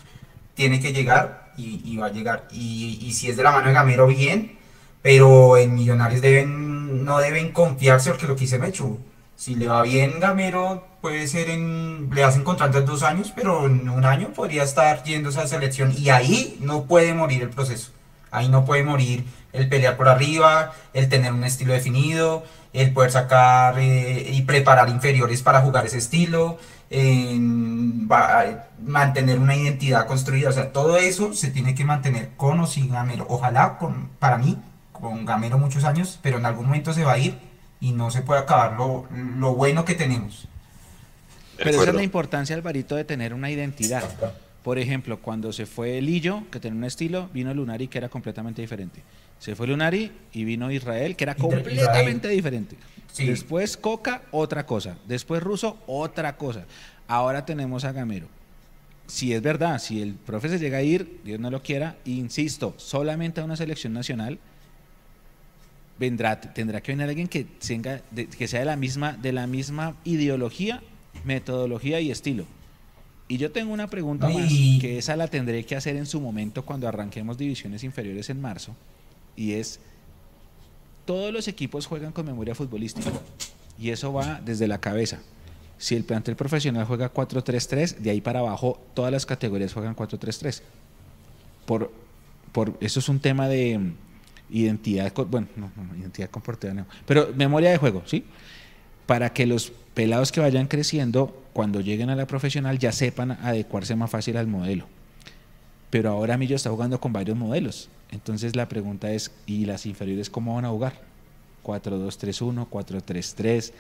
[0.52, 2.46] tiene que llegar y, va a llegar.
[2.50, 4.58] Y, y, si es de la mano de Gamero, bien,
[5.00, 8.98] pero en Millonarios deben no deben confiarse porque lo que hice Mechu.
[9.40, 12.10] Si le va bien Gamero, puede ser en.
[12.12, 15.94] Le hacen contrato en dos años, pero en un año podría estar yendo a selección.
[15.96, 17.90] Y ahí no puede morir el proceso.
[18.30, 19.24] Ahí no puede morir
[19.54, 24.90] el pelear por arriba, el tener un estilo definido, el poder sacar eh, y preparar
[24.90, 26.58] inferiores para jugar ese estilo,
[26.90, 28.06] en,
[28.84, 30.50] mantener una identidad construida.
[30.50, 33.24] O sea, todo eso se tiene que mantener con o sin Gamero.
[33.30, 34.58] Ojalá, con, para mí,
[34.92, 37.49] con Gamero muchos años, pero en algún momento se va a ir
[37.80, 40.46] y no se puede acabar lo, lo bueno que tenemos.
[41.56, 44.04] Pero esa es la importancia, Alvarito, de tener una identidad.
[44.62, 48.60] Por ejemplo, cuando se fue Lillo, que tenía un estilo, vino Lunari, que era completamente
[48.62, 49.02] diferente.
[49.38, 52.76] Se fue Lunari y vino Israel, que era completamente diferente.
[53.16, 54.96] Después Coca, otra cosa.
[55.06, 56.64] Después Russo, otra cosa.
[57.08, 58.28] Ahora tenemos a Gamero.
[59.06, 62.74] Si es verdad, si el profe se llega a ir, Dios no lo quiera, insisto,
[62.76, 64.38] solamente a una selección nacional,
[66.00, 68.00] vendrá, tendrá que venir alguien que, tenga,
[68.36, 70.82] que sea de la, misma, de la misma ideología
[71.24, 72.46] metodología y estilo.
[73.28, 74.48] Y yo tengo una pregunta más,
[74.80, 78.74] que esa la tendré que hacer en su momento cuando arranquemos divisiones inferiores en marzo,
[79.36, 79.78] y es,
[81.04, 83.12] todos los equipos juegan con memoria futbolística,
[83.78, 85.20] y eso va desde la cabeza.
[85.78, 90.62] Si el plantel profesional juega 4-3-3, de ahí para abajo todas las categorías juegan 4-3-3.
[91.66, 91.92] Por,
[92.52, 93.92] por, eso es un tema de
[94.50, 98.24] identidad, bueno, no, no, identidad comportamental, pero memoria de juego, ¿sí?
[99.06, 103.96] Para que los pelados que vayan creciendo, cuando lleguen a la profesional ya sepan adecuarse
[103.96, 104.86] más fácil al modelo.
[105.90, 107.88] Pero ahora Millo está jugando con varios modelos.
[108.10, 110.94] Entonces la pregunta es, ¿y las inferiores cómo van a jugar?
[111.64, 113.72] 4-2-3-1, 4-3-3,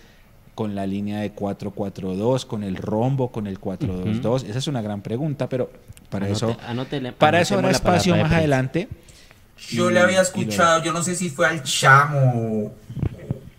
[0.54, 4.44] con la línea de 4-4-2, con el rombo, con el 4-2-2.
[4.44, 5.70] Esa es una gran pregunta, pero
[6.10, 6.56] para eso,
[7.18, 8.88] para eso habrá espacio más adelante.
[9.68, 12.74] Yo le había escuchado, yo no sé si fue al Chamo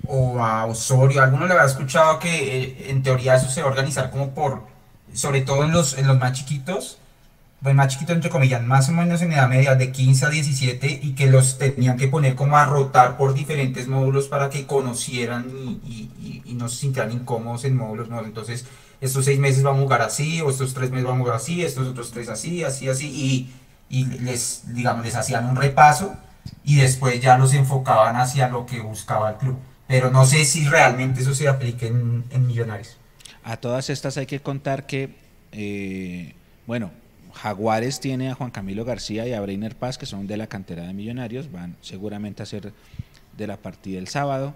[0.08, 3.72] o a Osorio, alguno le había escuchado que eh, en teoría eso se va a
[3.72, 4.64] organizar como por,
[5.14, 6.98] sobre todo en los, en los más chiquitos,
[7.62, 11.00] pues más chiquitos entre comillas, más o menos en edad media de 15 a 17
[11.04, 15.80] y que los tenían que poner como a rotar por diferentes módulos para que conocieran
[15.86, 16.10] y,
[16.56, 18.28] no se sintieran incómodos en módulos nuevos.
[18.28, 18.66] Entonces,
[19.00, 21.64] estos seis meses van a jugar así, o estos tres meses van a jugar así,
[21.64, 23.50] estos otros tres así, así, así, y,
[23.92, 26.16] y les, digamos, les hacían un repaso
[26.64, 29.60] y después ya los enfocaban hacia lo que buscaba el club
[29.92, 32.98] pero no sé si realmente eso se aplique en, Millonarios.
[33.44, 35.14] A todas estas hay que contar que,
[35.52, 36.34] eh,
[36.66, 36.92] bueno,
[37.34, 40.84] Jaguares tiene a Juan Camilo García y a Breiner Paz, que son de la cantera
[40.84, 42.72] de Millonarios, van seguramente a ser
[43.36, 44.54] de la partida el sábado.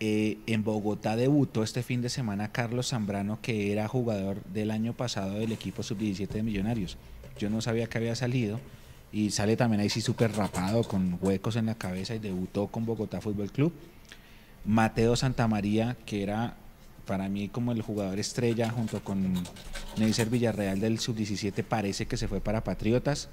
[0.00, 4.94] Eh, en Bogotá debutó este fin de semana Carlos Zambrano, que era jugador del año
[4.94, 6.96] pasado del equipo sub-17 de Millonarios.
[7.40, 8.60] Yo no sabía que había salido
[9.12, 12.84] y sale también ahí sí súper rapado, con huecos en la cabeza y debutó con
[12.84, 13.72] Bogotá Fútbol Club.
[14.66, 16.54] Mateo Santamaría, que era
[17.06, 19.32] para mí como el jugador estrella junto con
[19.96, 23.30] Neisser Villarreal del sub-17, parece que se fue para Patriotas.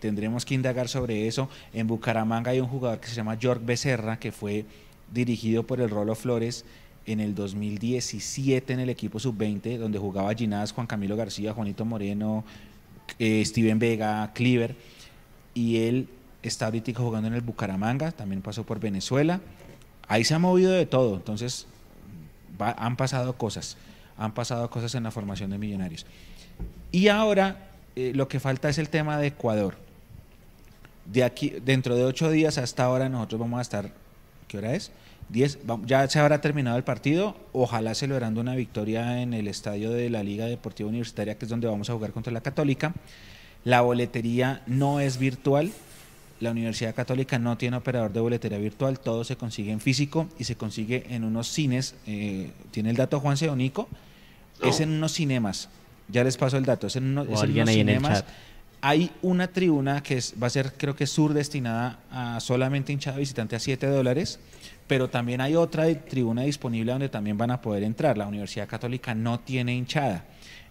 [0.00, 1.48] Tendremos que indagar sobre eso.
[1.72, 4.64] En Bucaramanga hay un jugador que se llama York Becerra, que fue
[5.12, 6.64] dirigido por el Rolo Flores
[7.06, 12.44] en el 2017 en el equipo sub-20, donde jugaba Ginás, Juan Camilo García, Juanito Moreno,
[13.18, 14.76] eh, Steven Vega, Cleaver.
[15.54, 16.08] Y él
[16.42, 19.40] está ahorita jugando en el Bucaramanga, también pasó por Venezuela
[20.10, 21.66] ahí se ha movido de todo, entonces
[22.58, 23.76] han pasado cosas,
[24.18, 26.04] han pasado cosas en la formación de millonarios.
[26.90, 29.76] Y ahora eh, lo que falta es el tema de Ecuador.
[31.06, 33.92] De aquí, dentro de ocho días hasta ahora nosotros vamos a estar,
[34.48, 34.90] ¿qué hora es?
[35.30, 40.10] Diez, ya se habrá terminado el partido, ojalá celebrando una victoria en el estadio de
[40.10, 42.94] la Liga Deportiva Universitaria, que es donde vamos a jugar contra la Católica.
[43.64, 45.70] La boletería no es virtual,
[46.40, 50.44] la Universidad Católica no tiene operador de boletería virtual, todo se consigue en físico y
[50.44, 51.94] se consigue en unos cines.
[52.08, 53.88] Eh, tiene el dato Juan Seonico,
[54.62, 55.68] es en unos cinemas.
[56.08, 58.24] Ya les paso el dato, es en, unos, cinemas
[58.82, 63.18] hay una tribuna que es, va a ser, creo que sur destinada a solamente hinchada
[63.18, 64.38] visitante a 7 dólares,
[64.90, 68.18] pero también hay otra tribuna disponible donde también van a poder entrar.
[68.18, 70.24] La Universidad Católica no tiene hinchada.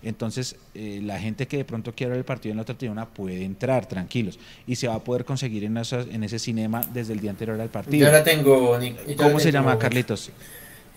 [0.03, 3.07] Entonces, eh, la gente que de pronto quiera ver el partido en la otra tribuna
[3.07, 4.37] puede entrar, tranquilos.
[4.67, 7.69] Y se va a poder conseguir en, en ese cinema desde el día anterior al
[7.69, 8.07] partido.
[8.07, 8.77] Ya la tengo,
[9.15, 10.31] ¿Cómo se llama, Carlitos?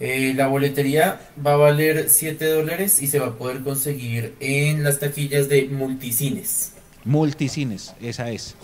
[0.00, 4.82] Eh, la boletería va a valer 7 dólares y se va a poder conseguir en
[4.82, 6.72] las taquillas de multicines.
[7.04, 8.56] Multicines, esa es.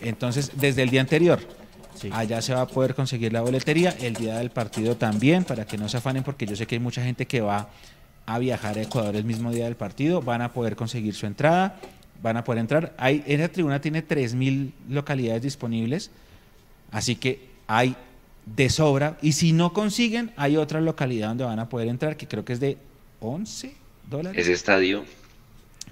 [0.00, 1.40] Entonces, desde el día anterior,
[2.10, 5.78] allá se va a poder conseguir la boletería, el día del partido también, para que
[5.78, 7.68] no se afanen, porque yo sé que hay mucha gente que va
[8.26, 11.78] a viajar a Ecuador el mismo día del partido, van a poder conseguir su entrada,
[12.22, 12.94] van a poder entrar.
[12.98, 16.10] Hay, esa tribuna tiene 3.000 localidades disponibles,
[16.90, 17.96] así que hay
[18.44, 19.18] de sobra.
[19.22, 22.52] Y si no consiguen, hay otra localidad donde van a poder entrar, que creo que
[22.52, 22.78] es de
[23.20, 23.74] 11
[24.08, 24.40] dólares.
[24.40, 25.04] Ese estadio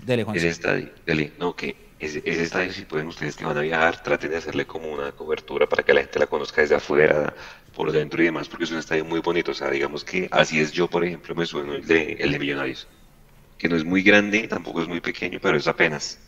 [0.05, 0.37] Dele, Juan.
[0.37, 4.31] Ese estadio, dele, no, que ese, estadio, si pueden ustedes que van a viajar, traten
[4.31, 7.35] de hacerle como una cobertura para que la gente la conozca desde afuera,
[7.75, 9.53] por dentro y demás, porque es un estadio muy bonito.
[9.53, 12.39] O sea, digamos que así es yo, por ejemplo, me sueno el de, el de
[12.39, 12.87] Millonarios,
[13.59, 16.19] que no es muy grande, tampoco es muy pequeño, pero es apenas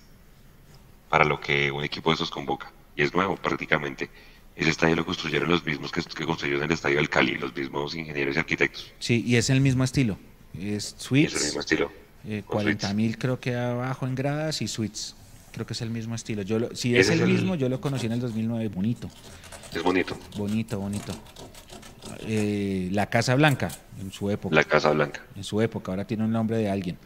[1.09, 2.73] para lo que un equipo de esos convoca.
[2.95, 4.09] Y es nuevo prácticamente.
[4.55, 7.95] Ese estadio lo construyeron los mismos que, que construyeron el estadio del Cali, los mismos
[7.95, 8.93] ingenieros y arquitectos.
[8.99, 10.19] Sí, y es el mismo estilo.
[10.59, 11.35] Es suites.
[11.35, 15.15] Es el mismo estilo eh, 40 mil creo que abajo en gradas y suites.
[15.57, 16.43] Creo que es el mismo estilo.
[16.43, 18.69] Yo si es, el, mismo, yo lo conocí en el 2009.
[18.69, 19.09] Bonito.
[19.75, 20.15] Es bonito.
[20.37, 21.15] Bonito, bonito.
[22.27, 24.55] Eh, la Casa Blanca, en su época.
[24.55, 25.23] La Casa Blanca.
[25.35, 26.99] En su época, ahora tiene un nombre de alguien.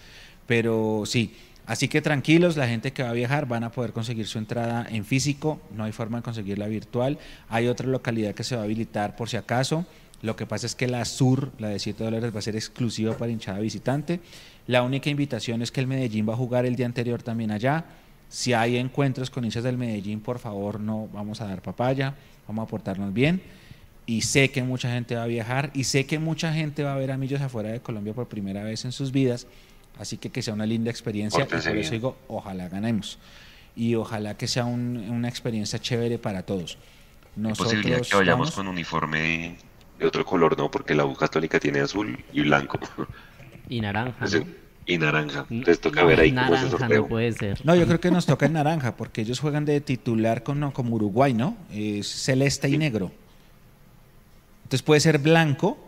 [0.49, 4.27] Pero sí, así que tranquilos, la gente que va a viajar van a poder conseguir
[4.27, 7.21] su entrada en físico, no hay forma de conseguirla virtual.
[7.51, 9.87] Hay otra localidad que se va a habilitar por si acaso.
[10.23, 13.17] Lo que pasa es que la sur, la de 7 dólares, va a ser exclusiva
[13.17, 14.19] para hinchada visitante.
[14.67, 17.85] La única invitación es que el Medellín va a jugar el día anterior también allá.
[18.31, 22.15] Si hay encuentros con hinchas del Medellín, por favor, no vamos a dar papaya,
[22.47, 23.43] vamos a portarnos bien.
[24.07, 26.97] Y sé que mucha gente va a viajar y sé que mucha gente va a
[26.97, 29.49] ver a Millos afuera de Colombia por primera vez en sus vidas.
[29.99, 31.43] Así que que sea una linda experiencia.
[31.43, 33.19] y por eso digo, ojalá ganemos.
[33.75, 36.79] Y ojalá que sea una experiencia chévere para todos.
[37.35, 39.57] Nosotros posibilidad que vayamos con uniforme
[39.99, 40.71] de otro color, ¿no?
[40.71, 42.79] Porque la U Católica tiene azul y blanco.
[43.69, 44.27] Y naranja.
[44.91, 45.47] Y naranja.
[45.51, 47.65] Entonces toca ver ahí cómo se No puede ser.
[47.65, 50.97] No, yo creo que nos toca en naranja, porque ellos juegan de titular con, como
[50.97, 51.57] Uruguay, ¿no?
[51.73, 53.13] Es celeste y negro.
[54.65, 55.79] Entonces puede ser blanco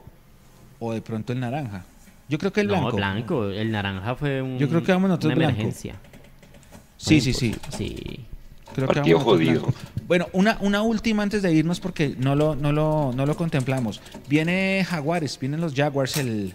[0.79, 1.85] o de pronto el naranja.
[2.29, 2.91] Yo creo que el blanco.
[2.91, 3.47] No, blanco.
[3.47, 5.97] El naranja fue un, yo creo que vamos nosotros una emergencia.
[6.97, 7.55] Sí, sí, sí.
[7.77, 8.25] Sí.
[8.75, 9.67] Creo que jodido.
[10.07, 14.01] Bueno, una, una última antes de irnos porque no lo, no, lo, no lo contemplamos.
[14.29, 16.55] Viene Jaguares, vienen los Jaguars el,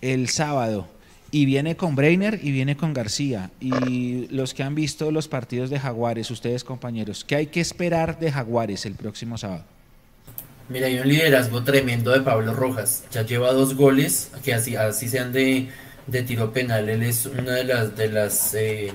[0.00, 0.88] el sábado.
[1.32, 3.50] Y viene con Breiner y viene con García.
[3.58, 8.20] Y los que han visto los partidos de Jaguares, ustedes compañeros, ¿qué hay que esperar
[8.20, 9.64] de Jaguares el próximo sábado?
[10.68, 13.04] Mira, hay un liderazgo tremendo de Pablo Rojas.
[13.10, 15.68] Ya lleva dos goles, que así, así sean de,
[16.06, 16.88] de tiro penal.
[16.88, 18.92] Él es una de las, de las eh,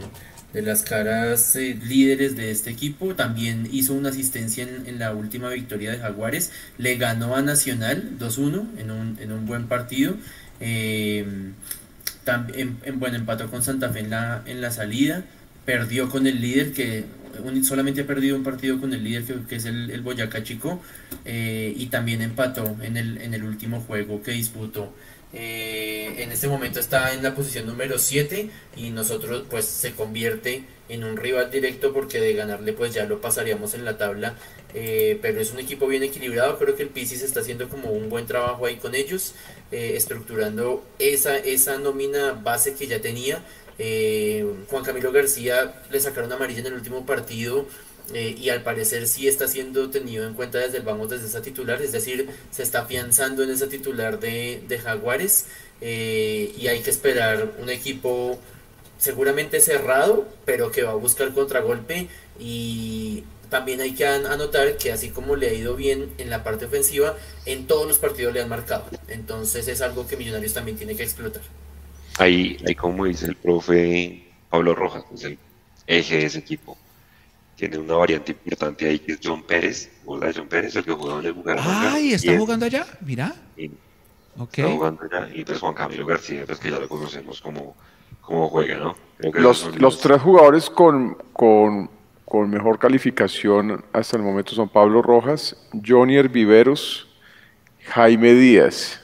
[0.53, 3.15] de las caras eh, líderes de este equipo.
[3.15, 6.51] También hizo una asistencia en, la última victoria de Jaguares.
[6.77, 10.15] Le ganó a Nacional 2-1 en un, en un buen partido.
[10.59, 11.25] Eh,
[12.27, 15.23] también, en, bueno, empató con Santa Fe en la, en la salida.
[15.65, 17.05] Perdió con el líder que
[17.63, 20.81] solamente ha perdido un partido con el líder que, es el, Boyacá Chico.
[21.23, 24.93] Eh, y también empató en el, en el último juego que disputó.
[25.33, 30.63] Eh, en este momento está en la posición número 7 y nosotros pues se convierte
[30.87, 34.35] en un rival directo porque de ganarle pues ya lo pasaríamos en la tabla.
[34.73, 36.57] Eh, pero es un equipo bien equilibrado.
[36.57, 39.33] Creo que el Pisis está haciendo como un buen trabajo ahí con ellos
[39.71, 43.43] eh, estructurando esa, esa nómina base que ya tenía.
[44.69, 47.67] Juan Camilo García le sacaron amarilla en el último partido
[48.13, 51.41] eh, y al parecer sí está siendo tenido en cuenta desde el vamos desde esa
[51.41, 55.47] titular, es decir, se está afianzando en esa titular de, Jaguares
[55.81, 58.39] eh, y hay que esperar un equipo
[58.97, 62.07] seguramente cerrado, pero que va a buscar contragolpe
[62.39, 66.65] y también hay que anotar que así como le ha ido bien en la parte
[66.65, 70.95] ofensiva, en todos los partidos le han marcado, entonces es algo que Millonarios también tiene
[70.95, 71.41] que explotar.
[72.19, 75.37] Ahí, ahí como dice el profe Pablo Rojas, es el
[75.87, 76.77] eje de ese equipo
[77.57, 81.19] tiene una variante importante ahí que es John Pérez, hola John Pérez, el que jugaba
[81.19, 81.93] en el Bucaramanga.
[81.93, 82.13] ¡Ay!
[82.13, 82.85] ¿Está jugando allá?
[83.01, 83.33] Mira.
[84.37, 84.63] okay.
[84.63, 85.29] Está jugando allá.
[85.33, 87.75] Y pues Juan Camilo García, pues que ya lo conocemos como,
[88.21, 88.95] como juega, ¿no?
[89.33, 91.89] Los, los, tres jugadores con, con,
[92.25, 97.07] con, mejor calificación hasta el momento son Pablo Rojas, Johnny Viveros,
[97.85, 99.01] Jaime Díaz.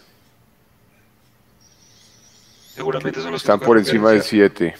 [2.75, 4.75] Seguramente son los Están por encima del 7.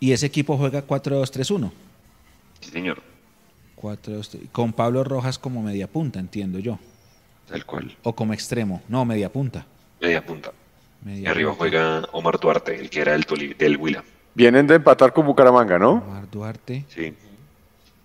[0.00, 1.70] Y ese equipo juega 4-2-3-1.
[2.60, 3.02] Sí, señor.
[3.80, 6.78] 4-2-3 con Pablo Rojas como media punta, entiendo yo.
[7.48, 7.96] Tal cual.
[8.02, 8.82] O como extremo.
[8.88, 9.66] No, media punta.
[10.00, 10.52] Media punta.
[11.02, 11.58] Y Media arriba punta.
[11.58, 13.24] juega Omar Duarte, el que era el
[13.56, 14.04] del Huila.
[14.34, 15.92] Vienen de empatar con Bucaramanga, ¿no?
[15.92, 16.84] Omar Duarte.
[16.88, 17.14] Sí.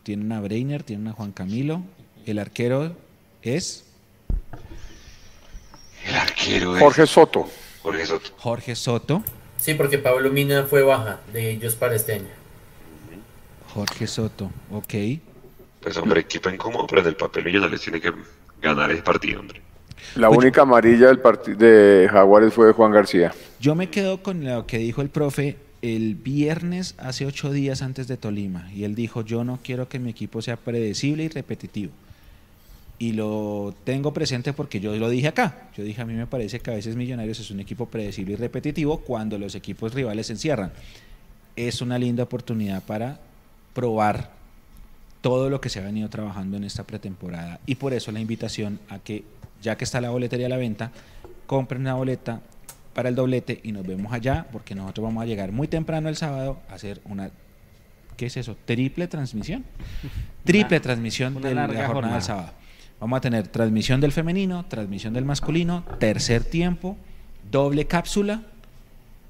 [0.03, 1.81] Tiene una Breiner, tiene una Juan Camilo.
[2.25, 2.95] El arquero
[3.41, 3.85] es
[6.07, 7.47] El arquero es Jorge Soto.
[7.81, 8.29] Jorge Soto.
[8.37, 9.23] Jorge Soto.
[9.57, 12.42] Sí, porque Pablo Mina fue baja de ellos para este año.
[13.73, 14.93] Jorge Soto, ok.
[15.81, 18.11] Pues hombre, equipo incómodo, pero en el papel ellos les tiene que
[18.61, 19.61] ganar ese partido, hombre.
[20.15, 23.33] La Pues- única amarilla del partido de Jaguares fue de Juan García.
[23.59, 28.07] Yo me quedo con lo que dijo el profe el viernes hace ocho días antes
[28.07, 28.71] de Tolima.
[28.73, 31.91] Y él dijo, yo no quiero que mi equipo sea predecible y repetitivo.
[32.99, 35.67] Y lo tengo presente porque yo lo dije acá.
[35.75, 38.35] Yo dije, a mí me parece que a veces Millonarios es un equipo predecible y
[38.37, 40.71] repetitivo cuando los equipos rivales se encierran.
[41.57, 43.19] Es una linda oportunidad para
[43.73, 44.31] probar
[45.21, 47.59] todo lo que se ha venido trabajando en esta pretemporada.
[47.65, 49.23] Y por eso la invitación a que,
[49.61, 50.91] ya que está la boletería a la venta,
[51.47, 52.41] compren una boleta
[52.93, 56.15] para el doblete y nos vemos allá, porque nosotros vamos a llegar muy temprano el
[56.15, 57.31] sábado a hacer una,
[58.17, 58.57] ¿qué es eso?
[58.65, 59.63] Triple transmisión.
[60.43, 62.13] Triple transmisión una de la jornada, jornada.
[62.15, 62.51] del sábado.
[62.99, 66.97] Vamos a tener transmisión del femenino, transmisión del masculino, tercer tiempo,
[67.49, 68.43] doble cápsula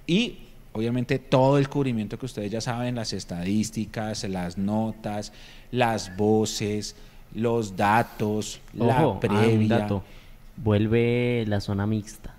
[0.05, 0.39] y
[0.73, 5.31] obviamente todo el cubrimiento que ustedes ya saben, las estadísticas, las notas,
[5.71, 6.95] las voces,
[7.33, 9.79] los datos, Ojo, la ah, un previa.
[9.79, 10.03] dato.
[10.57, 12.35] Vuelve la zona mixta.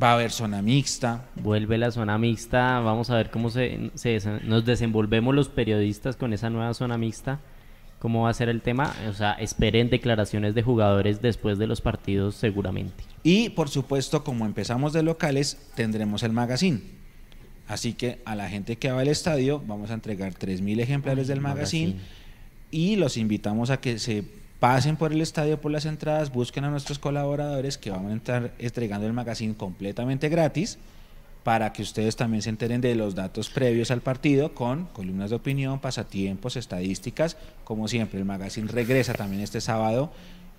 [0.00, 1.24] Va a haber zona mixta.
[1.36, 2.80] Vuelve la zona mixta.
[2.80, 7.38] Vamos a ver cómo se, se nos desenvolvemos los periodistas con esa nueva zona mixta.
[8.00, 8.92] ¿Cómo va a ser el tema?
[9.08, 13.02] O sea, esperen declaraciones de jugadores después de los partidos seguramente.
[13.22, 16.82] Y por supuesto, como empezamos de locales, tendremos el magazine.
[17.66, 21.40] Así que a la gente que va al estadio vamos a entregar 3.000 ejemplares del
[21.40, 21.96] magazine
[22.70, 24.24] y los invitamos a que se
[24.60, 28.52] pasen por el estadio por las entradas, busquen a nuestros colaboradores que van a estar
[28.58, 30.78] entregando el magazine completamente gratis
[31.42, 35.36] para que ustedes también se enteren de los datos previos al partido con columnas de
[35.36, 37.36] opinión, pasatiempos, estadísticas.
[37.64, 40.10] Como siempre, el magazine regresa también este sábado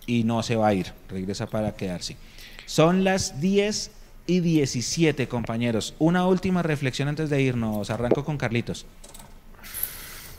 [0.05, 2.17] y no se va a ir, regresa para quedarse.
[2.67, 3.91] Son las 10
[4.27, 5.95] y 17, compañeros.
[5.99, 7.89] Una última reflexión antes de irnos.
[7.89, 8.85] Arranco con Carlitos.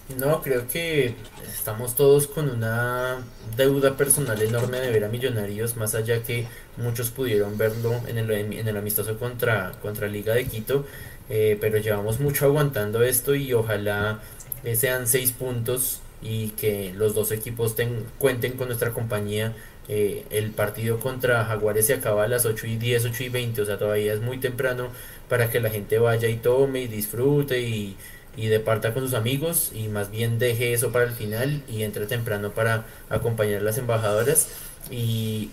[0.08, 1.16] No, creo que
[1.52, 3.16] estamos todos con una
[3.56, 6.46] deuda personal enorme de ver a Millonarios, más allá que
[6.76, 10.86] muchos pudieron verlo en el, en el amistoso contra, contra Liga de Quito,
[11.28, 14.20] eh, pero llevamos mucho aguantando esto y ojalá
[14.62, 19.54] eh, sean seis puntos y que los dos equipos ten- cuenten con nuestra compañía.
[19.88, 23.62] Eh, el partido contra Jaguares se acaba a las 8 y 10, 8 y 20,
[23.62, 24.88] o sea, todavía es muy temprano
[25.28, 27.96] para que la gente vaya y tome y disfrute y
[28.38, 32.04] y departa con sus amigos y más bien deje eso para el final y entre
[32.04, 34.48] temprano para acompañar a las embajadoras.
[34.90, 35.48] Y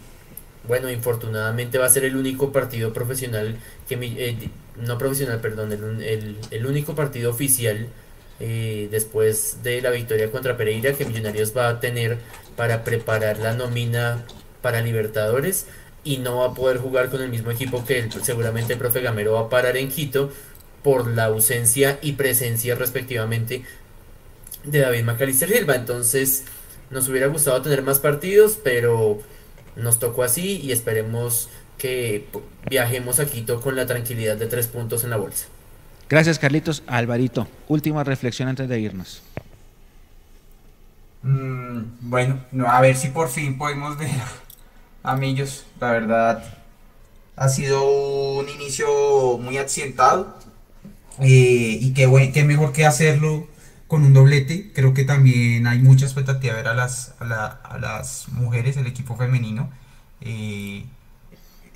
[0.67, 3.57] bueno infortunadamente va a ser el único partido profesional
[3.87, 7.87] que mi- eh, no profesional perdón el, el único partido oficial
[8.39, 12.17] eh, después de la victoria contra Pereira que Millonarios va a tener
[12.55, 14.23] para preparar la nómina
[14.61, 15.65] para Libertadores
[16.03, 19.01] y no va a poder jugar con el mismo equipo que el- seguramente el profe
[19.01, 20.31] Gamero va a parar en Quito
[20.83, 23.63] por la ausencia y presencia respectivamente
[24.65, 25.75] de David Macalister Silva.
[25.75, 26.43] Entonces
[26.89, 29.19] nos hubiera gustado tener más partidos, pero
[29.75, 32.27] nos tocó así y esperemos que
[32.69, 35.47] viajemos a Quito con la tranquilidad de tres puntos en la bolsa.
[36.09, 36.83] Gracias, Carlitos.
[36.87, 39.21] Alvarito, última reflexión antes de irnos.
[41.23, 44.09] Mm, bueno, no, a ver si por fin podemos ver
[45.03, 45.65] a Millos.
[45.79, 46.43] La verdad,
[47.35, 47.83] ha sido
[48.39, 50.37] un inicio muy accidentado.
[51.19, 53.47] eh, y qué, buen- qué mejor que hacerlo
[53.87, 54.71] con un doblete.
[54.73, 58.87] Creo que también hay mucha expectativa de ver a las, a la- a mujeres, el
[58.87, 59.69] equipo femenino.
[60.21, 60.85] eh,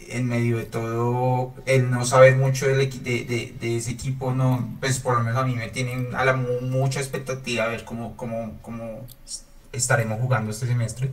[0.09, 4.75] en medio de todo, el no saber mucho del de, de- de ese equipo, no,
[4.79, 7.85] pues por lo menos a mí me tienen a la mu- mucha expectativa a ver
[7.85, 9.05] cómo, cómo, cómo
[9.73, 11.11] estaremos jugando este semestre.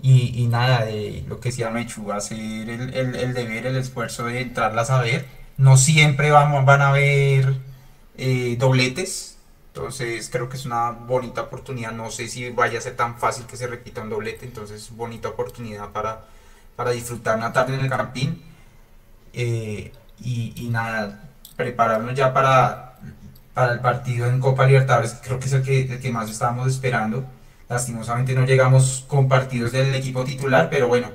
[0.00, 4.24] Y, y nada, de lo que decía Mechu, hacer el, el, el deber, el esfuerzo
[4.26, 5.26] de entrarlas a ver.
[5.56, 7.56] No siempre vamos, van a haber
[8.16, 9.38] eh, dobletes,
[9.68, 11.90] entonces creo que es una bonita oportunidad.
[11.92, 15.28] No sé si vaya a ser tan fácil que se repita un doblete, entonces bonita
[15.30, 16.26] oportunidad para,
[16.78, 18.40] para disfrutar una tarde en el Campín.
[19.32, 19.90] Eh,
[20.20, 23.00] y, nada, prepararnos ya para,
[23.52, 26.68] para el partido en Copa Libertadores, creo que es el que, el que más estábamos
[26.68, 27.26] esperando.
[27.68, 31.10] Lastimosamente no llegamos con partidos del equipo titular, pero bueno,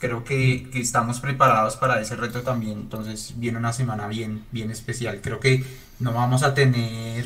[0.00, 2.80] creo que, que, estamos preparados para ese reto también.
[2.80, 5.20] Entonces viene una semana bien, bien especial.
[5.22, 5.64] Creo que
[5.98, 7.24] no vamos a tener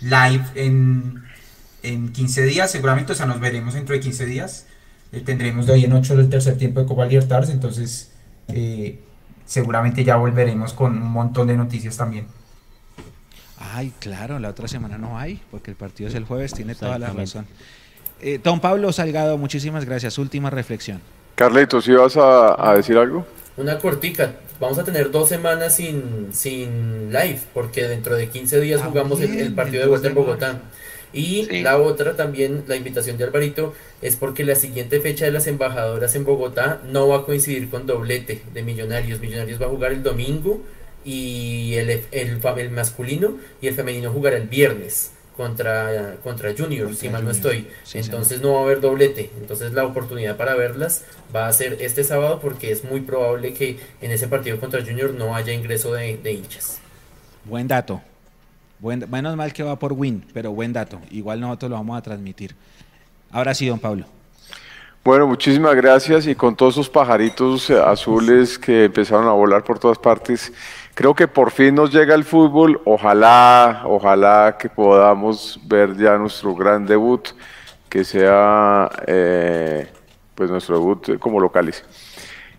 [0.00, 1.24] live en,
[1.82, 4.66] en 15 días, seguramente, o sea, nos veremos dentro de 15 días.
[5.12, 8.10] Eh, tendremos de hoy en 8 el tercer tiempo de Copa Libertadores, entonces
[8.48, 8.98] eh,
[9.44, 12.26] seguramente ya volveremos con un montón de noticias también.
[13.58, 16.98] Ay, claro, la otra semana no hay, porque el partido es el jueves, tiene toda
[16.98, 17.46] la razón.
[18.20, 20.16] Eh, don Pablo Salgado, muchísimas gracias.
[20.18, 21.00] Última reflexión.
[21.34, 23.26] Carlitos, ¿sí vas a, decir algo?
[23.56, 24.32] Una cortica.
[24.60, 29.20] Vamos a tener dos semanas sin, sin live, porque dentro de 15 días ah, jugamos
[29.20, 30.60] el, partido de vuelta en Bogotá.
[31.12, 35.46] Y la otra también, la invitación de Alvarito, es porque la siguiente fecha de las
[35.46, 39.20] embajadoras en Bogotá no va a coincidir con doblete de Millonarios.
[39.20, 40.62] Millonarios va a jugar el domingo
[41.04, 47.08] y el, el, el masculino y el femenino jugará el viernes contra, contra Junior, si
[47.08, 47.66] mal no estoy.
[47.94, 49.30] Entonces no va a haber doblete.
[49.40, 53.78] Entonces la oportunidad para verlas va a ser este sábado porque es muy probable que
[54.00, 56.78] en ese partido contra Junior no haya ingreso de, hinchas.
[57.44, 58.00] Buen dato.
[58.82, 61.00] Menos mal que va por win, pero buen dato.
[61.10, 62.54] Igual nosotros lo vamos a transmitir.
[63.30, 64.04] Ahora sí, don Pablo.
[65.04, 69.98] Bueno, muchísimas gracias y con todos esos pajaritos azules que empezaron a volar por todas
[69.98, 70.52] partes
[70.94, 76.54] Creo que por fin nos llega el fútbol, ojalá, ojalá que podamos ver ya nuestro
[76.54, 77.28] gran debut,
[77.88, 79.90] que sea eh,
[80.34, 81.82] pues nuestro debut como locales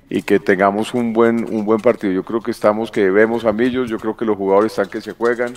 [0.09, 2.11] y que tengamos un buen, un buen partido.
[2.11, 4.99] Yo creo que estamos, que vemos a Millos, yo creo que los jugadores están que
[4.99, 5.53] se juegan,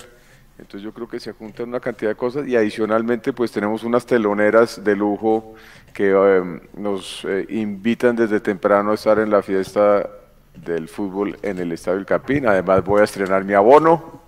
[0.59, 4.05] entonces yo creo que se juntan una cantidad de cosas y adicionalmente pues tenemos unas
[4.05, 5.53] teloneras de lujo
[5.93, 10.09] que eh, nos eh, invitan desde temprano a estar en la fiesta
[10.55, 12.47] del fútbol en el Estadio del Campín.
[12.47, 14.25] Además voy a estrenar mi abono.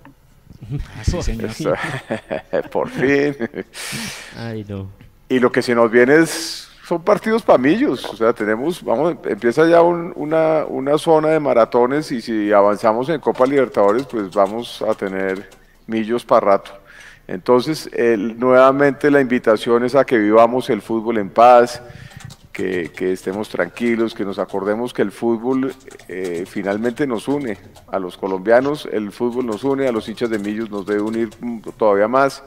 [0.96, 1.02] Ah,
[2.70, 3.34] por fin.
[5.28, 8.04] Y lo que se nos viene es, son partidos pamillos.
[8.04, 13.20] O sea, tenemos, vamos, empieza ya una, una zona de maratones y si avanzamos en
[13.20, 15.48] Copa Libertadores, pues vamos a tener
[15.90, 16.70] millos para rato.
[17.26, 17.90] Entonces,
[18.36, 21.82] nuevamente la invitación es a que vivamos el fútbol en paz,
[22.52, 25.74] que, estemos tranquilos, que nos acordemos que el fútbol
[26.08, 27.58] eh, finalmente nos une
[27.88, 31.30] a los colombianos, el fútbol nos une, a los hinchas de Millos nos debe unir
[31.76, 32.42] todavía más.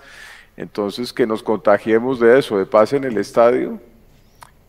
[0.56, 3.80] Entonces que nos contagiemos de eso, de paz en el estadio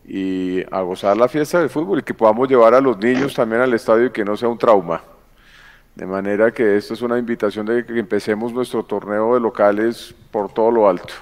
[0.07, 3.61] y a gozar la fiesta del fútbol y que podamos llevar a los niños también
[3.61, 5.03] al estadio y que no sea un trauma.
[5.95, 10.51] De manera que esto es una invitación de que empecemos nuestro torneo de locales por
[10.51, 11.13] todo lo alto.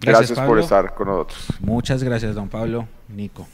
[0.00, 1.46] Gracias, por estar con nosotros.
[1.60, 2.86] Muchas gracias, don Pablo.
[3.08, 3.46] Nico.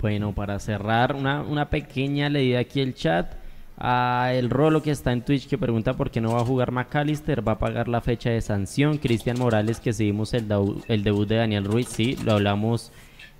[0.00, 3.32] Bueno, para cerrar, una, una pequeña leída aquí el chat.
[3.76, 6.70] A el Rolo que está en Twitch que pregunta por qué no va a jugar
[6.70, 8.98] McAllister, va a pagar la fecha de sanción.
[8.98, 10.46] Cristian Morales que seguimos el,
[10.86, 12.92] el debut de Daniel Ruiz, sí, lo hablamos,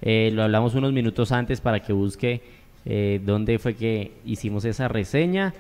[0.02, 2.42] eh, lo hablamos unos minutos antes para que busque
[2.84, 5.55] eh, dónde fue que hicimos esa reseña.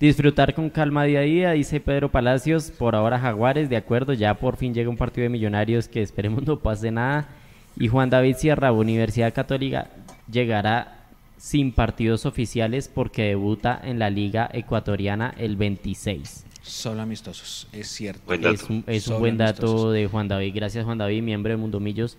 [0.00, 2.70] Disfrutar con calma día a día, dice Pedro Palacios.
[2.70, 6.46] Por ahora Jaguares, de acuerdo, ya por fin llega un partido de millonarios que esperemos
[6.46, 7.28] no pase nada.
[7.76, 9.90] Y Juan David Sierra, Universidad Católica,
[10.32, 11.04] llegará
[11.36, 16.46] sin partidos oficiales porque debuta en la Liga Ecuatoriana el 26.
[16.62, 18.32] Solo amistosos, es cierto.
[18.32, 20.54] Es un, es un buen dato de Juan David.
[20.54, 22.16] Gracias Juan David, miembro de Mundo Millos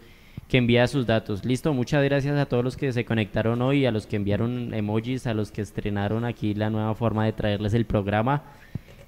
[0.52, 1.46] que envía sus datos.
[1.46, 5.26] Listo, muchas gracias a todos los que se conectaron hoy, a los que enviaron emojis,
[5.26, 8.44] a los que estrenaron aquí la nueva forma de traerles el programa.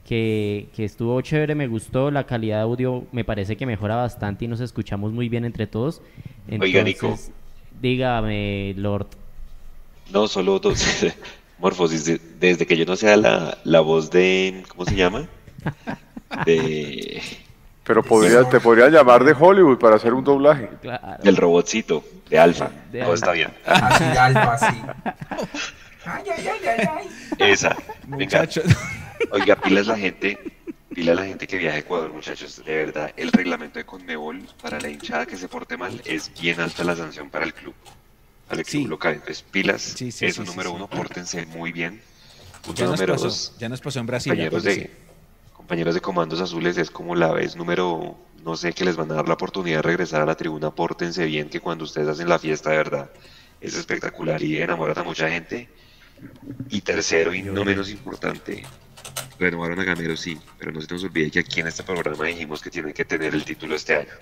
[0.08, 4.46] Que, que, estuvo chévere, me gustó, la calidad de audio me parece que mejora bastante
[4.46, 6.02] y nos escuchamos muy bien entre todos.
[6.48, 7.32] Entonces,
[7.82, 9.08] Dígame, Lord.
[10.14, 10.82] No, solo dos.
[11.60, 15.28] Morfosis, desde que yo no sea la, la voz de, ¿cómo se llama?
[16.46, 17.22] De
[17.84, 20.70] pero podría, te podrían llamar de Hollywood para hacer un doblaje.
[21.22, 22.70] Del robotcito, de Alfa.
[22.92, 23.54] Todo está bien.
[23.66, 24.82] Así, Alfa, sí.
[26.06, 27.08] Ay, ay, ay, ay,
[27.40, 27.78] Esa.
[28.08, 28.66] Muchachos.
[29.32, 30.38] Oiga, pilas la gente,
[30.94, 32.62] pilas la gente que viaja a Ecuador, muchachos.
[32.66, 36.60] De verdad, el reglamento de Conmebol para la hinchada que se porte mal es bien
[36.60, 37.74] alta la sanción para el club.
[38.50, 39.14] Para el club local.
[39.14, 39.82] Entonces, pilas.
[39.82, 42.02] Sí, eso número uno, pórtense muy bien.
[42.64, 43.54] Punto número dos.
[43.60, 44.32] Ya nos pasó en Brasil.
[44.32, 44.92] Compañeros de,
[45.64, 49.16] compañeros de Comandos Azules es como la vez número, no sé, que les van a
[49.16, 52.38] dar la oportunidad de regresar a la tribuna, pórtense bien, que cuando ustedes hacen la
[52.38, 53.10] fiesta de verdad
[53.62, 55.70] es espectacular y enamoran a mucha gente.
[56.70, 58.66] Y tercero, y no menos importante,
[59.40, 62.62] renovaron a Gamero, sí, pero no se nos olvide que aquí en este programa dijimos
[62.62, 64.14] que tienen que tener el título este año,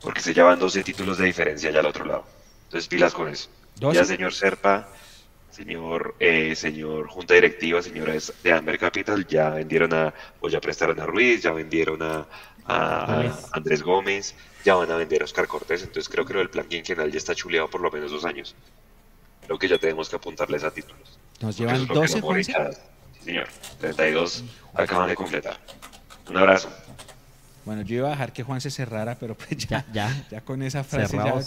[0.00, 2.26] porque se llevan 12 títulos de diferencia allá al otro lado.
[2.64, 3.48] Entonces, pilas con eso.
[3.76, 4.88] Ya, señor Serpa,
[5.52, 10.98] señor, eh, señor Junta Directiva, señores de Amber Capital, ya vendieron a, o ya prestaron
[10.98, 12.26] a Ruiz, ya vendieron a,
[13.52, 14.34] Andrés Gómez,
[14.64, 17.18] ya van a vender a Oscar Cortés, entonces creo que lo del plan quinquenal ya
[17.18, 18.54] está chuleado por lo menos dos años.
[19.44, 21.18] creo que ya tenemos que apuntarles a títulos.
[21.40, 22.50] Nos llevan eso es lo que 12, nos mueve Juanse.
[22.52, 22.82] hinchadas.
[23.18, 23.48] Sí, señor.
[23.80, 25.58] 32 acaban de completar.
[26.28, 26.70] Un abrazo.
[27.64, 30.28] Bueno, yo iba a dejar que Juan se cerrara, pero pues ya, Ya, ya.
[30.30, 31.40] ya con esa frase ya,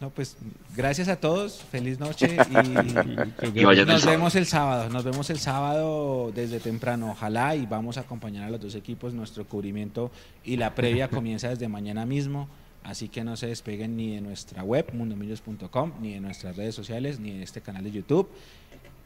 [0.00, 0.36] no pues
[0.76, 5.30] gracias a todos, feliz noche Y y Y el nos vemos el sábado, nos vemos
[5.30, 10.10] el sábado desde temprano, ojalá y vamos a acompañar a los dos equipos, nuestro cubrimiento
[10.44, 12.48] y la previa comienza desde mañana mismo,
[12.82, 17.20] así que no se despeguen ni de nuestra web mundomillos.com, ni de nuestras redes sociales,
[17.20, 18.28] ni de este canal de YouTube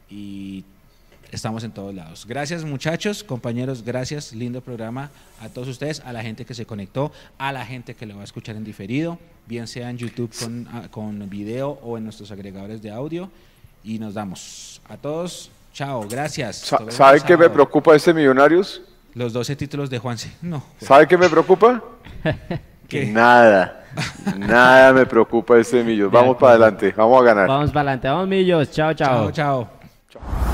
[0.09, 0.65] y
[1.31, 2.25] estamos en todos lados.
[2.27, 5.09] Gracias muchachos, compañeros, gracias, lindo programa
[5.41, 8.21] a todos ustedes, a la gente que se conectó, a la gente que lo va
[8.21, 9.17] a escuchar en diferido,
[9.47, 13.29] bien sea en YouTube con, ah, con video o en nuestros agregadores de audio.
[13.83, 14.79] Y nos damos.
[14.87, 16.57] A todos, chao, gracias.
[16.57, 18.81] Sa- Nos vemos ¿Sabe el qué me preocupa este Millonarios?
[19.15, 20.31] Los 12 títulos de Juanse.
[20.41, 20.63] No.
[20.79, 21.83] ¿Sabe qué me preocupa?
[22.87, 23.07] ¿Qué?
[23.07, 23.85] Nada.
[24.37, 26.11] Nada me preocupa este Millos.
[26.13, 26.93] Vamos para adelante.
[26.95, 27.47] Vamos a ganar.
[27.47, 28.69] Vamos para adelante, vamos millos.
[28.71, 29.31] Chao, chao.
[29.31, 29.67] Chao,
[30.09, 30.50] chao.